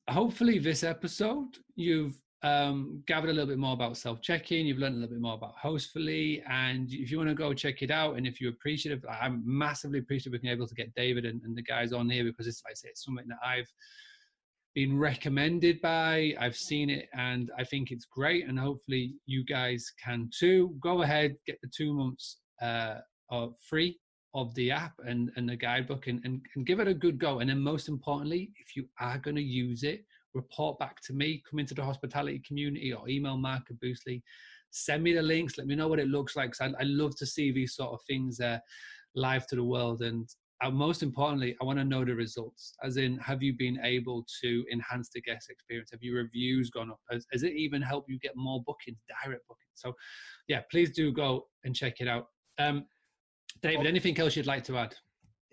hopefully, 0.09 0.59
this 0.59 0.83
episode 0.83 1.57
you've 1.75 2.19
um, 2.41 3.03
gathered 3.05 3.29
a 3.29 3.33
little 3.33 3.47
bit 3.47 3.57
more 3.57 3.73
about 3.73 3.97
self-check-in. 3.97 4.65
You've 4.65 4.77
learned 4.77 4.95
a 4.95 4.99
little 4.99 5.15
bit 5.15 5.21
more 5.21 5.35
about 5.35 5.55
Hostfully, 5.61 6.41
and 6.49 6.91
if 6.91 7.11
you 7.11 7.17
want 7.17 7.29
to 7.29 7.35
go 7.35 7.53
check 7.53 7.81
it 7.81 7.91
out, 7.91 8.15
and 8.15 8.25
if 8.25 8.39
you're 8.39 8.51
appreciative, 8.51 9.03
I'm 9.09 9.43
massively 9.45 9.99
appreciative 9.99 10.35
of 10.35 10.41
being 10.41 10.53
able 10.53 10.67
to 10.67 10.75
get 10.75 10.93
David 10.95 11.25
and, 11.25 11.41
and 11.43 11.57
the 11.57 11.63
guys 11.63 11.91
on 11.91 12.09
here 12.09 12.23
because 12.23 12.47
it's 12.47 12.61
like 12.65 12.71
I 12.71 12.75
say, 12.75 12.89
it's 12.89 13.03
something 13.03 13.27
that 13.27 13.39
I've 13.45 13.69
been 14.75 14.97
recommended 14.97 15.81
by. 15.81 16.33
I've 16.39 16.55
seen 16.55 16.89
it 16.89 17.09
and 17.13 17.51
I 17.57 17.63
think 17.63 17.91
it's 17.91 18.05
great. 18.05 18.47
And 18.47 18.57
hopefully 18.57 19.15
you 19.25 19.43
guys 19.43 19.91
can 20.03 20.29
too. 20.37 20.75
Go 20.79 21.01
ahead, 21.01 21.35
get 21.45 21.59
the 21.61 21.69
two 21.75 21.93
months 21.93 22.37
uh, 22.61 22.95
of 23.29 23.55
free 23.67 23.99
of 24.35 24.53
the 24.55 24.71
app 24.71 24.93
and, 25.05 25.31
and 25.35 25.49
the 25.49 25.55
guidebook 25.55 26.07
and, 26.07 26.21
and, 26.23 26.41
and 26.55 26.65
give 26.65 26.79
it 26.79 26.87
a 26.87 26.93
good 26.93 27.17
go. 27.19 27.39
And 27.39 27.49
then 27.49 27.59
most 27.59 27.89
importantly, 27.89 28.51
if 28.59 28.75
you 28.75 28.87
are 28.99 29.17
going 29.17 29.35
to 29.35 29.41
use 29.41 29.83
it, 29.83 30.05
report 30.41 30.79
back 30.79 30.97
to 31.07 31.13
me, 31.13 31.43
come 31.49 31.59
into 31.59 31.73
the 31.73 31.83
hospitality 31.83 32.41
community 32.47 32.93
or 32.93 33.07
email 33.07 33.37
Mark 33.37 33.63
at 33.69 33.79
Boostly. 33.79 34.21
Send 34.71 35.03
me 35.03 35.13
the 35.13 35.21
links. 35.21 35.57
Let 35.57 35.67
me 35.67 35.75
know 35.75 35.87
what 35.87 35.99
it 35.99 36.07
looks 36.07 36.35
like. 36.35 36.53
I, 36.61 36.67
I 36.79 36.83
love 36.83 37.15
to 37.17 37.25
see 37.25 37.51
these 37.51 37.75
sort 37.75 37.91
of 37.93 37.99
things 38.07 38.39
uh, 38.39 38.59
live 39.15 39.47
to 39.47 39.55
the 39.55 39.63
world. 39.63 40.01
And 40.01 40.27
and 40.61 40.75
most 40.75 41.03
importantly, 41.03 41.55
I 41.61 41.65
want 41.65 41.79
to 41.79 41.85
know 41.85 42.03
the 42.03 42.13
results. 42.13 42.73
As 42.83 42.97
in, 42.97 43.17
have 43.19 43.41
you 43.41 43.53
been 43.57 43.79
able 43.81 44.25
to 44.41 44.65
enhance 44.73 45.09
the 45.13 45.21
guest 45.21 45.49
experience? 45.49 45.89
Have 45.91 46.03
your 46.03 46.17
reviews 46.23 46.69
gone 46.69 46.91
up? 46.91 46.99
Has, 47.09 47.25
has 47.31 47.43
it 47.43 47.53
even 47.53 47.81
helped 47.81 48.09
you 48.09 48.19
get 48.19 48.33
more 48.35 48.61
bookings, 48.65 48.97
direct 49.07 49.47
bookings? 49.47 49.75
So, 49.75 49.93
yeah, 50.49 50.61
please 50.69 50.91
do 50.91 51.13
go 51.13 51.47
and 51.63 51.73
check 51.73 52.01
it 52.01 52.09
out. 52.09 52.25
Um, 52.57 52.85
David, 53.61 53.87
anything 53.87 54.19
else 54.19 54.35
you'd 54.35 54.47
like 54.47 54.65
to 54.65 54.77
add? 54.77 54.93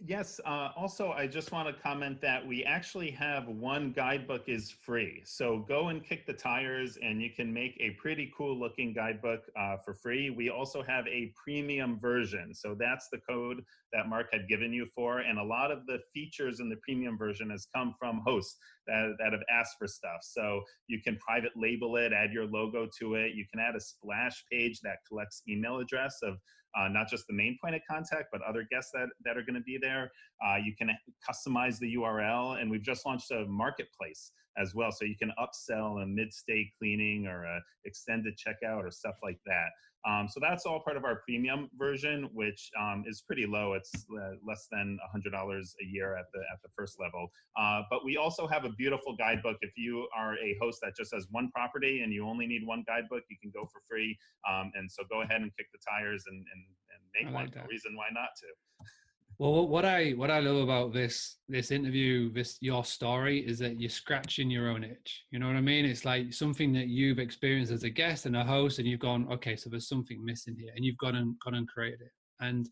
Yes. 0.04 0.40
Uh, 0.44 0.68
also, 0.76 1.12
I 1.12 1.26
just 1.26 1.52
want 1.52 1.74
to 1.74 1.82
comment 1.82 2.20
that 2.20 2.46
we 2.46 2.62
actually 2.64 3.10
have 3.12 3.48
one 3.48 3.92
guidebook 3.92 4.42
is 4.46 4.70
free. 4.70 5.22
So 5.24 5.64
go 5.66 5.88
and 5.88 6.04
kick 6.04 6.26
the 6.26 6.34
tires, 6.34 6.98
and 7.02 7.22
you 7.22 7.30
can 7.30 7.50
make 7.50 7.78
a 7.80 7.90
pretty 7.92 8.30
cool 8.36 8.58
looking 8.58 8.92
guidebook 8.92 9.44
uh, 9.58 9.78
for 9.82 9.94
free. 9.94 10.28
We 10.28 10.50
also 10.50 10.82
have 10.82 11.06
a 11.06 11.32
premium 11.34 11.98
version. 11.98 12.52
So 12.54 12.76
that's 12.78 13.08
the 13.10 13.18
code 13.26 13.64
that 13.94 14.06
Mark 14.06 14.26
had 14.32 14.48
given 14.48 14.70
you 14.70 14.86
for. 14.94 15.20
And 15.20 15.38
a 15.38 15.44
lot 15.44 15.70
of 15.70 15.86
the 15.86 15.98
features 16.12 16.60
in 16.60 16.68
the 16.68 16.76
premium 16.82 17.16
version 17.16 17.48
has 17.48 17.66
come 17.74 17.94
from 17.98 18.20
hosts 18.26 18.58
that, 18.86 19.14
that 19.18 19.32
have 19.32 19.42
asked 19.50 19.76
for 19.78 19.88
stuff. 19.88 20.20
So 20.20 20.60
you 20.88 21.00
can 21.02 21.16
private 21.16 21.52
label 21.56 21.96
it, 21.96 22.12
add 22.12 22.32
your 22.32 22.46
logo 22.46 22.86
to 22.98 23.14
it. 23.14 23.34
You 23.34 23.46
can 23.50 23.60
add 23.60 23.74
a 23.74 23.80
splash 23.80 24.44
page 24.52 24.80
that 24.82 24.98
collects 25.08 25.42
email 25.48 25.78
address 25.78 26.18
of 26.22 26.36
uh, 26.78 26.88
not 26.88 27.08
just 27.08 27.26
the 27.26 27.32
main 27.34 27.58
point 27.62 27.74
of 27.74 27.80
contact, 27.88 28.26
but 28.32 28.40
other 28.42 28.66
guests 28.70 28.90
that, 28.92 29.08
that 29.24 29.36
are 29.36 29.42
going 29.42 29.54
to 29.54 29.62
be 29.62 29.78
there. 29.80 30.10
Uh, 30.46 30.56
you 30.56 30.74
can 30.76 30.90
customize 31.28 31.78
the 31.78 31.94
URL, 31.94 32.60
and 32.60 32.70
we've 32.70 32.82
just 32.82 33.06
launched 33.06 33.30
a 33.30 33.46
marketplace 33.46 34.32
as 34.58 34.74
well. 34.74 34.90
So 34.90 35.04
you 35.04 35.16
can 35.16 35.32
upsell 35.38 36.02
a 36.02 36.06
mid-stay 36.06 36.70
cleaning 36.78 37.26
or 37.26 37.44
a 37.44 37.60
extended 37.84 38.34
checkout 38.36 38.84
or 38.84 38.90
stuff 38.90 39.16
like 39.22 39.38
that. 39.46 39.68
Um, 40.06 40.28
so 40.28 40.38
that's 40.40 40.66
all 40.66 40.80
part 40.80 40.96
of 40.96 41.04
our 41.04 41.16
premium 41.16 41.68
version, 41.76 42.28
which 42.32 42.70
um, 42.80 43.04
is 43.06 43.22
pretty 43.26 43.44
low. 43.44 43.72
It's 43.72 43.92
uh, 43.94 44.36
less 44.46 44.68
than 44.70 44.98
$100 45.14 45.34
a 45.34 45.84
year 45.84 46.16
at 46.16 46.26
the 46.32 46.40
at 46.52 46.62
the 46.62 46.68
first 46.76 47.00
level. 47.00 47.28
Uh, 47.58 47.82
but 47.90 48.04
we 48.04 48.16
also 48.16 48.46
have 48.46 48.64
a 48.64 48.70
beautiful 48.70 49.16
guidebook. 49.16 49.56
If 49.62 49.72
you 49.76 50.06
are 50.16 50.34
a 50.34 50.56
host 50.60 50.78
that 50.82 50.96
just 50.96 51.12
has 51.12 51.26
one 51.30 51.50
property 51.50 52.02
and 52.02 52.12
you 52.12 52.26
only 52.26 52.46
need 52.46 52.64
one 52.64 52.84
guidebook, 52.86 53.22
you 53.28 53.36
can 53.42 53.50
go 53.50 53.66
for 53.66 53.80
free. 53.88 54.16
Um, 54.48 54.70
and 54.74 54.90
so 54.90 55.02
go 55.10 55.22
ahead 55.22 55.40
and 55.40 55.50
kick 55.56 55.66
the 55.72 55.78
tires 55.88 56.24
and, 56.28 56.36
and, 56.36 56.62
and 56.94 57.26
make 57.26 57.34
like 57.34 57.46
one. 57.46 57.52
That. 57.54 57.68
reason 57.68 57.96
why 57.96 58.06
not 58.12 58.30
to. 58.40 58.46
Well, 59.38 59.68
what 59.68 59.84
I 59.84 60.12
what 60.12 60.30
I 60.30 60.38
love 60.40 60.56
about 60.56 60.94
this 60.94 61.36
this 61.46 61.70
interview, 61.70 62.32
this 62.32 62.56
your 62.62 62.84
story, 62.86 63.46
is 63.46 63.58
that 63.58 63.78
you're 63.78 63.90
scratching 63.90 64.50
your 64.50 64.70
own 64.70 64.82
itch. 64.82 65.24
You 65.30 65.38
know 65.38 65.46
what 65.46 65.56
I 65.56 65.60
mean? 65.60 65.84
It's 65.84 66.06
like 66.06 66.32
something 66.32 66.72
that 66.72 66.88
you've 66.88 67.18
experienced 67.18 67.70
as 67.70 67.82
a 67.82 67.90
guest 67.90 68.24
and 68.24 68.34
a 68.34 68.44
host, 68.44 68.78
and 68.78 68.88
you've 68.88 69.00
gone, 69.00 69.28
okay, 69.30 69.54
so 69.54 69.68
there's 69.68 69.88
something 69.88 70.24
missing 70.24 70.56
here, 70.58 70.72
and 70.74 70.86
you've 70.86 70.96
gone 70.96 71.16
and 71.16 71.34
gone 71.44 71.54
and 71.54 71.68
created 71.68 72.00
it. 72.00 72.12
And 72.40 72.66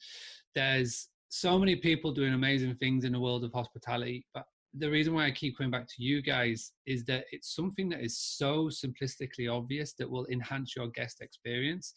there's 0.55 1.09
so 1.29 1.59
many 1.59 1.77
people 1.77 2.13
doing 2.13 2.33
amazing 2.33 2.77
things 2.77 3.05
in 3.05 3.13
the 3.13 3.21
world 3.21 3.45
of 3.45 3.53
hospitality, 3.53 4.25
but 4.33 4.45
the 4.73 4.91
reason 4.91 5.13
why 5.13 5.27
I 5.27 5.33
keep 5.33 5.59
coming 5.59 5.71
back 5.71 5.87
to 5.87 6.03
you 6.03 6.23
guys 6.23 6.73
is 6.87 7.05
that 7.05 7.27
it's 7.31 7.55
something 7.55 7.91
that 7.91 8.01
is 8.01 8.19
so 8.19 8.69
simplistically 8.69 9.53
obvious 9.53 9.93
that 9.99 10.11
will 10.11 10.27
enhance 10.27 10.75
your 10.75 10.89
guest 10.89 11.21
experience. 11.21 11.93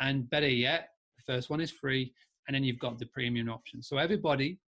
And 0.00 0.28
better 0.28 0.48
yet, 0.48 0.88
the 1.16 1.32
first 1.32 1.50
one 1.50 1.60
is 1.60 1.70
free 1.70 2.12
and 2.48 2.54
then 2.54 2.64
you've 2.64 2.78
got 2.78 2.98
the 2.98 3.06
premium 3.06 3.48
option. 3.50 3.82
So 3.82 3.98
everybody, 3.98 4.58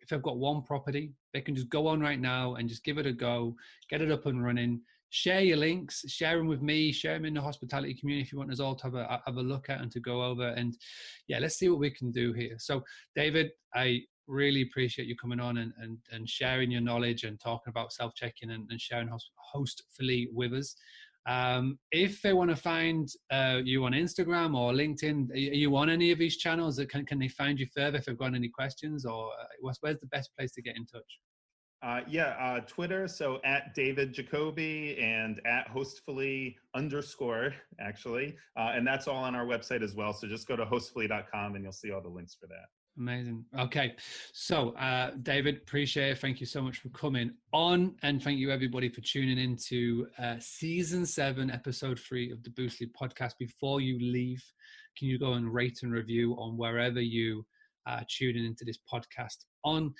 if 0.00 0.08
they've 0.08 0.22
got 0.22 0.38
one 0.38 0.62
property, 0.62 1.12
they 1.34 1.40
can 1.40 1.54
just 1.54 1.68
go 1.68 1.88
on 1.88 2.00
right 2.00 2.20
now 2.20 2.54
and 2.54 2.68
just 2.68 2.84
give 2.84 2.98
it 2.98 3.06
a 3.06 3.12
go, 3.12 3.56
get 3.90 4.00
it 4.00 4.12
up 4.12 4.26
and 4.26 4.42
running. 4.42 4.80
Share 5.10 5.40
your 5.40 5.56
links, 5.56 6.04
share 6.08 6.36
them 6.36 6.46
with 6.46 6.62
me, 6.62 6.92
share 6.92 7.14
them 7.14 7.24
in 7.24 7.34
the 7.34 7.40
hospitality 7.40 7.94
community 7.94 8.26
if 8.26 8.32
you 8.32 8.38
want 8.38 8.52
us 8.52 8.60
all 8.60 8.74
to 8.76 8.84
have 8.84 8.94
a 8.94 9.20
have 9.24 9.36
a 9.36 9.42
look 9.42 9.70
at 9.70 9.80
and 9.80 9.90
to 9.92 10.00
go 10.00 10.22
over. 10.22 10.48
And 10.50 10.76
yeah, 11.28 11.38
let's 11.38 11.56
see 11.56 11.68
what 11.68 11.78
we 11.78 11.90
can 11.90 12.10
do 12.10 12.32
here. 12.32 12.56
So, 12.58 12.82
David, 13.14 13.50
I 13.74 14.02
really 14.26 14.62
appreciate 14.62 15.06
you 15.06 15.16
coming 15.16 15.40
on 15.40 15.58
and, 15.58 15.72
and, 15.78 15.98
and 16.10 16.28
sharing 16.28 16.70
your 16.70 16.80
knowledge 16.80 17.24
and 17.24 17.40
talking 17.40 17.70
about 17.70 17.92
self 17.92 18.14
check-in 18.14 18.50
and, 18.50 18.66
and 18.70 18.80
sharing 18.80 19.08
host, 19.08 19.30
hostfully 19.54 20.26
with 20.32 20.52
us. 20.52 20.74
Um, 21.26 21.78
if 21.90 22.22
they 22.22 22.32
want 22.32 22.50
to 22.50 22.56
find 22.56 23.08
uh, 23.32 23.60
you 23.64 23.84
on 23.84 23.92
Instagram 23.92 24.56
or 24.56 24.72
LinkedIn, 24.72 25.30
are 25.32 25.36
you 25.36 25.74
on 25.76 25.90
any 25.90 26.12
of 26.12 26.18
these 26.18 26.36
channels? 26.36 26.80
Can, 26.88 27.04
can 27.04 27.18
they 27.18 27.28
find 27.28 27.58
you 27.58 27.66
further 27.74 27.98
if 27.98 28.04
they've 28.04 28.16
got 28.16 28.34
any 28.34 28.48
questions 28.48 29.04
or 29.04 29.32
uh, 29.40 29.72
where's 29.80 29.98
the 29.98 30.06
best 30.06 30.30
place 30.36 30.52
to 30.52 30.62
get 30.62 30.76
in 30.76 30.86
touch? 30.86 31.18
Uh, 31.82 32.00
yeah, 32.08 32.36
uh, 32.40 32.60
Twitter. 32.60 33.06
So 33.06 33.40
at 33.44 33.74
David 33.74 34.12
Jacoby 34.12 34.98
and 34.98 35.40
at 35.46 35.68
hostfully 35.68 36.56
underscore 36.74 37.54
actually, 37.80 38.36
uh, 38.56 38.72
and 38.74 38.86
that's 38.86 39.08
all 39.08 39.22
on 39.22 39.34
our 39.34 39.44
website 39.44 39.82
as 39.82 39.94
well. 39.94 40.12
So 40.12 40.26
just 40.26 40.48
go 40.48 40.56
to 40.56 40.64
hostfully.com 40.64 41.54
and 41.54 41.62
you'll 41.62 41.72
see 41.72 41.90
all 41.90 42.00
the 42.00 42.08
links 42.08 42.36
for 42.40 42.46
that. 42.46 42.66
Amazing. 42.98 43.44
Okay. 43.58 43.94
So, 44.32 44.70
uh, 44.70 45.10
David, 45.22 45.56
appreciate 45.58 46.12
it. 46.12 46.18
Thank 46.18 46.40
you 46.40 46.46
so 46.46 46.62
much 46.62 46.78
for 46.78 46.88
coming 46.90 47.32
on. 47.52 47.94
And 48.02 48.22
thank 48.22 48.38
you, 48.38 48.50
everybody, 48.50 48.88
for 48.88 49.02
tuning 49.02 49.38
in 49.38 49.56
to 49.68 50.06
uh, 50.18 50.36
season 50.40 51.04
seven, 51.04 51.50
episode 51.50 52.00
three 52.00 52.30
of 52.30 52.42
the 52.42 52.50
Boostly 52.50 52.88
podcast. 52.98 53.32
Before 53.38 53.82
you 53.82 53.98
leave, 54.00 54.42
can 54.96 55.08
you 55.08 55.18
go 55.18 55.34
and 55.34 55.52
rate 55.52 55.80
and 55.82 55.92
review 55.92 56.34
on 56.38 56.56
wherever 56.56 57.00
you 57.00 57.44
are 57.86 58.02
tuning 58.08 58.46
into 58.46 58.64
this 58.64 58.78
podcast 58.90 59.44
on? 59.62 59.92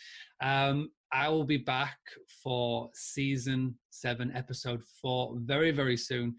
Um, 0.43 0.91
I 1.13 1.29
will 1.29 1.45
be 1.45 1.59
back 1.59 1.99
for 2.43 2.89
season 2.95 3.75
seven, 3.91 4.33
episode 4.35 4.83
four, 5.03 5.37
very, 5.41 5.71
very 5.71 5.99
soon. 5.99 6.35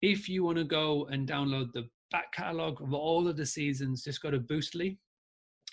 If 0.00 0.30
you 0.30 0.44
want 0.44 0.58
to 0.58 0.64
go 0.64 1.06
and 1.10 1.28
download 1.28 1.72
the 1.72 1.88
back 2.10 2.32
catalogue 2.32 2.80
of 2.80 2.94
all 2.94 3.28
of 3.28 3.36
the 3.36 3.46
seasons, 3.46 4.02
just 4.02 4.22
go 4.22 4.30
to 4.30 4.40
Boostly 4.40 4.96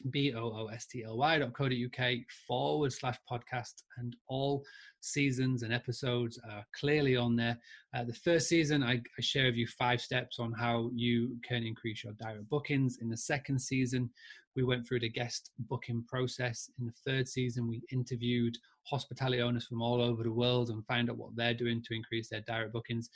B-O-O-S-T-L-Y 0.09 1.39
dot 1.39 1.53
co 1.53 1.69
dot 1.69 1.77
UK 1.77 2.17
forward 2.47 2.91
slash 2.91 3.17
podcast 3.29 3.83
and 3.97 4.15
all 4.27 4.63
seasons 5.01 5.63
and 5.63 5.73
episodes 5.73 6.39
are 6.49 6.65
clearly 6.79 7.15
on 7.15 7.35
there. 7.35 7.57
Uh, 7.95 8.03
the 8.03 8.13
first 8.13 8.47
season, 8.47 8.83
I, 8.83 8.93
I, 8.93 9.21
share 9.21 9.45
with 9.45 9.55
you 9.55 9.67
five 9.67 10.01
steps 10.01 10.39
on 10.39 10.53
how 10.53 10.89
you 10.93 11.37
can 11.47 11.63
increase 11.63 12.03
your 12.03 12.13
direct 12.13 12.49
bookings. 12.49 12.97
In 13.01 13.09
the 13.09 13.17
second 13.17 13.59
season, 13.59 14.09
we 14.55 14.63
went 14.63 14.87
through 14.87 14.99
the 14.99 15.09
guest 15.09 15.51
booking 15.59 16.03
process. 16.07 16.69
In 16.79 16.85
the 16.85 16.93
third 17.05 17.27
season, 17.27 17.67
we 17.67 17.81
interviewed 17.91 18.57
hospitality 18.83 19.41
owners 19.41 19.67
from 19.67 19.81
all 19.81 20.01
over 20.01 20.23
the 20.23 20.31
world 20.31 20.69
and 20.69 20.85
find 20.85 21.09
out 21.09 21.17
what 21.17 21.35
they're 21.35 21.53
doing 21.53 21.81
to 21.83 21.95
increase 21.95 22.29
their 22.29 22.41
direct 22.41 22.73
bookings. 22.73 23.09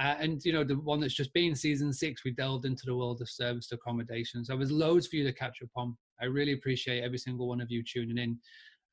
Uh, 0.00 0.14
and 0.18 0.44
you 0.44 0.52
know, 0.52 0.64
the 0.64 0.74
one 0.74 1.00
that's 1.00 1.14
just 1.14 1.32
been 1.32 1.54
season 1.54 1.92
six, 1.92 2.24
we 2.24 2.32
delved 2.32 2.66
into 2.66 2.84
the 2.86 2.94
world 2.94 3.20
of 3.20 3.30
service 3.30 3.70
accommodation. 3.72 4.44
So 4.44 4.56
there's 4.56 4.72
loads 4.72 5.06
for 5.06 5.16
you 5.16 5.24
to 5.24 5.32
catch 5.32 5.58
up 5.62 5.70
on. 5.76 5.96
I 6.22 6.26
really 6.26 6.52
appreciate 6.52 7.02
every 7.02 7.18
single 7.18 7.48
one 7.48 7.60
of 7.60 7.70
you 7.70 7.82
tuning 7.82 8.18
in. 8.18 8.38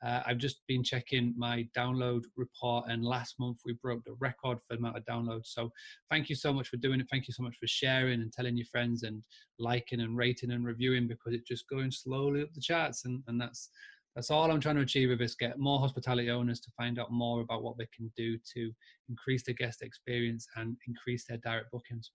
Uh, 0.03 0.21
I've 0.25 0.37
just 0.37 0.61
been 0.67 0.81
checking 0.81 1.33
my 1.37 1.67
download 1.77 2.23
report, 2.37 2.85
and 2.87 3.03
last 3.03 3.35
month 3.37 3.59
we 3.65 3.73
broke 3.73 4.03
the 4.05 4.15
record 4.19 4.59
for 4.59 4.75
the 4.75 4.77
amount 4.77 4.97
of 4.97 5.03
downloads. 5.03 5.47
So, 5.47 5.69
thank 6.09 6.29
you 6.29 6.35
so 6.35 6.53
much 6.53 6.69
for 6.69 6.77
doing 6.77 7.01
it. 7.01 7.07
Thank 7.11 7.27
you 7.27 7.33
so 7.33 7.43
much 7.43 7.57
for 7.59 7.67
sharing 7.67 8.21
and 8.21 8.31
telling 8.31 8.55
your 8.55 8.65
friends 8.67 9.03
and 9.03 9.21
liking 9.57 9.99
and 9.99 10.15
rating 10.15 10.51
and 10.51 10.65
reviewing 10.65 11.07
because 11.07 11.33
it's 11.33 11.47
just 11.47 11.67
going 11.67 11.91
slowly 11.91 12.41
up 12.41 12.53
the 12.53 12.61
charts, 12.61 13.03
and, 13.03 13.21
and 13.27 13.41
that's 13.41 13.69
that's 14.15 14.31
all 14.31 14.49
I'm 14.49 14.59
trying 14.59 14.75
to 14.75 14.81
achieve 14.81 15.09
with 15.09 15.19
this. 15.19 15.35
Get 15.35 15.59
more 15.59 15.79
hospitality 15.79 16.29
owners 16.29 16.59
to 16.61 16.71
find 16.77 16.97
out 16.97 17.11
more 17.11 17.41
about 17.41 17.63
what 17.63 17.77
they 17.77 17.87
can 17.95 18.11
do 18.17 18.37
to 18.53 18.71
increase 19.07 19.43
their 19.43 19.55
guest 19.55 19.81
experience 19.81 20.47
and 20.55 20.75
increase 20.87 21.25
their 21.27 21.37
direct 21.37 21.71
bookings. 21.71 22.11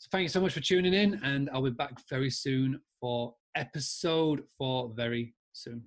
So, 0.00 0.08
thank 0.12 0.22
you 0.22 0.28
so 0.28 0.40
much 0.40 0.52
for 0.52 0.60
tuning 0.60 0.94
in, 0.94 1.20
and 1.24 1.50
I'll 1.52 1.62
be 1.62 1.70
back 1.70 1.98
very 2.08 2.30
soon 2.30 2.80
for 3.00 3.34
episode 3.56 4.44
four 4.56 4.92
very 4.94 5.34
soon. 5.52 5.82